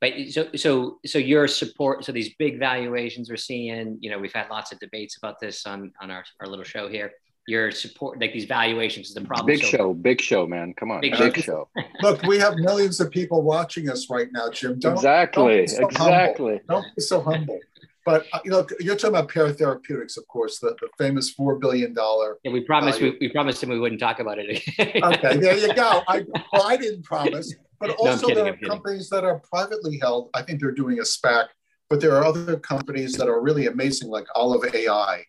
But 0.00 0.12
so 0.30 0.48
so 0.56 0.98
so 1.04 1.18
your 1.18 1.46
support. 1.46 2.04
So 2.04 2.12
these 2.12 2.34
big 2.38 2.58
valuations 2.58 3.28
we're 3.30 3.36
seeing. 3.36 3.98
You 4.00 4.10
know, 4.10 4.18
we've 4.18 4.32
had 4.32 4.48
lots 4.50 4.72
of 4.72 4.78
debates 4.78 5.16
about 5.18 5.40
this 5.40 5.66
on 5.66 5.92
on 6.00 6.10
our, 6.10 6.24
our 6.40 6.46
little 6.46 6.64
show 6.64 6.88
here 6.88 7.12
your 7.50 7.70
support, 7.72 8.20
like 8.20 8.32
these 8.32 8.44
valuations 8.44 9.08
is 9.08 9.14
the 9.14 9.20
problem. 9.22 9.46
Big 9.46 9.62
so, 9.62 9.66
show, 9.66 9.94
big 9.94 10.20
show, 10.20 10.46
man. 10.46 10.72
Come 10.74 10.90
on, 10.92 11.00
big, 11.00 11.18
big 11.18 11.36
show. 11.36 11.68
Look, 12.02 12.22
we 12.22 12.38
have 12.38 12.54
millions 12.56 13.00
of 13.00 13.10
people 13.10 13.42
watching 13.42 13.90
us 13.90 14.08
right 14.08 14.28
now, 14.32 14.50
Jim. 14.50 14.78
Don't, 14.78 14.92
exactly, 14.92 15.66
don't 15.66 15.68
so 15.68 15.86
exactly. 15.88 16.60
Humble. 16.68 16.82
Don't 16.82 16.96
be 16.96 17.02
so 17.02 17.20
humble. 17.20 17.58
But 18.06 18.26
uh, 18.32 18.40
you 18.44 18.50
know, 18.50 18.66
you're 18.78 18.96
talking 18.96 19.16
about 19.16 19.28
Pear 19.28 19.52
Therapeutics, 19.52 20.16
of 20.16 20.26
course, 20.26 20.58
the, 20.58 20.74
the 20.80 20.88
famous 20.98 21.30
four 21.30 21.58
billion 21.58 21.92
dollar. 21.92 22.38
Yeah, 22.42 22.52
we 22.52 22.62
promised 22.62 23.00
we, 23.00 23.16
we 23.20 23.28
promised 23.28 23.62
him 23.62 23.68
we 23.68 23.78
wouldn't 23.78 24.00
talk 24.00 24.20
about 24.20 24.38
it. 24.38 24.62
okay, 24.78 25.36
there 25.36 25.56
you 25.56 25.74
go. 25.74 26.02
I, 26.08 26.24
well, 26.52 26.66
I 26.66 26.76
didn't 26.76 27.04
promise, 27.04 27.54
but 27.78 27.90
also 27.90 28.28
no, 28.28 28.28
kidding, 28.28 28.44
there 28.44 28.54
are 28.54 28.68
companies 28.68 29.10
that 29.10 29.24
are 29.24 29.40
privately 29.40 29.98
held. 30.00 30.30
I 30.34 30.42
think 30.42 30.60
they're 30.60 30.72
doing 30.72 30.98
a 30.98 31.02
SPAC, 31.02 31.48
but 31.90 32.00
there 32.00 32.16
are 32.16 32.24
other 32.24 32.58
companies 32.58 33.12
that 33.14 33.28
are 33.28 33.40
really 33.42 33.66
amazing, 33.66 34.08
like 34.08 34.26
Olive 34.34 34.74
AI. 34.74 35.24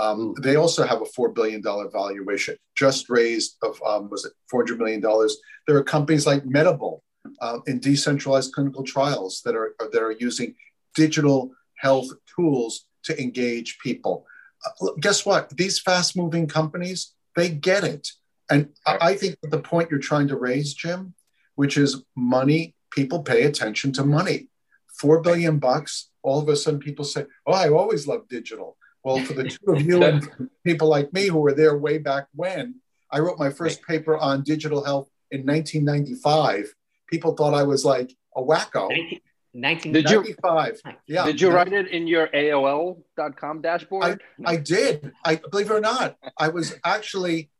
Um, 0.00 0.34
they 0.42 0.56
also 0.56 0.86
have 0.86 1.02
a 1.02 1.06
four 1.06 1.30
billion 1.30 1.62
dollar 1.62 1.88
valuation, 1.90 2.56
just 2.74 3.08
raised 3.08 3.56
of 3.62 3.80
um, 3.86 4.10
was 4.10 4.26
it 4.26 4.32
four 4.50 4.60
hundred 4.60 4.78
million 4.78 5.00
dollars. 5.00 5.38
There 5.66 5.76
are 5.76 5.84
companies 5.84 6.26
like 6.26 6.44
Medable 6.44 7.00
uh, 7.40 7.60
in 7.66 7.78
decentralized 7.78 8.52
clinical 8.52 8.84
trials 8.84 9.40
that 9.44 9.54
are 9.54 9.74
that 9.78 10.02
are 10.02 10.12
using 10.12 10.54
digital 10.94 11.52
health 11.82 12.08
tools 12.34 12.86
to 13.04 13.20
engage 13.20 13.78
people. 13.80 14.24
Uh, 14.64 14.92
guess 15.00 15.26
what? 15.26 15.50
These 15.50 15.80
fast 15.80 16.16
moving 16.16 16.46
companies, 16.46 17.14
they 17.36 17.48
get 17.48 17.84
it. 17.84 18.08
And 18.50 18.68
I 18.86 19.14
think 19.14 19.36
that 19.40 19.50
the 19.50 19.58
point 19.58 19.90
you're 19.90 19.98
trying 19.98 20.28
to 20.28 20.36
raise, 20.36 20.74
Jim, 20.74 21.14
which 21.54 21.76
is 21.76 22.02
money, 22.16 22.74
people 22.90 23.22
pay 23.22 23.44
attention 23.44 23.92
to 23.92 24.04
money. 24.04 24.48
Four 24.98 25.20
billion 25.20 25.58
bucks, 25.58 26.10
all 26.22 26.40
of 26.40 26.48
a 26.48 26.56
sudden 26.56 26.78
people 26.78 27.04
say, 27.04 27.26
Oh, 27.46 27.52
I 27.52 27.70
always 27.70 28.06
loved 28.06 28.28
digital. 28.28 28.76
Well, 29.02 29.18
for 29.24 29.32
the 29.32 29.44
two 29.44 29.72
of 29.72 29.82
you 29.82 30.02
and 30.04 30.50
people 30.64 30.88
like 30.88 31.12
me 31.12 31.26
who 31.26 31.38
were 31.38 31.54
there 31.54 31.76
way 31.76 31.98
back 31.98 32.28
when, 32.34 32.76
I 33.10 33.18
wrote 33.18 33.38
my 33.38 33.50
first 33.50 33.82
paper 33.82 34.16
on 34.16 34.42
digital 34.42 34.84
health 34.84 35.08
in 35.30 35.44
1995. 35.44 36.74
People 37.08 37.34
thought 37.34 37.54
I 37.54 37.64
was 37.64 37.84
like 37.84 38.14
a 38.36 38.42
wacko. 38.42 38.90
1995. 39.54 40.80
Yeah. 41.06 41.26
Did 41.26 41.40
you 41.40 41.50
write 41.50 41.72
it 41.72 41.88
in 41.88 42.06
your 42.06 42.28
AOL.com 42.28 43.60
dashboard? 43.60 44.22
I, 44.44 44.52
I 44.52 44.56
did. 44.56 45.12
I 45.24 45.36
believe 45.36 45.70
it 45.70 45.74
or 45.74 45.80
not, 45.80 46.16
I 46.38 46.48
was 46.48 46.74
actually, 46.84 47.50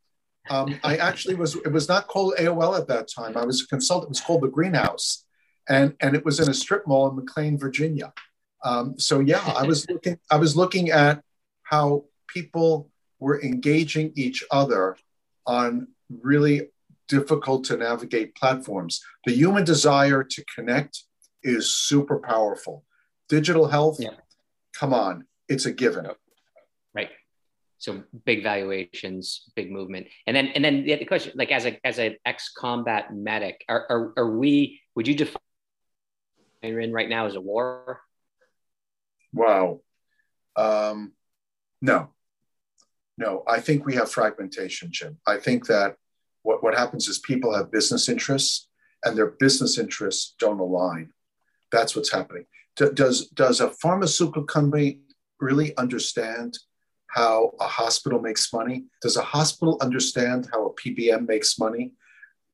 um, 0.49 0.81
I 0.83 0.97
actually 0.97 1.35
was. 1.35 1.55
It 1.57 1.71
was 1.71 1.89
not 1.89 2.09
called 2.09 2.35
AOL 2.39 2.79
at 2.79 2.89
that 2.89 3.09
time. 3.15 3.37
I 3.37 3.45
was 3.45 3.63
a 3.63 3.67
consultant. 3.67 4.09
It 4.09 4.11
was 4.11 4.21
called 4.21 4.43
the 4.43 4.49
Greenhouse, 4.49 5.25
and 5.69 5.95
and 6.01 6.17
it 6.17 6.25
was 6.25 6.41
in 6.41 6.49
a 6.49 6.55
strip 6.55 6.87
mall 6.87 7.11
in 7.11 7.17
McLean, 7.17 7.59
Virginia. 7.59 8.13
Um, 8.65 8.99
so 8.99 9.21
yeah, 9.21 9.43
I 9.57 9.65
was 9.65 9.89
looking. 9.89 10.19
I 10.31 10.37
was 10.37 10.57
looking 10.57 10.91
at 10.91 11.23
how 11.63 12.07
people 12.27 12.91
were 13.19 13.41
engaging 13.43 14.13
each 14.17 14.43
other 14.51 14.97
on 15.47 15.89
really 16.23 16.69
difficult 17.09 17.65
to 17.65 17.77
navigate 17.77 18.35
platforms. 18.35 19.01
The 19.27 19.33
human 19.33 19.65
desire 19.65 20.25
to 20.25 20.45
connect 20.55 21.05
is 21.43 21.75
super 21.75 22.19
powerful. 22.19 22.85
Digital 23.29 23.67
health, 23.67 23.99
yeah. 24.01 24.11
come 24.79 24.93
on, 24.93 25.27
it's 25.49 25.67
a 25.67 25.73
given. 25.73 26.07
Right. 26.95 27.11
So 27.79 28.03
big 28.25 28.43
valuations, 28.43 29.51
big 29.57 29.73
movement, 29.73 30.07
and 30.27 30.37
then 30.37 30.49
and 30.49 30.65
then 30.65 30.85
the 30.85 31.05
question, 31.05 31.33
like 31.35 31.51
as 31.51 31.67
a 31.67 31.79
as 31.85 31.99
an 31.99 32.17
ex 32.25 32.53
combat 32.57 33.15
medic, 33.15 33.65
are, 33.69 33.87
are 33.89 34.13
are 34.17 34.39
we? 34.39 34.81
Would 34.95 35.09
you 35.09 35.15
define 35.15 35.41
in 36.63 36.93
right 36.93 37.09
now 37.09 37.27
as 37.27 37.35
a 37.35 37.41
war? 37.41 38.01
Wow. 39.33 39.81
Um, 40.57 41.13
no, 41.81 42.11
no. 43.19 43.43
I 43.49 43.61
think 43.61 43.85
we 43.85 43.95
have 43.95 44.11
fragmentation, 44.11 44.91
Jim. 44.93 45.19
I 45.27 45.39
think 45.39 45.67
that 45.67 45.97
what, 46.43 46.63
what 46.63 46.77
happens 46.77 47.09
is 47.09 47.19
people 47.19 47.55
have 47.55 47.73
business 47.73 48.09
interests 48.09 48.69
and 49.05 49.17
their 49.17 49.33
business 49.39 49.79
interests 49.79 50.35
don't 50.39 50.61
align. 50.61 51.13
That's 51.73 51.97
what's 51.97 52.13
happening. 52.13 52.45
Does, 52.77 53.29
does 53.29 53.61
a 53.61 53.71
pharmaceutical 53.71 54.45
company 54.45 55.01
really 55.41 55.77
understand 55.77 56.59
how 57.09 57.53
a 57.61 57.67
hospital 57.67 58.21
makes 58.21 58.53
money? 58.53 58.85
Does 59.03 59.17
a 59.17 59.23
hospital 59.23 59.79
understand 59.81 60.49
how 60.53 60.67
a 60.67 60.75
PBM 60.75 61.27
makes 61.27 61.59
money? 61.59 61.93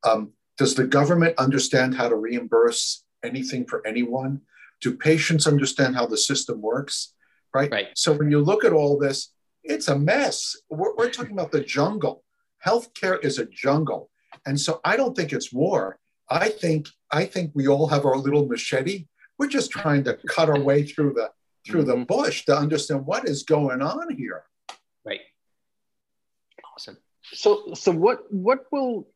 Um, 0.04 0.32
does 0.56 0.74
the 0.74 0.86
government 0.86 1.38
understand 1.38 1.94
how 1.94 2.08
to 2.08 2.16
reimburse 2.16 3.04
anything 3.24 3.66
for 3.66 3.86
anyone? 3.86 4.40
Do 4.80 4.96
patients 4.96 5.46
understand 5.46 5.94
how 5.94 6.06
the 6.06 6.16
system 6.16 6.60
works? 6.60 7.14
Right. 7.54 7.70
right. 7.70 7.88
So 7.94 8.12
when 8.12 8.30
you 8.30 8.40
look 8.40 8.64
at 8.64 8.72
all 8.72 8.98
this, 8.98 9.32
it's 9.62 9.88
a 9.88 9.98
mess. 9.98 10.56
We're, 10.70 10.94
we're 10.96 11.10
talking 11.10 11.32
about 11.32 11.52
the 11.52 11.60
jungle. 11.60 12.24
Healthcare 12.66 13.22
is 13.24 13.38
a 13.38 13.46
jungle. 13.46 14.10
And 14.46 14.58
so 14.58 14.80
I 14.84 14.96
don't 14.96 15.16
think 15.16 15.32
it's 15.32 15.52
war. 15.52 15.98
I 16.30 16.48
think 16.48 16.88
I 17.10 17.24
think 17.24 17.52
we 17.54 17.68
all 17.68 17.86
have 17.88 18.04
our 18.04 18.16
little 18.16 18.46
machete. 18.46 19.06
We're 19.38 19.48
just 19.48 19.70
trying 19.70 20.04
to 20.04 20.18
cut 20.28 20.48
our 20.48 20.60
way 20.60 20.82
through 20.82 21.14
the 21.14 21.30
through 21.66 21.84
mm-hmm. 21.84 22.00
the 22.00 22.06
bush 22.06 22.44
to 22.46 22.56
understand 22.56 23.06
what 23.06 23.28
is 23.28 23.42
going 23.42 23.82
on 23.82 24.14
here. 24.14 24.44
Right. 25.04 25.20
Awesome. 26.74 26.98
So 27.22 27.74
so 27.74 27.92
what 27.92 28.32
what 28.32 28.66
will 28.70 29.08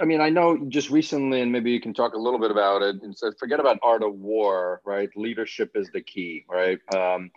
I 0.00 0.04
mean, 0.04 0.20
I 0.20 0.30
know 0.30 0.64
just 0.68 0.90
recently, 0.90 1.40
and 1.40 1.50
maybe 1.50 1.72
you 1.72 1.80
can 1.80 1.92
talk 1.92 2.14
a 2.14 2.18
little 2.18 2.38
bit 2.38 2.50
about 2.50 2.82
it. 2.82 3.02
And 3.02 3.16
so 3.16 3.32
forget 3.38 3.58
about 3.58 3.78
art 3.82 4.02
of 4.02 4.14
war, 4.14 4.80
right? 4.84 5.08
Leadership 5.16 5.72
is 5.74 5.90
the 5.92 6.00
key, 6.00 6.44
right? 6.48 6.78
Um, 6.94 7.30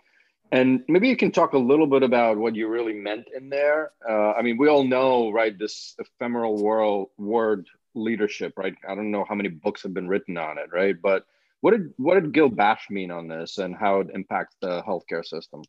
and 0.52 0.84
maybe 0.86 1.08
you 1.08 1.16
can 1.16 1.32
talk 1.32 1.54
a 1.54 1.58
little 1.58 1.86
bit 1.86 2.02
about 2.02 2.36
what 2.36 2.54
you 2.54 2.68
really 2.68 2.92
meant 2.92 3.26
in 3.34 3.48
there. 3.48 3.92
Uh, 4.08 4.32
I 4.32 4.42
mean, 4.42 4.58
we 4.58 4.68
all 4.68 4.84
know, 4.84 5.32
right, 5.32 5.58
this 5.58 5.94
ephemeral 5.98 6.62
world 6.62 7.08
word 7.16 7.66
leadership, 7.94 8.54
right? 8.56 8.74
I 8.88 8.94
don't 8.94 9.10
know 9.10 9.24
how 9.28 9.34
many 9.34 9.48
books 9.48 9.82
have 9.82 9.94
been 9.94 10.08
written 10.08 10.36
on 10.36 10.58
it, 10.58 10.70
right? 10.72 10.96
But 11.00 11.24
what 11.60 11.72
did 11.72 11.92
what 11.96 12.14
did 12.14 12.32
Gil 12.32 12.50
Bashe 12.50 12.90
mean 12.90 13.10
on 13.10 13.28
this, 13.28 13.58
and 13.58 13.74
how 13.74 14.00
it 14.00 14.08
impacts 14.14 14.56
the 14.60 14.82
healthcare 14.82 15.24
system? 15.24 15.62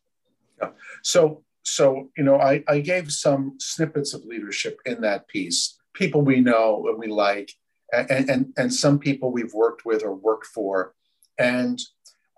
Yeah. 0.60 0.70
So 1.02 1.44
so 1.62 2.10
you 2.16 2.24
know, 2.24 2.38
I, 2.38 2.62
I 2.68 2.80
gave 2.80 3.10
some 3.10 3.56
snippets 3.58 4.12
of 4.12 4.24
leadership 4.24 4.78
in 4.84 5.00
that 5.02 5.28
piece. 5.28 5.78
People 5.94 6.22
we 6.22 6.40
know 6.40 6.86
and 6.88 6.98
we 6.98 7.06
like, 7.06 7.52
and 7.92 8.28
and 8.28 8.52
and 8.56 8.72
some 8.72 8.98
people 8.98 9.30
we've 9.30 9.54
worked 9.54 9.84
with 9.84 10.02
or 10.02 10.14
worked 10.14 10.46
for, 10.46 10.94
and 11.38 11.80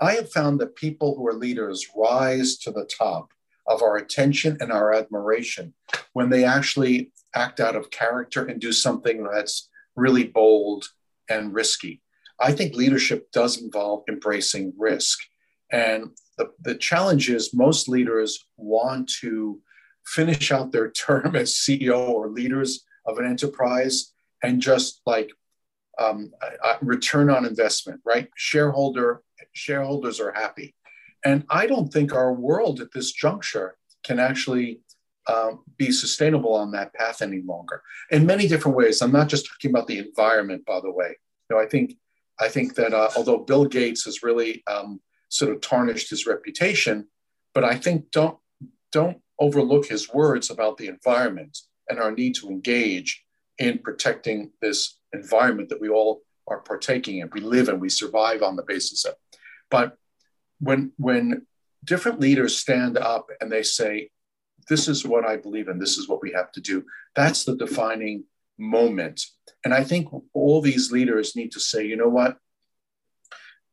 I 0.00 0.12
have 0.12 0.30
found 0.30 0.60
that 0.60 0.76
people 0.76 1.16
who 1.16 1.26
are 1.26 1.34
leaders 1.34 1.86
rise 1.96 2.58
to 2.58 2.70
the 2.70 2.84
top 2.84 3.30
of 3.66 3.82
our 3.82 3.96
attention 3.96 4.56
and 4.60 4.70
our 4.70 4.92
admiration 4.92 5.74
when 6.12 6.30
they 6.30 6.44
actually 6.44 7.10
act 7.34 7.58
out 7.58 7.74
of 7.74 7.90
character 7.90 8.44
and 8.44 8.60
do 8.60 8.72
something 8.72 9.24
that's 9.24 9.68
really 9.96 10.24
bold 10.24 10.86
and 11.28 11.52
risky. 11.52 12.02
I 12.40 12.52
think 12.52 12.74
leadership 12.74 13.30
does 13.32 13.60
involve 13.60 14.04
embracing 14.08 14.72
risk. 14.76 15.18
And 15.72 16.10
the, 16.38 16.50
the 16.60 16.74
challenge 16.74 17.30
is 17.30 17.54
most 17.54 17.88
leaders 17.88 18.46
want 18.56 19.10
to 19.20 19.60
finish 20.04 20.52
out 20.52 20.72
their 20.72 20.90
term 21.06 21.34
as 21.34 21.54
CEO 21.54 22.08
or 22.08 22.28
leaders 22.28 22.84
of 23.06 23.18
an 23.18 23.26
enterprise 23.26 24.12
and 24.42 24.60
just 24.60 25.00
like 25.06 25.30
um, 25.98 26.32
return 26.82 27.30
on 27.30 27.46
investment, 27.46 28.00
right? 28.04 28.28
Shareholder 28.36 29.22
shareholders 29.52 30.20
are 30.20 30.32
happy, 30.32 30.74
and 31.24 31.44
I 31.48 31.66
don't 31.66 31.88
think 31.88 32.12
our 32.12 32.34
world 32.34 32.80
at 32.80 32.92
this 32.92 33.12
juncture 33.12 33.76
can 34.04 34.18
actually 34.18 34.80
um, 35.28 35.64
be 35.76 35.90
sustainable 35.90 36.54
on 36.54 36.70
that 36.72 36.94
path 36.94 37.22
any 37.22 37.42
longer 37.42 37.82
in 38.10 38.26
many 38.26 38.46
different 38.46 38.76
ways. 38.76 39.02
I'm 39.02 39.12
not 39.12 39.28
just 39.28 39.46
talking 39.46 39.70
about 39.70 39.86
the 39.86 39.98
environment, 39.98 40.64
by 40.64 40.80
the 40.80 40.90
way. 40.90 41.16
You 41.50 41.56
know, 41.56 41.62
I 41.62 41.66
think 41.66 41.94
I 42.38 42.48
think 42.48 42.74
that 42.74 42.92
uh, 42.92 43.10
although 43.16 43.38
Bill 43.38 43.64
Gates 43.64 44.04
has 44.04 44.22
really 44.22 44.62
um, 44.66 45.00
sort 45.28 45.52
of 45.52 45.60
tarnished 45.60 46.10
his 46.10 46.26
reputation, 46.26 47.08
but 47.54 47.64
I 47.64 47.76
think 47.76 48.10
don't 48.10 48.38
don't 48.92 49.18
overlook 49.38 49.86
his 49.86 50.08
words 50.12 50.50
about 50.50 50.76
the 50.76 50.88
environment 50.88 51.58
and 51.88 51.98
our 51.98 52.10
need 52.10 52.34
to 52.36 52.48
engage 52.48 53.24
in 53.58 53.78
protecting 53.78 54.50
this 54.60 54.98
environment 55.12 55.68
that 55.68 55.80
we 55.80 55.88
all 55.88 56.22
are 56.48 56.60
partaking 56.60 57.18
in. 57.18 57.30
We 57.32 57.40
live 57.40 57.68
and 57.68 57.80
we 57.80 57.88
survive 57.88 58.42
on 58.42 58.56
the 58.56 58.62
basis 58.62 59.04
of. 59.04 59.14
But 59.70 59.96
when 60.60 60.92
when 60.96 61.46
different 61.84 62.20
leaders 62.20 62.58
stand 62.58 62.98
up 62.98 63.30
and 63.40 63.50
they 63.50 63.62
say, 63.62 64.10
this 64.68 64.88
is 64.88 65.06
what 65.06 65.24
I 65.24 65.36
believe 65.36 65.68
in, 65.68 65.78
this 65.78 65.98
is 65.98 66.08
what 66.08 66.22
we 66.22 66.32
have 66.32 66.52
to 66.52 66.60
do. 66.60 66.84
That's 67.14 67.44
the 67.44 67.56
defining 67.56 68.24
moment. 68.58 69.24
And 69.64 69.72
I 69.72 69.84
think 69.84 70.08
all 70.32 70.60
these 70.60 70.90
leaders 70.90 71.36
need 71.36 71.52
to 71.52 71.60
say, 71.60 71.86
you 71.86 71.96
know 71.96 72.08
what? 72.08 72.38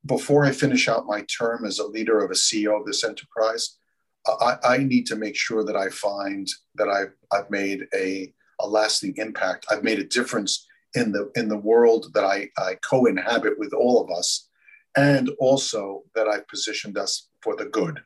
Before 0.05 0.45
I 0.45 0.51
finish 0.51 0.87
out 0.87 1.07
my 1.07 1.21
term 1.21 1.65
as 1.65 1.79
a 1.79 1.87
leader 1.87 2.23
of 2.23 2.29
a 2.29 2.35
CEO 2.35 2.79
of 2.79 2.85
this 2.85 3.03
enterprise, 3.03 3.77
I, 4.27 4.57
I 4.63 4.77
need 4.77 5.05
to 5.07 5.15
make 5.15 5.35
sure 5.35 5.63
that 5.63 5.75
I 5.75 5.89
find 5.89 6.47
that 6.75 6.89
I've, 6.89 7.13
I've 7.31 7.49
made 7.49 7.87
a, 7.93 8.33
a 8.59 8.67
lasting 8.67 9.15
impact. 9.17 9.65
I've 9.69 9.83
made 9.83 9.99
a 9.99 10.03
difference 10.05 10.67
in 10.95 11.11
the 11.11 11.31
in 11.35 11.47
the 11.47 11.57
world 11.57 12.13
that 12.13 12.23
I, 12.23 12.49
I 12.57 12.75
co-inhabit 12.75 13.57
with 13.57 13.73
all 13.73 14.03
of 14.03 14.15
us, 14.15 14.47
and 14.95 15.29
also 15.39 16.03
that 16.15 16.27
I've 16.27 16.47
positioned 16.47 16.97
us 16.97 17.29
for 17.41 17.55
the 17.55 17.65
good. 17.65 18.01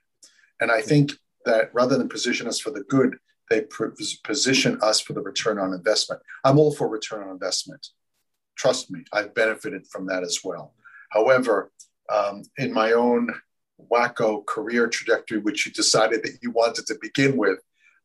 And 0.60 0.72
I 0.72 0.82
think 0.82 1.12
that 1.48 1.74
rather 1.74 1.98
than 1.98 2.10
position 2.10 2.48
us 2.48 2.60
for 2.60 2.72
the 2.72 2.84
good, 2.84 3.18
they 3.50 3.66
position 4.24 4.78
us 4.82 5.00
for 5.00 5.14
the 5.14 5.22
return 5.22 5.58
on 5.58 5.74
investment. 5.74 6.22
I'm 6.44 6.60
all 6.60 6.74
for 6.74 6.88
return 6.88 7.24
on 7.24 7.32
investment. 7.32 7.88
Trust 8.56 8.92
me, 8.92 9.04
I've 9.14 9.34
benefited 9.34 9.88
from 9.88 10.06
that 10.08 10.24
as 10.24 10.40
well. 10.44 10.74
However, 11.12 11.72
um, 12.14 12.44
in 12.58 12.74
my 12.74 12.94
own 12.94 13.30
wacko 13.92 14.46
career 14.46 14.88
trajectory, 14.88 15.40
which 15.40 15.66
you 15.66 15.72
decided 15.72 16.24
that 16.24 16.40
you 16.42 16.52
wanted 16.52 16.86
to 16.88 16.98
begin 17.02 17.38
with, 17.38 17.60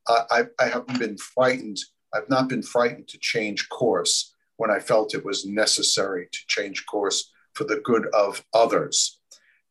uh, 0.06 0.24
I, 0.30 0.42
I 0.60 0.68
haven't 0.68 0.98
been 0.98 1.16
frightened. 1.16 1.78
I've 2.14 2.28
not 2.28 2.48
been 2.48 2.62
frightened 2.62 3.08
to 3.08 3.18
change 3.18 3.68
course 3.68 4.34
when 4.56 4.70
I 4.70 4.78
felt 4.78 5.14
it 5.14 5.24
was 5.24 5.46
necessary 5.46 6.28
to 6.30 6.38
change 6.46 6.86
course 6.86 7.32
for 7.54 7.64
the 7.64 7.80
good 7.84 8.06
of 8.14 8.44
others. 8.54 9.18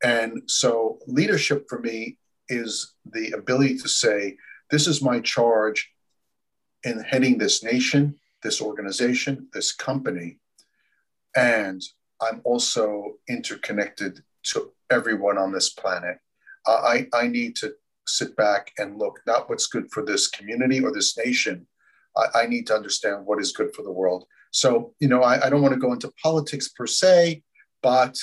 And 0.03 0.41
so, 0.47 0.97
leadership 1.07 1.67
for 1.69 1.80
me 1.80 2.17
is 2.51 2.93
the 3.05 3.31
ability 3.31 3.77
to 3.79 3.89
say, 3.89 4.37
This 4.69 4.87
is 4.87 5.01
my 5.01 5.19
charge 5.19 5.89
in 6.83 6.99
heading 7.03 7.37
this 7.37 7.63
nation, 7.63 8.19
this 8.43 8.61
organization, 8.61 9.47
this 9.53 9.71
company. 9.71 10.39
And 11.35 11.81
I'm 12.21 12.41
also 12.43 13.13
interconnected 13.29 14.23
to 14.43 14.71
everyone 14.89 15.37
on 15.37 15.51
this 15.51 15.69
planet. 15.69 16.17
I, 16.67 17.07
I 17.13 17.27
need 17.27 17.55
to 17.57 17.73
sit 18.07 18.35
back 18.35 18.71
and 18.77 18.97
look 18.97 19.19
not 19.25 19.49
what's 19.49 19.67
good 19.67 19.89
for 19.91 20.03
this 20.03 20.27
community 20.27 20.83
or 20.83 20.91
this 20.91 21.17
nation. 21.17 21.67
I, 22.15 22.41
I 22.41 22.45
need 22.47 22.67
to 22.67 22.75
understand 22.75 23.25
what 23.25 23.39
is 23.39 23.51
good 23.51 23.73
for 23.73 23.83
the 23.83 23.91
world. 23.91 24.25
So, 24.51 24.93
you 24.99 25.07
know, 25.07 25.23
I, 25.23 25.47
I 25.47 25.49
don't 25.49 25.61
want 25.61 25.73
to 25.73 25.79
go 25.79 25.93
into 25.93 26.11
politics 26.21 26.69
per 26.69 26.85
se, 26.85 27.41
but 27.81 28.17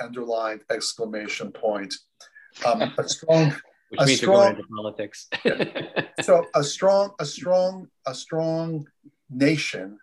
underlined 0.00 0.62
exclamation 0.70 1.52
point. 1.52 1.94
Um, 2.64 2.92
a 2.98 3.08
strong, 3.08 3.50
Which 3.90 4.00
a 4.00 4.06
means 4.06 4.18
strong, 4.18 4.50
into 4.50 4.64
politics. 4.74 5.28
so 6.22 6.46
a 6.54 6.62
strong, 6.62 7.12
a 7.18 7.26
strong, 7.26 7.88
a 8.06 8.14
strong 8.14 8.86
nation, 9.28 9.98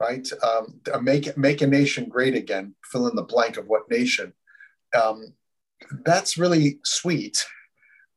right? 0.00 0.28
Um, 0.42 0.80
make 1.02 1.36
make 1.36 1.60
a 1.60 1.66
nation 1.66 2.08
great 2.08 2.34
again. 2.34 2.74
Fill 2.90 3.08
in 3.08 3.16
the 3.16 3.22
blank 3.22 3.56
of 3.56 3.66
what 3.66 3.90
nation. 3.90 4.32
Um, 4.94 5.34
that's 6.04 6.38
really 6.38 6.78
sweet, 6.84 7.44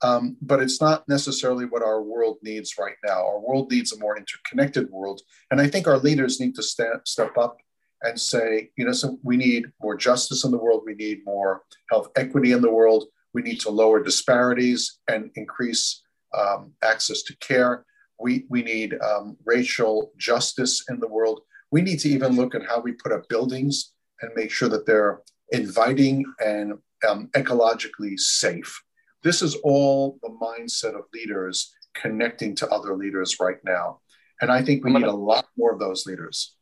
um, 0.03 0.37
but 0.41 0.61
it's 0.61 0.79
not 0.79 1.07
necessarily 1.07 1.65
what 1.65 1.81
our 1.81 2.03
world 2.03 2.37
needs 2.43 2.75
right 2.77 2.97
now. 3.03 3.25
Our 3.25 3.39
world 3.39 3.71
needs 3.71 3.91
a 3.91 3.99
more 3.99 4.17
interconnected 4.17 4.91
world, 4.91 5.21
and 5.49 5.59
I 5.59 5.67
think 5.67 5.87
our 5.87 5.97
leaders 5.97 6.39
need 6.39 6.53
to 6.55 6.63
stand, 6.63 6.99
step 7.05 7.35
up 7.37 7.57
and 8.03 8.19
say, 8.19 8.69
you 8.77 8.85
know, 8.85 8.91
so 8.91 9.17
we 9.23 9.37
need 9.37 9.65
more 9.81 9.95
justice 9.95 10.43
in 10.43 10.51
the 10.51 10.57
world. 10.57 10.83
We 10.85 10.93
need 10.93 11.21
more 11.25 11.63
health 11.89 12.09
equity 12.15 12.51
in 12.51 12.61
the 12.61 12.71
world. 12.71 13.05
We 13.35 13.41
need 13.41 13.59
to 13.61 13.69
lower 13.69 14.01
disparities 14.01 14.99
and 15.09 15.29
increase 15.35 16.01
um, 16.33 16.71
access 16.81 17.21
to 17.23 17.35
care. 17.37 17.85
We, 18.17 18.45
we 18.49 18.63
need 18.63 18.97
um, 19.01 19.35
racial 19.43 20.13
justice 20.17 20.85
in 20.89 21.01
the 21.01 21.09
world. 21.09 21.41
We 21.69 21.81
need 21.81 21.99
to 21.99 22.09
even 22.09 22.37
look 22.37 22.55
at 22.55 22.65
how 22.65 22.79
we 22.79 22.93
put 22.93 23.11
up 23.11 23.27
buildings 23.27 23.91
and 24.21 24.31
make 24.35 24.51
sure 24.51 24.69
that 24.69 24.85
they're 24.85 25.19
inviting 25.49 26.23
and 26.39 26.75
um, 27.07 27.27
ecologically 27.35 28.17
safe. 28.17 28.81
This 29.21 29.41
is 29.41 29.55
all 29.55 30.17
the 30.23 30.29
mindset 30.41 30.95
of 30.95 31.03
leaders 31.13 31.73
connecting 31.93 32.55
to 32.55 32.69
other 32.69 32.95
leaders 32.95 33.35
right 33.41 33.59
now. 33.65 33.99
And 34.39 34.49
I 34.49 34.61
think 34.61 34.85
we 34.85 34.93
need 34.93 35.03
a 35.03 35.11
lot 35.11 35.45
more 35.57 35.73
of 35.73 35.79
those 35.79 36.05
leaders. 36.05 36.55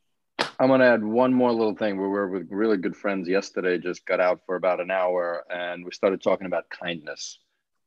I'm 0.64 0.70
going 0.70 0.80
to 0.80 0.86
add 0.86 1.04
one 1.04 1.34
more 1.34 1.52
little 1.52 1.76
thing. 1.76 2.02
We 2.02 2.08
were 2.08 2.30
with 2.30 2.48
really 2.50 2.78
good 2.78 2.96
friends 2.96 3.28
yesterday, 3.28 3.78
just 3.78 4.06
got 4.06 4.22
out 4.22 4.40
for 4.46 4.56
about 4.56 4.80
an 4.80 4.92
hour, 4.92 5.44
and 5.50 5.84
we 5.84 5.92
started 5.92 6.24
talking 6.24 6.48
about 6.48 6.70
kindness. 6.70 7.38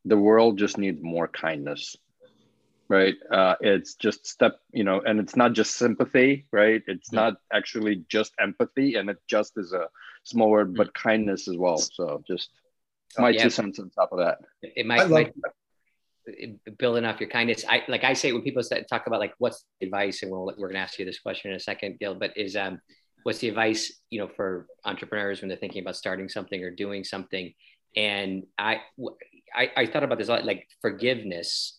The 0.05 0.19
world 0.19 0.59
just 0.59 0.77
needs 0.77 1.03
more 1.03 1.27
kindness, 1.27 1.97
right? 2.91 3.15
Uh, 3.33 3.55
it's 3.63 3.95
just 3.95 4.27
step, 4.27 4.61
you 4.73 4.85
know, 4.85 5.01
and 5.01 5.19
it's 5.19 5.37
not 5.37 5.55
just 5.55 5.77
sympathy, 5.77 6.45
right? 6.53 6.83
It's 6.87 7.09
yeah. 7.11 7.21
not 7.21 7.35
actually 7.51 8.05
just 8.11 8.35
empathy, 8.39 8.97
and 8.97 9.09
it 9.09 9.23
just 9.27 9.55
is 9.57 9.73
a 9.73 9.89
small 10.25 10.51
word, 10.51 10.75
but 10.77 10.93
kindness 10.93 11.49
as 11.49 11.57
well. 11.57 11.79
So 11.79 12.23
just 12.29 12.51
oh, 13.17 13.23
my 13.23 13.31
yeah. 13.31 13.45
two 13.45 13.51
cents 13.51 13.79
on 13.79 13.89
top 13.89 14.13
of 14.13 14.19
that. 14.19 14.41
It 14.61 14.85
might, 14.85 15.09
might 15.09 15.33
building 16.79 17.05
off 17.05 17.21
your 17.21 17.29
kindness. 17.29 17.65
I 17.69 17.83
like 17.89 18.05
I 18.05 18.13
say 18.13 18.33
when 18.33 18.43
people 18.43 18.63
talk 18.63 19.07
about 19.07 19.21
like 19.21 19.35
what's 19.39 19.65
advice, 19.83 20.23
and 20.23 20.31
we'll, 20.31 20.45
we're 20.45 20.69
going 20.69 20.75
to 20.75 20.81
ask 20.81 20.99
you 20.99 21.05
this 21.05 21.21
question 21.21 21.51
in 21.51 21.57
a 21.57 21.61
second, 21.61 21.99
Gil. 21.99 22.15
But 22.15 22.37
is 22.37 22.57
um, 22.57 22.81
what's 23.23 23.39
the 23.39 23.49
advice 23.49 24.01
you 24.11 24.21
know 24.21 24.29
for 24.29 24.67
entrepreneurs 24.85 25.41
when 25.41 25.49
they're 25.49 25.59
thinking 25.59 25.83
about 25.83 25.97
starting 25.97 26.29
something 26.29 26.63
or 26.63 26.71
doing 26.71 27.05
something? 27.05 27.53
And 27.97 28.45
I 28.59 28.81
I, 29.55 29.71
I 29.77 29.87
thought 29.87 30.03
about 30.03 30.19
this 30.19 30.29
a 30.29 30.33
lot, 30.33 30.45
like 30.45 30.67
forgiveness 30.83 31.79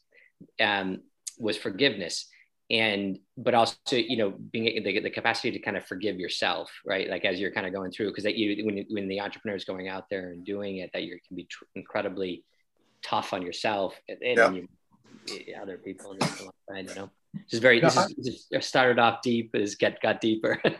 um, 0.59 1.01
was 1.39 1.57
forgiveness 1.57 2.27
and 2.69 3.19
but 3.37 3.53
also 3.53 3.77
you 3.91 4.17
know 4.17 4.31
being 4.31 4.83
the, 4.83 4.99
the 4.99 5.09
capacity 5.09 5.51
to 5.51 5.59
kind 5.59 5.77
of 5.77 5.85
forgive 5.85 6.17
yourself 6.17 6.69
right 6.85 7.09
like 7.09 7.23
as 7.23 7.39
you're 7.39 7.51
kind 7.51 7.65
of 7.65 7.73
going 7.73 7.91
through 7.91 8.09
because 8.09 8.25
that 8.25 8.35
you 8.35 8.65
when, 8.65 8.85
when 8.89 9.07
the 9.07 9.21
entrepreneur 9.21 9.55
is 9.55 9.63
going 9.63 9.87
out 9.87 10.05
there 10.09 10.31
and 10.31 10.45
doing 10.45 10.77
it 10.77 10.89
that 10.93 11.03
you 11.03 11.17
can 11.27 11.37
be 11.37 11.45
tr- 11.45 11.63
incredibly 11.75 12.43
tough 13.07 13.33
on 13.33 13.41
yourself 13.41 13.99
and, 14.09 14.21
and 14.21 14.55
yeah. 14.55 14.63
Eh, 15.29 15.61
other 15.61 15.77
people 15.77 16.11
on 16.11 16.19
the 16.19 16.25
side, 16.25 16.89
you 16.89 16.95
know. 16.95 17.09
Just 17.49 17.61
very. 17.61 17.79
No, 17.79 17.89
this 17.89 18.47
is 18.51 18.65
started 18.65 18.99
off 18.99 19.21
deep, 19.21 19.51
but 19.51 19.61
has 19.61 19.75
get 19.75 20.01
got 20.01 20.21
deeper. 20.21 20.59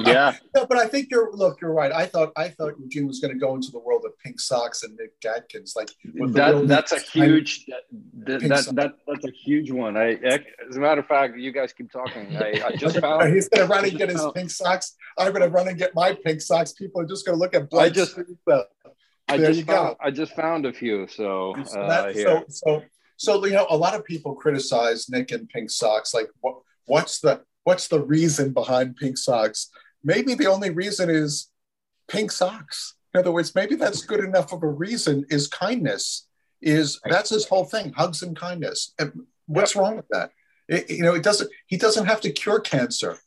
yeah. 0.00 0.34
No, 0.54 0.66
but 0.66 0.78
I 0.78 0.88
think 0.88 1.08
you're. 1.10 1.30
Look, 1.32 1.60
you're 1.60 1.72
right. 1.72 1.92
I 1.92 2.06
thought 2.06 2.32
I 2.34 2.48
thought 2.48 2.74
Eugene 2.80 3.06
was 3.06 3.20
going 3.20 3.32
to 3.32 3.38
go 3.38 3.54
into 3.54 3.70
the 3.70 3.78
world 3.78 4.04
of 4.06 4.18
pink 4.18 4.40
socks 4.40 4.82
and 4.82 4.96
Nick 4.96 5.12
Adkins. 5.24 5.74
Like 5.76 5.90
that. 6.32 6.64
That's 6.66 6.92
a 6.92 6.98
huge. 6.98 7.66
That, 7.66 8.40
that, 8.40 8.74
that, 8.74 8.92
that's 9.06 9.24
a 9.26 9.30
huge 9.30 9.70
one. 9.70 9.96
I, 9.96 10.14
as 10.68 10.76
a 10.76 10.80
matter 10.80 11.02
of 11.02 11.06
fact, 11.06 11.36
you 11.36 11.52
guys 11.52 11.74
keep 11.74 11.92
talking. 11.92 12.36
I, 12.36 12.62
I 12.66 12.76
just 12.76 12.98
found. 13.00 13.32
He's 13.34 13.48
going 13.48 13.66
to 13.66 13.72
run 13.72 13.84
and 13.84 13.98
get 13.98 14.08
his 14.08 14.24
pink 14.34 14.50
socks. 14.50 14.96
I'm 15.18 15.32
going 15.32 15.42
to 15.42 15.50
run 15.50 15.68
and 15.68 15.78
get 15.78 15.94
my 15.94 16.14
pink 16.24 16.40
socks. 16.40 16.72
People 16.72 17.02
are 17.02 17.06
just 17.06 17.26
going 17.26 17.36
to 17.36 17.40
look 17.40 17.54
at. 17.54 17.68
I 17.78 17.90
just. 17.90 18.18
I 19.28 19.36
there 19.36 19.48
just 19.48 19.60
you 19.60 19.64
found, 19.64 19.96
go. 19.96 19.96
I 20.00 20.10
just 20.10 20.34
found 20.34 20.66
a 20.66 20.72
few. 20.72 21.06
So, 21.08 21.54
uh, 21.56 22.12
so, 22.12 22.44
so, 22.48 22.82
so, 23.16 23.44
you 23.44 23.52
know, 23.52 23.66
a 23.70 23.76
lot 23.76 23.94
of 23.94 24.04
people 24.04 24.34
criticize 24.34 25.08
Nick 25.08 25.32
and 25.32 25.48
Pink 25.48 25.70
Socks. 25.70 26.14
Like, 26.14 26.28
what, 26.40 26.56
what's 26.86 27.20
the 27.20 27.42
what's 27.64 27.88
the 27.88 28.00
reason 28.00 28.52
behind 28.52 28.96
Pink 28.96 29.18
Socks? 29.18 29.70
Maybe 30.04 30.34
the 30.34 30.46
only 30.46 30.70
reason 30.70 31.10
is 31.10 31.50
Pink 32.08 32.30
Socks. 32.30 32.94
In 33.14 33.20
other 33.20 33.32
words, 33.32 33.54
maybe 33.54 33.74
that's 33.74 34.04
good 34.04 34.20
enough 34.20 34.52
of 34.52 34.62
a 34.62 34.68
reason. 34.68 35.24
Is 35.30 35.48
kindness? 35.48 36.28
Is 36.62 37.00
that's 37.04 37.30
his 37.30 37.46
whole 37.46 37.64
thing? 37.64 37.92
Hugs 37.94 38.22
and 38.22 38.36
kindness. 38.36 38.94
And 38.98 39.12
what's 39.46 39.74
yep. 39.74 39.82
wrong 39.82 39.96
with 39.96 40.08
that? 40.10 40.30
It, 40.68 40.90
you 40.90 41.02
know, 41.02 41.14
it 41.14 41.22
doesn't. 41.22 41.50
He 41.66 41.76
doesn't 41.76 42.06
have 42.06 42.20
to 42.20 42.30
cure 42.30 42.60
cancer, 42.60 43.18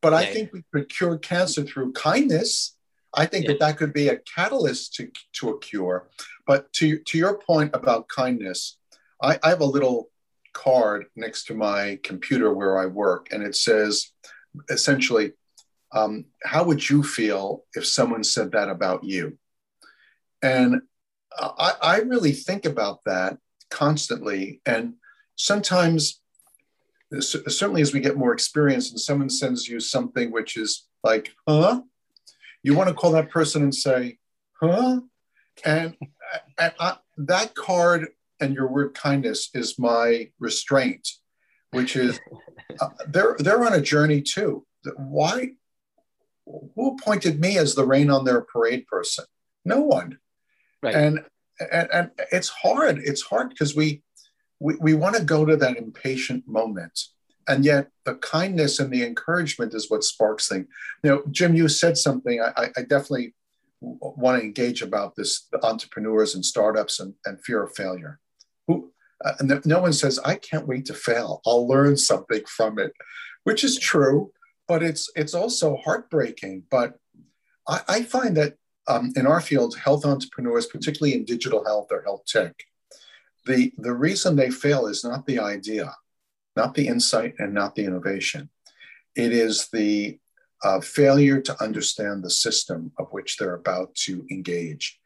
but 0.00 0.14
I 0.14 0.24
think 0.24 0.52
we 0.52 0.62
could 0.72 0.88
cure 0.88 1.18
cancer 1.18 1.62
through 1.64 1.92
kindness 1.92 2.76
I 3.14 3.26
think 3.26 3.44
yeah. 3.44 3.52
that 3.52 3.60
that 3.60 3.76
could 3.76 3.92
be 3.92 4.08
a 4.08 4.18
catalyst 4.18 4.94
to, 4.94 5.10
to 5.34 5.50
a 5.50 5.58
cure. 5.58 6.08
But 6.46 6.72
to, 6.74 6.98
to 6.98 7.18
your 7.18 7.38
point 7.38 7.70
about 7.74 8.08
kindness, 8.08 8.78
I, 9.22 9.38
I 9.42 9.50
have 9.50 9.60
a 9.60 9.66
little 9.66 10.08
card 10.52 11.06
next 11.16 11.44
to 11.44 11.54
my 11.54 11.98
computer 12.02 12.52
where 12.52 12.78
I 12.78 12.86
work, 12.86 13.28
and 13.32 13.42
it 13.42 13.56
says 13.56 14.10
essentially, 14.68 15.32
um, 15.92 16.26
how 16.42 16.64
would 16.64 16.88
you 16.88 17.02
feel 17.02 17.64
if 17.74 17.86
someone 17.86 18.24
said 18.24 18.52
that 18.52 18.68
about 18.68 19.04
you? 19.04 19.38
And 20.42 20.82
I, 21.38 21.72
I 21.82 21.96
really 21.98 22.32
think 22.32 22.64
about 22.64 23.04
that 23.04 23.38
constantly. 23.70 24.60
And 24.66 24.94
sometimes, 25.36 26.20
certainly 27.20 27.82
as 27.82 27.92
we 27.92 28.00
get 28.00 28.16
more 28.16 28.32
experience, 28.32 28.90
and 28.90 29.00
someone 29.00 29.30
sends 29.30 29.68
you 29.68 29.80
something 29.80 30.30
which 30.30 30.56
is 30.56 30.88
like, 31.04 31.32
huh? 31.46 31.82
You 32.62 32.74
want 32.74 32.88
to 32.88 32.94
call 32.94 33.12
that 33.12 33.30
person 33.30 33.62
and 33.62 33.74
say, 33.74 34.18
huh? 34.60 35.00
And, 35.64 35.96
and 36.58 36.72
I, 36.78 36.96
that 37.18 37.54
card 37.54 38.08
and 38.40 38.54
your 38.54 38.68
word 38.68 38.94
kindness 38.94 39.50
is 39.54 39.78
my 39.78 40.30
restraint, 40.38 41.08
which 41.70 41.96
is 41.96 42.20
uh, 42.80 42.88
they're 43.06 43.36
they're 43.38 43.64
on 43.64 43.72
a 43.72 43.80
journey 43.80 44.22
too. 44.22 44.66
Why? 44.96 45.50
Who 46.46 46.96
appointed 46.98 47.40
me 47.40 47.58
as 47.58 47.74
the 47.74 47.86
rain 47.86 48.10
on 48.10 48.24
their 48.24 48.40
parade 48.40 48.86
person? 48.86 49.24
No 49.64 49.80
one. 49.80 50.18
Right. 50.82 50.94
And 50.94 51.24
and, 51.72 51.88
and 51.92 52.10
it's 52.32 52.48
hard. 52.48 52.98
It's 52.98 53.22
hard 53.22 53.50
because 53.50 53.76
we 53.76 54.02
we, 54.58 54.74
we 54.80 54.94
want 54.94 55.16
to 55.16 55.24
go 55.24 55.44
to 55.44 55.56
that 55.56 55.76
impatient 55.76 56.48
moment 56.48 56.98
and 57.48 57.64
yet 57.64 57.88
the 58.04 58.14
kindness 58.16 58.78
and 58.78 58.92
the 58.92 59.04
encouragement 59.04 59.74
is 59.74 59.90
what 59.90 60.04
sparks 60.04 60.48
things. 60.48 60.66
You 61.02 61.10
know, 61.10 61.22
Jim, 61.30 61.54
you 61.54 61.68
said 61.68 61.96
something 61.96 62.40
I, 62.40 62.70
I 62.76 62.82
definitely 62.82 63.34
want 63.80 64.40
to 64.40 64.44
engage 64.44 64.82
about 64.82 65.16
this: 65.16 65.48
the 65.52 65.64
entrepreneurs 65.64 66.34
and 66.34 66.44
startups 66.44 67.00
and, 67.00 67.14
and 67.24 67.42
fear 67.44 67.62
of 67.62 67.74
failure. 67.74 68.20
Who, 68.66 68.92
uh, 69.24 69.32
no 69.64 69.80
one 69.80 69.92
says, 69.92 70.18
"I 70.24 70.36
can't 70.36 70.68
wait 70.68 70.86
to 70.86 70.94
fail. 70.94 71.40
I'll 71.46 71.66
learn 71.66 71.96
something 71.96 72.44
from 72.46 72.78
it," 72.78 72.92
which 73.44 73.64
is 73.64 73.78
true, 73.78 74.32
but 74.68 74.82
it's 74.82 75.10
it's 75.16 75.34
also 75.34 75.76
heartbreaking. 75.76 76.64
But 76.70 76.94
I, 77.68 77.80
I 77.88 78.02
find 78.02 78.36
that 78.36 78.54
um, 78.88 79.12
in 79.16 79.26
our 79.26 79.40
field, 79.40 79.76
health 79.76 80.04
entrepreneurs, 80.04 80.66
particularly 80.66 81.14
in 81.14 81.24
digital 81.24 81.64
health 81.64 81.88
or 81.90 82.02
health 82.02 82.24
tech, 82.26 82.54
the 83.46 83.72
the 83.78 83.92
reason 83.92 84.36
they 84.36 84.50
fail 84.50 84.86
is 84.86 85.04
not 85.04 85.26
the 85.26 85.38
idea 85.38 85.92
not 86.56 86.74
the 86.74 86.86
insight 86.86 87.34
and 87.38 87.54
not 87.54 87.74
the 87.74 87.84
innovation. 87.84 88.50
It 89.14 89.32
is 89.32 89.68
the 89.72 90.18
uh, 90.62 90.80
failure 90.80 91.40
to 91.40 91.62
understand 91.62 92.22
the 92.22 92.30
system 92.30 92.92
of 92.98 93.08
which 93.10 93.36
they're 93.36 93.54
about 93.54 93.94
to 93.94 94.24
engage. 94.30 94.98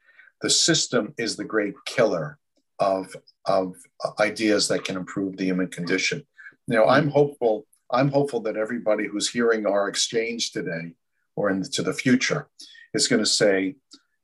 The 0.43 0.51
system 0.51 1.15
is 1.19 1.37
the 1.37 1.45
great 1.45 1.75
killer 1.87 2.39
of, 2.79 3.15
of 3.47 3.75
ideas 4.21 4.69
that 4.69 4.85
can 4.85 4.97
improve 4.97 5.37
the 5.37 5.45
human 5.45 5.69
condition. 5.69 6.27
You 6.67 6.77
know, 6.77 6.87
I'm 6.87 7.09
hopeful. 7.09 7.67
I'm 7.91 8.11
hopeful 8.11 8.41
that 8.41 8.57
everybody 8.57 9.07
who's 9.07 9.31
hearing 9.31 9.65
our 9.65 9.89
exchange 9.89 10.51
today 10.51 10.95
or 11.37 11.51
into 11.51 11.83
the 11.83 11.95
future 11.95 12.49
is 12.93 13.07
going 13.07 13.23
to 13.23 13.27
say, 13.27 13.77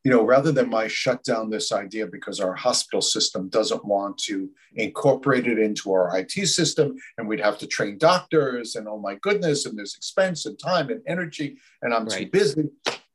you 0.04 0.10
know, 0.10 0.24
rather 0.24 0.50
than 0.50 0.68
my 0.68 0.88
shut 0.88 1.22
down 1.22 1.48
this 1.48 1.70
idea 1.70 2.06
because 2.06 2.40
our 2.40 2.54
hospital 2.54 3.00
system 3.00 3.48
doesn't 3.48 3.84
want 3.84 4.18
to 4.18 4.50
incorporate 4.74 5.46
it 5.46 5.58
into 5.58 5.92
our 5.92 6.18
IT 6.18 6.32
system 6.48 6.96
and 7.18 7.28
we'd 7.28 7.40
have 7.40 7.58
to 7.58 7.66
train 7.66 7.98
doctors 7.98 8.74
and 8.74 8.88
oh 8.88 8.98
my 8.98 9.14
goodness, 9.16 9.64
and 9.64 9.78
there's 9.78 9.94
expense 9.94 10.44
and 10.46 10.58
time 10.58 10.90
and 10.90 11.02
energy 11.06 11.56
and 11.82 11.94
I'm 11.94 12.06
right. 12.06 12.18
too 12.18 12.26
busy. 12.26 12.70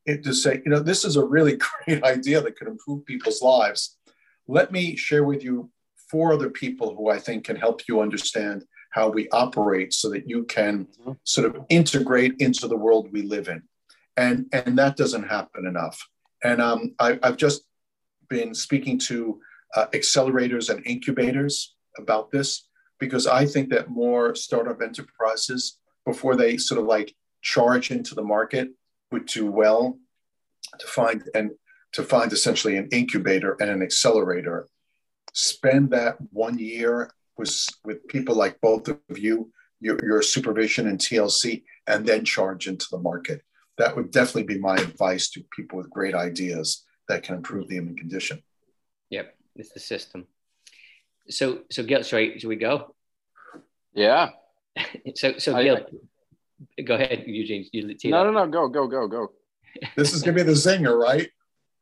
It 0.06 0.24
to 0.24 0.34
say, 0.34 0.62
you 0.64 0.72
know, 0.72 0.80
this 0.80 1.04
is 1.04 1.18
a 1.18 1.26
really 1.26 1.60
great 1.86 2.04
idea 2.04 2.42
that 2.42 2.56
could 2.58 2.70
improve 2.70 3.06
people's 3.06 3.42
lives. 3.42 3.98
Let 4.48 4.72
me 4.72 4.96
share 4.96 5.26
with 5.26 5.44
you 5.44 5.70
four 6.10 6.32
other 6.32 6.50
people 6.50 6.96
who 6.96 7.10
I 7.10 7.20
think 7.20 7.44
can 7.44 7.58
help 7.58 7.82
you 7.90 8.00
understand 8.00 8.64
how 8.92 9.10
we 9.10 9.28
operate 9.30 9.94
so 9.94 10.10
that 10.10 10.30
you 10.30 10.46
can 10.46 10.86
mm-hmm. 11.02 11.12
sort 11.26 11.54
of 11.54 11.66
integrate 11.68 12.36
into 12.40 12.68
the 12.70 12.78
world 12.78 13.10
we 13.12 13.24
live 13.24 13.50
in. 13.50 13.64
And, 14.16 14.46
and 14.54 14.78
that 14.78 14.96
doesn't 14.96 15.28
happen 15.28 15.68
enough. 15.68 16.02
And 16.44 16.62
um, 16.62 16.94
I, 17.00 17.20
have 17.24 17.38
just 17.38 17.64
been 18.30 18.54
speaking 18.54 19.00
to 19.00 19.40
uh, 19.76 19.88
accelerators 19.94 20.70
and 20.70 20.86
incubators 20.86 21.76
about 21.98 22.32
this 22.32 22.68
because 23.00 23.28
I 23.28 23.46
think 23.46 23.70
that 23.70 23.90
more 23.90 24.36
startup 24.36 24.82
enterprises, 24.82 25.78
before 26.06 26.36
they 26.36 26.58
sort 26.58 26.80
of 26.80 26.88
like 26.88 27.14
charge 27.42 27.92
into 27.92 28.16
the 28.16 28.24
market, 28.24 28.70
would 29.12 29.26
do 29.26 29.50
well 29.50 29.98
to 30.80 30.88
find 30.88 31.24
and 31.34 31.52
to 31.94 32.04
find 32.04 32.32
essentially 32.34 32.78
an 32.78 32.90
incubator 32.92 33.56
and 33.60 33.70
an 33.70 33.82
accelerator. 33.82 34.68
Spend 35.34 35.92
that 35.92 36.18
one 36.32 36.60
year 36.60 37.12
with, 37.38 37.68
with 37.86 38.08
people 38.08 38.36
like 38.36 38.60
both 38.62 38.88
of 38.88 39.00
you, 39.18 39.52
your, 39.80 39.98
your 40.04 40.22
supervision 40.22 40.88
and 40.88 41.00
TLC, 41.00 41.64
and 41.86 42.06
then 42.06 42.26
charge 42.26 42.68
into 42.68 42.88
the 42.92 42.98
market 42.98 43.42
that 43.78 43.96
would 43.96 44.12
definitely 44.12 44.44
be 44.44 44.60
my 44.60 44.76
advice 44.76 45.30
to 45.30 45.44
people 45.56 45.78
with 45.78 45.90
great 45.90 46.16
ideas 46.16 46.84
that 47.08 47.24
can 47.24 47.36
improve 47.36 47.68
the 47.68 47.76
human 47.76 47.96
condition. 47.96 48.42
Yep, 49.10 49.36
it's 49.56 49.72
the 49.72 49.80
system. 49.80 50.28
So, 51.30 51.60
so 51.70 51.84
Gil, 51.84 52.04
sorry, 52.04 52.40
should 52.40 52.50
we 52.50 52.56
go? 52.56 52.96
Yeah. 53.94 54.30
so, 55.16 55.38
so 55.38 55.62
Gil, 55.62 55.78
I, 56.78 56.82
go 56.82 56.96
ahead, 56.96 57.24
Eugene. 57.26 57.68
You, 57.72 57.96
no, 58.12 58.24
no, 58.24 58.32
no, 58.32 58.48
go, 58.48 58.68
go, 58.68 58.88
go, 58.88 59.08
go. 59.08 59.32
this 59.96 60.14
is 60.14 60.24
gonna 60.24 60.36
be 60.36 60.44
the 60.44 60.52
zinger, 60.52 60.98
right? 60.98 61.30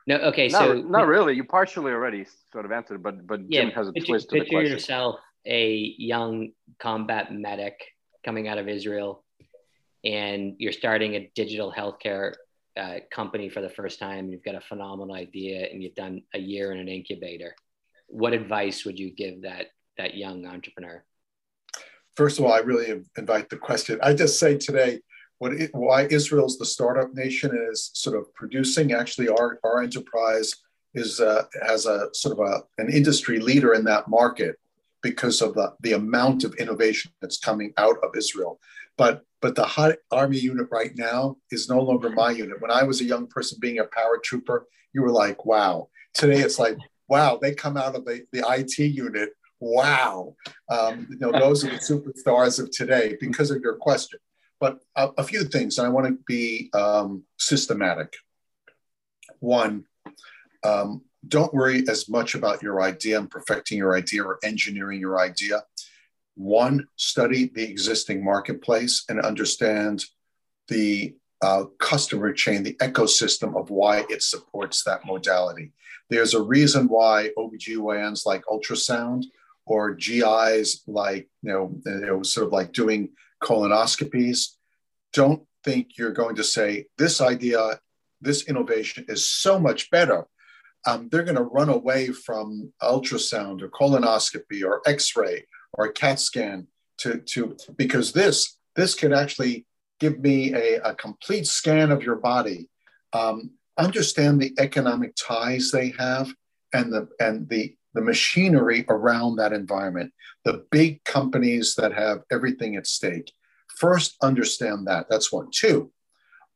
No, 0.07 0.17
okay. 0.17 0.47
Not, 0.49 0.59
so 0.59 0.73
not 0.73 1.07
really. 1.07 1.33
You 1.33 1.45
partially 1.45 1.91
already 1.91 2.25
sort 2.51 2.65
of 2.65 2.71
answered, 2.71 3.01
but 3.01 3.25
but 3.25 3.41
yeah, 3.47 3.61
Jim 3.61 3.71
has 3.71 3.87
a 3.87 3.93
picture, 3.93 4.11
twist 4.11 4.29
to 4.29 4.33
the 4.33 4.39
question. 4.41 4.59
Picture 4.59 4.73
yourself 4.73 5.15
a 5.45 5.95
young 5.97 6.49
combat 6.79 7.33
medic 7.33 7.79
coming 8.23 8.47
out 8.47 8.57
of 8.57 8.67
Israel 8.67 9.23
and 10.05 10.55
you're 10.59 10.71
starting 10.71 11.15
a 11.15 11.31
digital 11.35 11.73
healthcare 11.75 12.35
uh, 12.77 12.97
company 13.11 13.49
for 13.49 13.61
the 13.61 13.69
first 13.69 13.99
time, 13.99 14.29
you've 14.29 14.43
got 14.43 14.55
a 14.55 14.61
phenomenal 14.61 15.15
idea, 15.15 15.67
and 15.71 15.81
you've 15.81 15.95
done 15.95 16.21
a 16.33 16.39
year 16.39 16.71
in 16.71 16.79
an 16.79 16.87
incubator. 16.87 17.55
What 18.07 18.33
advice 18.33 18.85
would 18.85 18.99
you 18.99 19.11
give 19.11 19.41
that 19.41 19.67
that 19.97 20.15
young 20.15 20.45
entrepreneur? 20.45 21.03
First 22.15 22.37
of 22.37 22.45
all, 22.45 22.53
I 22.53 22.59
really 22.59 23.01
invite 23.17 23.49
the 23.49 23.57
question. 23.57 23.99
I 24.03 24.13
just 24.13 24.39
say 24.39 24.57
today, 24.57 24.99
what 25.39 25.53
it, 25.53 25.71
why 25.73 26.07
Israel's 26.07 26.57
the 26.57 26.65
startup 26.65 27.13
nation 27.13 27.51
is 27.71 27.91
sort 27.93 28.15
of 28.17 28.33
producing. 28.35 28.91
Actually, 28.91 29.29
our 29.29 29.59
our 29.63 29.81
enterprise 29.81 30.53
is 30.93 31.19
uh, 31.19 31.45
has 31.65 31.85
a 31.85 32.09
sort 32.13 32.37
of 32.37 32.45
a, 32.45 32.63
an 32.81 32.89
industry 32.91 33.39
leader 33.39 33.73
in 33.73 33.83
that 33.85 34.07
market 34.07 34.59
because 35.01 35.41
of 35.41 35.53
the, 35.53 35.73
the 35.81 35.93
amount 35.93 36.43
of 36.43 36.55
innovation 36.55 37.11
that's 37.21 37.37
coming 37.37 37.71
out 37.77 37.97
of 38.03 38.15
Israel. 38.17 38.59
But 38.97 39.23
but 39.45 39.53
the 39.53 39.63
hot 39.63 39.97
army 40.11 40.39
unit 40.39 40.65
right 40.71 40.97
now 40.97 41.37
is 41.51 41.69
no 41.69 41.79
longer 41.79 42.09
my 42.09 42.31
unit. 42.31 42.59
When 42.59 42.71
I 42.71 42.81
was 42.81 42.99
a 42.99 43.05
young 43.05 43.27
person 43.27 43.59
being 43.61 43.77
a 43.77 43.83
paratrooper, 43.83 44.61
you 44.91 45.03
were 45.03 45.11
like, 45.11 45.45
wow. 45.45 45.89
Today 46.15 46.39
it's 46.39 46.57
like, 46.57 46.79
wow, 47.07 47.37
they 47.39 47.53
come 47.53 47.77
out 47.77 47.93
of 47.93 48.05
the, 48.05 48.25
the 48.31 48.43
IT 48.49 48.79
unit. 48.79 49.33
Wow. 49.59 50.33
Um, 50.71 51.05
you 51.11 51.19
know, 51.19 51.31
those 51.31 51.63
are 51.63 51.69
the 51.69 51.75
superstars 51.75 52.59
of 52.59 52.71
today 52.71 53.17
because 53.21 53.51
of 53.51 53.61
your 53.61 53.75
question. 53.75 54.17
But 54.59 54.79
a, 54.95 55.09
a 55.19 55.23
few 55.23 55.43
things, 55.43 55.77
and 55.77 55.85
I 55.85 55.91
want 55.91 56.07
to 56.07 56.17
be 56.25 56.71
um, 56.73 57.21
systematic. 57.37 58.15
One, 59.41 59.85
um, 60.63 61.03
don't 61.27 61.53
worry 61.53 61.83
as 61.87 62.09
much 62.09 62.33
about 62.33 62.63
your 62.63 62.81
idea 62.81 63.19
and 63.19 63.29
perfecting 63.29 63.77
your 63.77 63.95
idea 63.95 64.23
or 64.23 64.39
engineering 64.43 64.99
your 64.99 65.19
idea 65.19 65.61
one, 66.35 66.87
study 66.95 67.51
the 67.53 67.63
existing 67.63 68.23
marketplace 68.23 69.05
and 69.09 69.19
understand 69.21 70.05
the 70.67 71.15
uh, 71.41 71.65
customer 71.79 72.33
chain, 72.33 72.63
the 72.63 72.75
ecosystem 72.75 73.59
of 73.59 73.69
why 73.69 74.05
it 74.09 74.21
supports 74.21 74.83
that 74.83 75.05
modality. 75.05 75.71
There's 76.09 76.33
a 76.33 76.41
reason 76.41 76.87
why 76.87 77.29
OBGYNs 77.37 78.25
like 78.25 78.43
ultrasound 78.45 79.25
or 79.65 79.95
GIs 79.95 80.83
like, 80.87 81.27
you 81.41 81.79
know, 81.85 82.23
sort 82.23 82.47
of 82.47 82.53
like 82.53 82.71
doing 82.71 83.09
colonoscopies. 83.41 84.55
Don't 85.13 85.43
think 85.63 85.97
you're 85.97 86.11
going 86.11 86.35
to 86.35 86.43
say, 86.43 86.85
this 86.97 87.21
idea, 87.21 87.79
this 88.21 88.47
innovation 88.47 89.05
is 89.07 89.27
so 89.27 89.59
much 89.59 89.89
better. 89.89 90.25
Um, 90.87 91.09
they're 91.09 91.23
going 91.23 91.35
to 91.35 91.43
run 91.43 91.69
away 91.69 92.09
from 92.09 92.71
ultrasound 92.81 93.61
or 93.63 93.69
colonoscopy 93.69 94.63
or 94.63 94.81
x 94.85 95.15
ray 95.15 95.45
or 95.77 95.85
a 95.85 95.93
CAT 95.93 96.19
scan 96.19 96.67
to, 96.99 97.19
to 97.19 97.55
because 97.75 98.11
this 98.11 98.57
this 98.75 98.95
could 98.95 99.13
actually 99.13 99.65
give 99.99 100.19
me 100.19 100.53
a, 100.53 100.81
a 100.81 100.95
complete 100.95 101.47
scan 101.47 101.91
of 101.91 102.03
your 102.03 102.17
body, 102.17 102.69
um, 103.13 103.51
understand 103.77 104.41
the 104.41 104.53
economic 104.59 105.13
ties 105.15 105.71
they 105.71 105.93
have 105.97 106.29
and 106.73 106.91
the 106.91 107.07
and 107.19 107.47
the 107.49 107.75
the 107.93 108.01
machinery 108.01 108.85
around 108.89 109.37
that 109.37 109.53
environment, 109.53 110.11
the 110.43 110.65
big 110.69 111.01
companies 111.05 111.75
that 111.75 111.93
have 111.93 112.23
everything 112.29 112.75
at 112.75 112.85
stake. 112.85 113.31
First, 113.77 114.17
understand 114.21 114.87
that. 114.87 115.07
That's 115.09 115.31
one. 115.31 115.47
Two, 115.51 115.91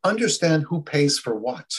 understand 0.03 0.63
who 0.63 0.81
pays 0.81 1.17
for 1.17 1.35
what. 1.35 1.71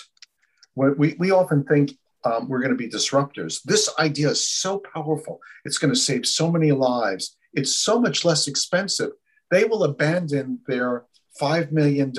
We, 0.75 1.15
we 1.19 1.31
often 1.31 1.65
think 1.65 1.93
um, 2.25 2.49
we're 2.49 2.61
going 2.61 2.71
to 2.71 2.77
be 2.77 2.89
disruptors. 2.89 3.63
This 3.63 3.91
idea 3.99 4.31
is 4.31 4.47
so 4.47 4.83
powerful. 4.95 5.41
It's 5.65 5.79
going 5.79 5.93
to 5.93 5.99
save 5.99 6.27
so 6.27 6.51
many 6.51 6.73
lives. 6.73 7.37
It's 7.53 7.75
so 7.77 8.01
much 8.01 8.25
less 8.25 8.47
expensive. 8.47 9.11
They 9.51 9.65
will 9.65 9.85
abandon 9.85 10.61
their 10.67 11.05
$5 11.41 11.73
million 11.73 12.13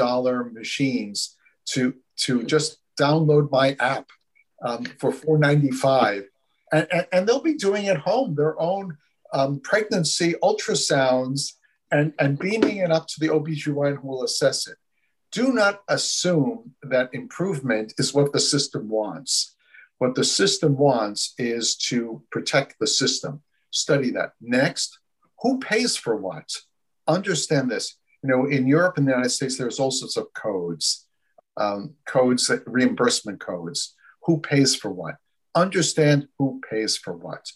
machines 0.54 1.36
to, 1.68 1.94
to 2.18 2.44
just 2.44 2.78
download 3.00 3.52
my 3.52 3.76
app 3.80 4.10
um, 4.64 4.86
for 5.00 5.12
$4.95. 5.12 6.26
And, 6.74 6.88
and, 6.92 7.08
and, 7.12 7.28
they'll 7.28 7.42
be 7.42 7.56
doing 7.56 7.88
at 7.88 7.98
home 7.98 8.36
their 8.36 8.60
own 8.60 8.98
um, 9.34 9.60
pregnancy 9.60 10.36
ultrasounds 10.42 11.54
and, 11.92 12.14
and 12.20 12.40
beaming 12.40 12.78
it 12.78 12.92
up 12.92 13.08
to 13.08 13.20
the 13.20 13.28
OBGYN 13.28 13.98
who 13.98 14.08
will 14.08 14.24
assess 14.24 14.68
it. 14.68 14.78
Do 15.32 15.54
not 15.54 15.82
assume 15.88 16.76
that 16.84 17.14
improvement 17.14 17.94
is 17.98 18.14
what 18.14 18.34
the 18.34 18.40
system 18.40 18.90
wants. 18.90 19.56
What 20.02 20.16
the 20.16 20.24
system 20.24 20.78
wants 20.78 21.36
is 21.38 21.76
to 21.90 22.24
protect 22.32 22.80
the 22.80 22.88
system. 22.88 23.44
Study 23.70 24.10
that. 24.14 24.32
Next, 24.42 24.98
who 25.44 25.60
pays 25.60 25.96
for 25.96 26.16
what? 26.16 26.50
Understand 27.08 27.70
this. 27.70 27.98
You 28.24 28.32
know, 28.32 28.48
in 28.48 28.66
Europe 28.66 28.98
and 28.98 29.06
the 29.06 29.12
United 29.12 29.30
States, 29.30 29.60
there's 29.60 29.80
all 29.80 29.92
sorts 29.92 30.18
of 30.18 30.34
codes, 30.34 31.06
um, 31.56 31.94
codes, 32.08 32.48
that, 32.48 32.64
reimbursement 32.66 33.40
codes. 33.40 33.94
Who 34.24 34.40
pays 34.40 34.76
for 34.76 34.90
what? 34.90 35.18
Understand 35.54 36.28
who 36.40 36.60
pays 36.68 36.98
for 36.98 37.14
what. 37.14 37.52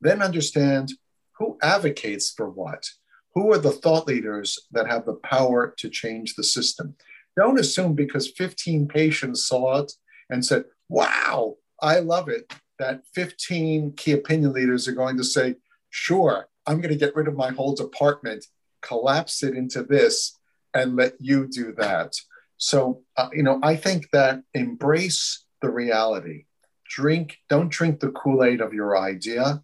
Then 0.00 0.20
understand 0.20 0.94
who 1.38 1.58
advocates 1.62 2.32
for 2.32 2.50
what. 2.50 2.88
Who 3.36 3.52
are 3.52 3.58
the 3.58 3.70
thought 3.70 4.08
leaders 4.08 4.58
that 4.72 4.88
have 4.88 5.06
the 5.06 5.20
power 5.22 5.72
to 5.78 5.88
change 5.88 6.34
the 6.34 6.42
system? 6.42 6.96
Don't 7.36 7.60
assume 7.60 7.94
because 7.94 8.32
15 8.32 8.88
patients 8.88 9.46
saw 9.46 9.82
it 9.82 9.92
and 10.28 10.44
said, 10.44 10.64
wow, 10.88 11.54
I 11.84 11.98
love 11.98 12.30
it 12.30 12.50
that 12.78 13.02
15 13.14 13.92
key 13.92 14.12
opinion 14.12 14.54
leaders 14.54 14.88
are 14.88 14.92
going 14.92 15.18
to 15.18 15.24
say, 15.24 15.56
sure, 15.90 16.48
I'm 16.66 16.80
going 16.80 16.94
to 16.94 16.98
get 16.98 17.14
rid 17.14 17.28
of 17.28 17.36
my 17.36 17.50
whole 17.50 17.74
department, 17.74 18.46
collapse 18.80 19.42
it 19.42 19.54
into 19.54 19.82
this, 19.82 20.38
and 20.72 20.96
let 20.96 21.12
you 21.20 21.46
do 21.46 21.74
that. 21.76 22.14
So, 22.56 23.02
uh, 23.18 23.28
you 23.34 23.42
know, 23.42 23.60
I 23.62 23.76
think 23.76 24.08
that 24.12 24.42
embrace 24.54 25.44
the 25.60 25.70
reality. 25.70 26.46
Drink, 26.88 27.36
don't 27.50 27.70
drink 27.70 28.00
the 28.00 28.12
Kool 28.12 28.42
Aid 28.42 28.62
of 28.62 28.72
your 28.72 28.96
idea. 28.96 29.62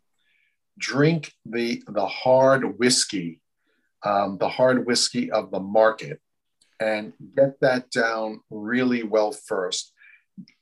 Drink 0.78 1.32
the, 1.46 1.82
the 1.88 2.06
hard 2.06 2.78
whiskey, 2.78 3.40
um, 4.04 4.36
the 4.36 4.48
hard 4.50 4.86
whiskey 4.86 5.30
of 5.30 5.50
the 5.50 5.60
market, 5.60 6.20
and 6.78 7.14
get 7.34 7.60
that 7.62 7.90
down 7.90 8.40
really 8.50 9.04
well 9.04 9.32
first. 9.32 9.94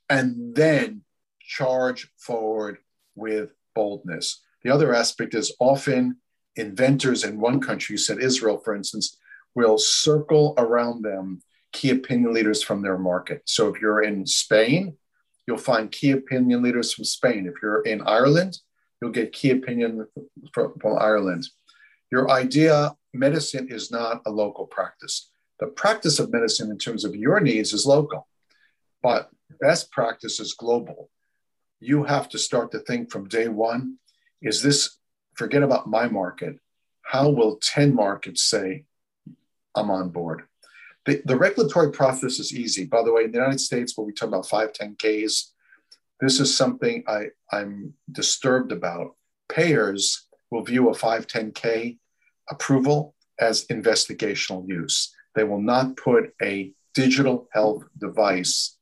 And 0.09 0.55
then 0.55 1.03
charge 1.49 2.07
forward 2.17 2.77
with 3.15 3.49
boldness. 3.75 4.41
The 4.63 4.69
other 4.69 4.93
aspect 4.93 5.33
is 5.33 5.55
often 5.59 6.17
inventors 6.55 7.23
in 7.23 7.39
one 7.39 7.59
country, 7.59 7.93
you 7.93 7.97
said 7.97 8.21
Israel, 8.21 8.59
for 8.63 8.75
instance, 8.75 9.17
will 9.55 9.77
circle 9.77 10.53
around 10.57 11.03
them 11.03 11.41
key 11.73 11.89
opinion 11.89 12.33
leaders 12.33 12.61
from 12.61 12.81
their 12.81 12.97
market. 12.97 13.41
So 13.45 13.67
if 13.67 13.81
you're 13.81 14.03
in 14.03 14.25
Spain, 14.25 14.95
you'll 15.47 15.57
find 15.57 15.91
key 15.91 16.11
opinion 16.11 16.61
leaders 16.61 16.93
from 16.93 17.05
Spain. 17.05 17.47
If 17.47 17.55
you're 17.63 17.81
in 17.81 18.01
Ireland, 18.01 18.59
you'll 19.01 19.11
get 19.11 19.33
key 19.33 19.49
opinion 19.51 20.05
from, 20.53 20.73
from 20.79 20.97
Ireland. 20.97 21.47
Your 22.11 22.29
idea, 22.29 22.95
medicine 23.13 23.67
is 23.69 23.91
not 23.91 24.21
a 24.25 24.31
local 24.31 24.67
practice. 24.67 25.31
The 25.59 25.67
practice 25.67 26.19
of 26.19 26.31
medicine 26.31 26.69
in 26.69 26.77
terms 26.77 27.03
of 27.05 27.15
your 27.15 27.39
needs 27.39 27.73
is 27.73 27.85
local, 27.85 28.27
but 29.01 29.29
best 29.59 29.91
practice 29.91 30.39
is 30.39 30.53
global. 30.53 31.09
You 31.79 32.03
have 32.03 32.29
to 32.29 32.37
start 32.37 32.71
to 32.71 32.79
think 32.79 33.11
from 33.11 33.27
day 33.27 33.47
one 33.47 33.97
is 34.41 34.61
this, 34.61 34.97
forget 35.35 35.63
about 35.63 35.89
my 35.89 36.07
market, 36.07 36.59
how 37.01 37.29
will 37.29 37.57
10 37.57 37.93
markets 37.95 38.43
say, 38.43 38.85
I'm 39.75 39.89
on 39.89 40.09
board? 40.09 40.43
The, 41.05 41.21
the 41.25 41.37
regulatory 41.37 41.91
process 41.91 42.39
is 42.39 42.53
easy. 42.53 42.85
By 42.85 43.03
the 43.03 43.11
way, 43.11 43.23
in 43.23 43.31
the 43.31 43.37
United 43.37 43.59
States, 43.59 43.97
when 43.97 44.05
we 44.07 44.13
talk 44.13 44.27
about 44.27 44.45
510Ks, 44.45 45.51
this 46.19 46.39
is 46.39 46.55
something 46.55 47.03
I, 47.07 47.27
I'm 47.51 47.93
disturbed 48.11 48.71
about. 48.71 49.15
Payers 49.47 50.27
will 50.51 50.63
view 50.63 50.89
a 50.89 50.93
510K 50.95 51.97
approval 52.49 53.15
as 53.39 53.65
investigational 53.67 54.67
use. 54.67 55.15
They 55.35 55.45
will 55.45 55.61
not 55.61 55.95
put 55.95 56.33
a 56.41 56.73
digital 56.93 57.47
health 57.53 57.83
device 57.97 58.77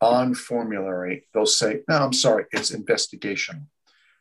on 0.00 0.34
formulary. 0.34 1.26
They'll 1.32 1.46
say, 1.46 1.80
no, 1.88 1.96
I'm 1.96 2.12
sorry, 2.12 2.44
it's 2.52 2.70
investigation. 2.70 3.68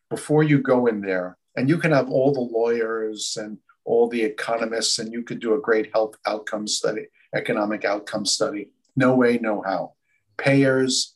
Before 0.09 0.43
you 0.43 0.59
go 0.59 0.88
in 0.88 1.01
there, 1.01 1.38
and 1.55 1.69
you 1.69 1.78
can 1.78 1.91
have 1.91 2.09
all 2.09 2.34
the 2.34 2.41
lawyers 2.41 3.38
and 3.39 3.57
all 3.86 4.09
the 4.09 4.23
economists, 4.23 4.99
and 4.99 5.11
you 5.11 5.23
could 5.23 5.39
do 5.39 5.53
a 5.53 5.61
great 5.61 5.91
health 5.93 6.15
outcome 6.26 6.67
study, 6.67 7.07
economic 7.34 7.86
outcome 7.86 8.26
study. 8.26 8.69
No 8.95 9.15
way, 9.15 9.38
no 9.38 9.61
how. 9.61 9.93
Payers 10.38 11.15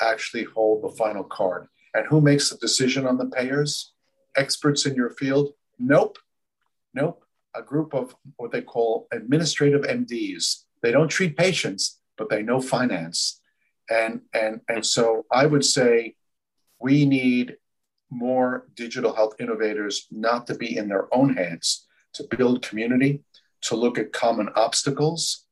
actually 0.00 0.44
hold 0.44 0.82
the 0.82 0.96
final 0.96 1.24
card. 1.24 1.66
And 1.94 2.06
who 2.06 2.20
makes 2.20 2.48
the 2.48 2.56
decision 2.56 3.06
on 3.06 3.18
the 3.18 3.26
payers? 3.26 3.92
Experts 4.36 4.86
in 4.86 4.94
your 4.94 5.10
field? 5.10 5.52
Nope. 5.78 6.18
Nope. 6.94 7.24
A 7.54 7.62
group 7.62 7.94
of 7.94 8.14
what 8.36 8.50
they 8.50 8.62
call 8.62 9.08
administrative 9.12 9.82
MDs. 9.82 10.64
They 10.82 10.90
don't 10.90 11.08
treat 11.08 11.36
patients, 11.36 12.00
but 12.16 12.30
they 12.30 12.42
know 12.42 12.60
finance. 12.60 13.40
And, 13.92 14.22
and, 14.32 14.60
and 14.68 14.84
so 14.86 15.26
I 15.30 15.44
would 15.44 15.64
say 15.64 16.14
we 16.80 17.04
need 17.04 17.56
more 18.10 18.66
digital 18.74 19.14
health 19.14 19.34
innovators 19.38 20.06
not 20.10 20.46
to 20.46 20.54
be 20.54 20.76
in 20.76 20.88
their 20.88 21.14
own 21.14 21.36
hands, 21.36 21.86
to 22.14 22.24
build 22.36 22.62
community, 22.62 23.22
to 23.62 23.76
look 23.76 23.98
at 23.98 24.12
common 24.12 24.48
obstacles, 24.56 25.44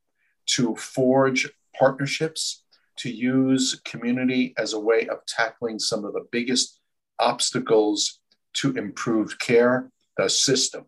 to 0.47 0.74
forge 0.76 1.51
partnerships, 1.78 2.64
to 2.97 3.11
use 3.11 3.80
community 3.84 4.55
as 4.57 4.72
a 4.72 4.80
way 4.80 5.07
of 5.09 5.24
tackling 5.26 5.78
some 5.78 6.05
of 6.05 6.14
the 6.14 6.26
biggest 6.32 6.80
obstacles 7.18 8.20
to 8.55 8.72
improved 8.76 9.38
care, 9.38 9.91
the 10.16 10.28
system. 10.28 10.86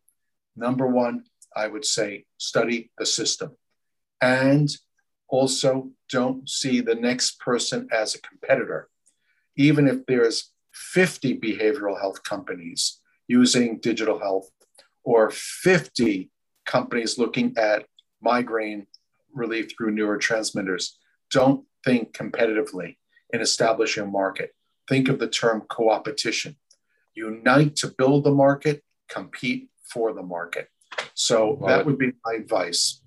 Number 0.56 0.86
one, 0.86 1.24
I 1.54 1.68
would 1.68 1.84
say 1.84 2.24
study 2.38 2.90
the 2.98 3.06
system. 3.06 3.56
And 4.20 4.68
also 5.32 5.90
don't 6.10 6.48
see 6.48 6.80
the 6.80 6.94
next 6.94 7.40
person 7.40 7.88
as 7.90 8.14
a 8.14 8.20
competitor. 8.20 8.88
Even 9.56 9.88
if 9.88 10.06
there's 10.06 10.52
50 10.72 11.38
behavioral 11.40 11.98
health 11.98 12.22
companies 12.22 13.00
using 13.26 13.78
digital 13.78 14.20
health 14.20 14.50
or 15.04 15.30
50 15.30 16.30
companies 16.66 17.18
looking 17.18 17.54
at 17.56 17.86
migraine 18.20 18.86
relief 19.32 19.72
through 19.76 19.94
neurotransmitters. 19.94 20.92
Don't 21.30 21.64
think 21.84 22.12
competitively 22.12 22.96
in 23.32 23.40
establishing 23.40 24.04
a 24.04 24.06
market. 24.06 24.54
Think 24.88 25.08
of 25.08 25.18
the 25.18 25.28
term 25.28 25.62
co-opetition. 25.62 26.56
Unite 27.14 27.76
to 27.76 27.88
build 27.88 28.24
the 28.24 28.30
market, 28.30 28.82
compete 29.08 29.68
for 29.92 30.12
the 30.12 30.22
market. 30.22 30.68
So 31.14 31.52
Love 31.52 31.68
that 31.68 31.80
it. 31.80 31.86
would 31.86 31.98
be 31.98 32.12
my 32.24 32.34
advice. 32.34 33.01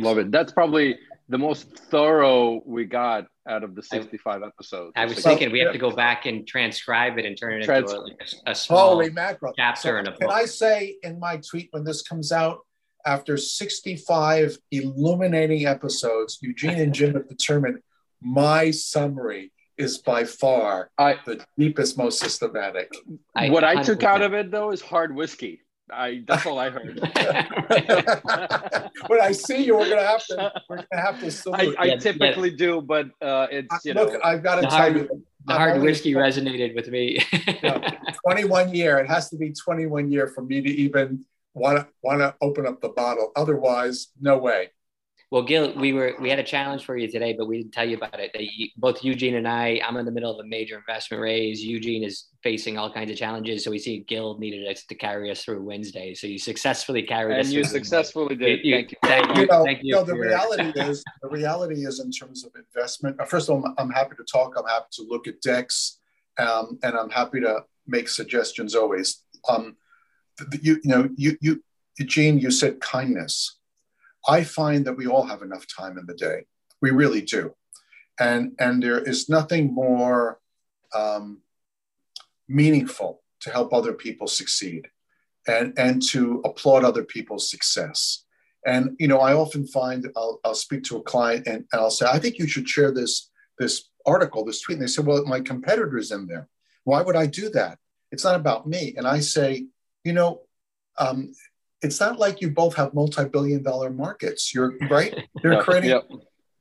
Love 0.00 0.18
it. 0.18 0.30
That's 0.30 0.52
probably 0.52 0.98
the 1.28 1.38
most 1.38 1.76
thorough 1.90 2.62
we 2.64 2.84
got 2.84 3.26
out 3.48 3.64
of 3.64 3.74
the 3.74 3.82
65 3.82 4.42
episodes. 4.42 4.92
I 4.96 5.04
was 5.04 5.22
thinking 5.22 5.50
we 5.50 5.60
have 5.60 5.72
to 5.72 5.78
go 5.78 5.90
back 5.90 6.26
and 6.26 6.46
transcribe 6.46 7.18
it 7.18 7.24
and 7.24 7.36
turn 7.36 7.60
it 7.60 7.64
Trans- 7.64 7.92
into 7.92 8.02
a, 8.02 8.48
a, 8.48 8.52
a 8.52 8.54
small 8.54 8.90
Holy 8.90 9.10
mackerel. 9.10 9.52
chapter 9.56 9.88
so 9.88 9.96
in 9.96 10.06
a 10.06 10.10
book. 10.10 10.20
Can 10.20 10.30
I 10.30 10.44
say 10.44 10.96
in 11.02 11.18
my 11.18 11.38
tweet 11.38 11.68
when 11.72 11.84
this 11.84 12.02
comes 12.02 12.32
out, 12.32 12.60
after 13.04 13.36
65 13.36 14.58
illuminating 14.72 15.64
episodes, 15.64 16.38
Eugene 16.42 16.80
and 16.80 16.92
Jim 16.92 17.14
have 17.14 17.28
determined 17.28 17.78
my 18.20 18.72
summary 18.72 19.52
is 19.78 19.98
by 19.98 20.24
far 20.24 20.90
I, 20.98 21.16
the 21.24 21.44
deepest, 21.58 21.96
most 21.96 22.18
systematic. 22.18 22.92
I, 23.34 23.50
what 23.50 23.62
I 23.62 23.82
took 23.82 24.02
out 24.02 24.22
of 24.22 24.34
it 24.34 24.50
though 24.50 24.72
is 24.72 24.80
hard 24.80 25.14
whiskey. 25.14 25.60
I 25.92 26.24
that's 26.26 26.46
all 26.46 26.58
I 26.58 26.70
heard. 26.70 26.98
when 29.06 29.20
I 29.20 29.32
see 29.32 29.64
you, 29.64 29.76
we're 29.76 29.88
gonna 29.88 30.06
have 30.06 30.24
to 30.26 30.52
we're 30.68 30.76
gonna 30.76 31.02
have 31.02 31.20
to 31.20 31.30
salute. 31.30 31.76
I, 31.78 31.82
I 31.82 31.86
yeah, 31.86 31.96
typically 31.96 32.50
yeah. 32.50 32.56
do, 32.56 32.80
but 32.80 33.06
uh, 33.22 33.46
it's 33.50 33.84
you 33.84 33.94
look. 33.94 34.12
Know, 34.12 34.20
I've 34.24 34.42
got 34.42 34.56
to 34.56 34.62
tell 34.62 34.70
hard, 34.70 34.96
you, 34.96 35.24
the 35.44 35.54
hard 35.54 35.82
whiskey 35.82 36.14
resonated 36.14 36.74
with 36.74 36.88
me. 36.88 37.20
Twenty-one 38.24 38.74
year. 38.74 38.98
It 38.98 39.08
has 39.08 39.30
to 39.30 39.36
be 39.36 39.52
twenty-one 39.52 40.10
year 40.10 40.26
for 40.26 40.42
me 40.42 40.60
to 40.60 40.68
even 40.68 41.24
want 41.54 41.78
to 41.78 41.88
want 42.02 42.20
to 42.20 42.34
open 42.40 42.66
up 42.66 42.80
the 42.80 42.88
bottle. 42.88 43.30
Otherwise, 43.36 44.08
no 44.20 44.38
way. 44.38 44.70
Well, 45.32 45.42
Gil, 45.42 45.74
we 45.74 45.92
were 45.92 46.14
we 46.20 46.30
had 46.30 46.38
a 46.38 46.44
challenge 46.44 46.84
for 46.84 46.96
you 46.96 47.10
today, 47.10 47.34
but 47.36 47.48
we 47.48 47.58
didn't 47.58 47.72
tell 47.72 47.88
you 47.88 47.96
about 47.96 48.14
it. 48.14 48.30
Both 48.76 49.02
Eugene 49.02 49.34
and 49.34 49.48
I, 49.48 49.80
I'm 49.84 49.96
in 49.96 50.04
the 50.04 50.12
middle 50.12 50.32
of 50.32 50.44
a 50.44 50.48
major 50.48 50.76
investment 50.76 51.20
raise. 51.20 51.60
Eugene 51.64 52.04
is 52.04 52.26
facing 52.44 52.78
all 52.78 52.92
kinds 52.92 53.10
of 53.10 53.16
challenges, 53.16 53.64
so 53.64 53.72
we 53.72 53.80
see 53.80 54.04
Gil 54.06 54.38
needed 54.38 54.70
us 54.70 54.84
to 54.84 54.94
carry 54.94 55.32
us 55.32 55.42
through 55.42 55.64
Wednesday. 55.64 56.14
So 56.14 56.28
you 56.28 56.38
successfully 56.38 57.02
carried 57.02 57.32
and 57.32 57.40
us. 57.40 57.46
And 57.46 57.54
you 57.56 57.64
successfully 57.64 58.36
did. 58.36 58.60
You, 58.62 58.76
thank 58.76 58.92
you. 58.92 58.98
Thank 59.02 59.34
you. 59.34 59.40
you 59.40 59.46
know, 59.48 59.64
thank 59.64 59.78
you. 59.82 59.88
you 59.88 59.94
know, 59.94 60.04
the 60.04 60.14
reality 60.14 60.80
is 60.80 61.02
the 61.20 61.28
reality 61.28 61.84
is 61.84 61.98
in 61.98 62.12
terms 62.12 62.44
of 62.44 62.52
investment. 62.54 63.20
Uh, 63.20 63.24
first 63.24 63.48
of 63.48 63.56
all, 63.56 63.74
I'm 63.78 63.90
happy 63.90 64.14
to 64.14 64.24
talk. 64.24 64.54
I'm 64.56 64.68
happy 64.68 64.86
to 64.92 65.06
look 65.08 65.26
at 65.26 65.40
decks, 65.40 65.98
um, 66.38 66.78
and 66.84 66.96
I'm 66.96 67.10
happy 67.10 67.40
to 67.40 67.64
make 67.88 68.08
suggestions 68.08 68.76
always. 68.76 69.24
Um, 69.48 69.76
you, 70.62 70.78
you 70.84 70.90
know, 70.90 71.08
you 71.16 71.36
you 71.40 71.64
Eugene, 71.98 72.38
you 72.38 72.52
said 72.52 72.78
kindness 72.78 73.56
I 74.28 74.44
find 74.44 74.84
that 74.86 74.96
we 74.96 75.06
all 75.06 75.24
have 75.24 75.42
enough 75.42 75.66
time 75.66 75.98
in 75.98 76.06
the 76.06 76.14
day. 76.14 76.46
We 76.80 76.90
really 76.90 77.20
do. 77.20 77.54
And, 78.18 78.52
and 78.58 78.82
there 78.82 78.98
is 78.98 79.28
nothing 79.28 79.72
more 79.72 80.40
um, 80.94 81.42
meaningful 82.48 83.22
to 83.40 83.50
help 83.50 83.72
other 83.72 83.92
people 83.92 84.26
succeed 84.26 84.88
and, 85.46 85.72
and 85.78 86.02
to 86.10 86.40
applaud 86.44 86.84
other 86.84 87.04
people's 87.04 87.50
success. 87.50 88.24
And 88.66 88.96
you 88.98 89.06
know, 89.06 89.20
I 89.20 89.32
often 89.32 89.66
find 89.66 90.06
I'll, 90.16 90.40
I'll 90.44 90.54
speak 90.54 90.82
to 90.84 90.96
a 90.96 91.02
client 91.02 91.46
and, 91.46 91.64
and 91.70 91.80
I'll 91.80 91.90
say, 91.90 92.06
I 92.06 92.18
think 92.18 92.38
you 92.38 92.48
should 92.48 92.68
share 92.68 92.92
this, 92.92 93.30
this 93.58 93.90
article, 94.04 94.44
this 94.44 94.60
tweet. 94.60 94.78
And 94.78 94.82
they 94.82 94.90
say, 94.90 95.02
Well, 95.02 95.24
my 95.24 95.40
competitor's 95.40 96.10
in 96.10 96.26
there. 96.26 96.48
Why 96.84 97.02
would 97.02 97.16
I 97.16 97.26
do 97.26 97.48
that? 97.50 97.78
It's 98.10 98.24
not 98.24 98.34
about 98.34 98.66
me. 98.66 98.94
And 98.96 99.06
I 99.06 99.20
say, 99.20 99.66
you 100.04 100.12
know, 100.12 100.42
um, 100.98 101.32
it's 101.82 102.00
not 102.00 102.18
like 102.18 102.40
you 102.40 102.50
both 102.50 102.74
have 102.76 102.94
multi-billion 102.94 103.62
dollar 103.62 103.90
markets. 103.90 104.54
You're 104.54 104.76
right. 104.90 105.14
They're 105.42 105.62
creating 105.62 105.90
yep. 105.90 106.08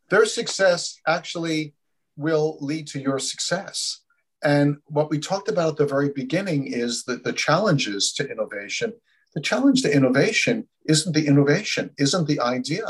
their 0.09 0.25
success 0.25 0.99
actually 1.07 1.73
will 2.17 2.57
lead 2.61 2.87
to 2.87 2.99
your 2.99 3.19
success. 3.19 4.01
And 4.43 4.77
what 4.85 5.09
we 5.09 5.19
talked 5.19 5.49
about 5.49 5.71
at 5.71 5.77
the 5.77 5.85
very 5.87 6.09
beginning 6.09 6.67
is 6.67 7.03
that 7.05 7.23
the 7.23 7.33
challenges 7.33 8.13
to 8.13 8.29
innovation. 8.29 8.93
The 9.33 9.41
challenge 9.41 9.81
to 9.81 9.93
innovation 9.93 10.67
isn't 10.85 11.13
the 11.13 11.27
innovation, 11.27 11.91
isn't 11.97 12.27
the 12.27 12.39
idea. 12.39 12.85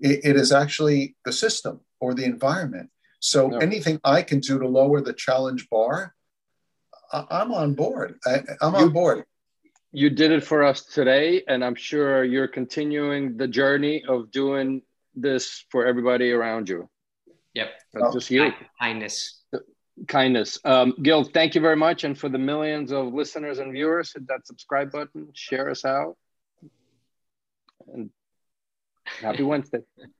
it, 0.00 0.20
it 0.24 0.36
is 0.36 0.52
actually 0.52 1.16
the 1.24 1.32
system 1.32 1.80
or 2.00 2.14
the 2.14 2.24
environment. 2.24 2.90
So 3.20 3.56
anything 3.56 4.00
I 4.04 4.22
can 4.22 4.40
do 4.40 4.58
to 4.58 4.68
lower 4.68 5.00
the 5.00 5.12
challenge 5.12 5.68
bar, 5.70 6.14
I, 7.12 7.42
am 7.42 7.52
on 7.52 7.74
board. 7.74 8.18
I, 8.24 8.42
am 8.60 8.74
on 8.76 8.90
board 8.90 9.24
you 9.92 10.10
did 10.10 10.30
it 10.30 10.44
for 10.44 10.62
us 10.62 10.84
today 10.84 11.42
and 11.48 11.64
i'm 11.64 11.74
sure 11.74 12.24
you're 12.24 12.48
continuing 12.48 13.36
the 13.36 13.48
journey 13.48 14.04
of 14.06 14.30
doing 14.30 14.82
this 15.20 15.64
for 15.70 15.86
everybody 15.86 16.32
around 16.32 16.68
you. 16.68 16.88
Yep. 17.54 17.70
That's 17.92 18.14
just 18.14 18.30
you. 18.30 18.52
Kindness. 18.80 19.42
Kindness. 20.06 20.58
Um, 20.64 20.94
gil 21.02 21.24
thank 21.24 21.54
you 21.54 21.60
very 21.60 21.76
much 21.76 22.04
and 22.04 22.16
for 22.16 22.28
the 22.28 22.38
millions 22.38 22.92
of 22.92 23.12
listeners 23.12 23.58
and 23.58 23.72
viewers 23.72 24.12
hit 24.12 24.28
that 24.28 24.46
subscribe 24.46 24.92
button 24.92 25.28
share 25.32 25.70
us 25.70 25.84
out 25.84 26.16
and 27.92 28.10
happy 29.04 29.42
wednesday 29.42 29.80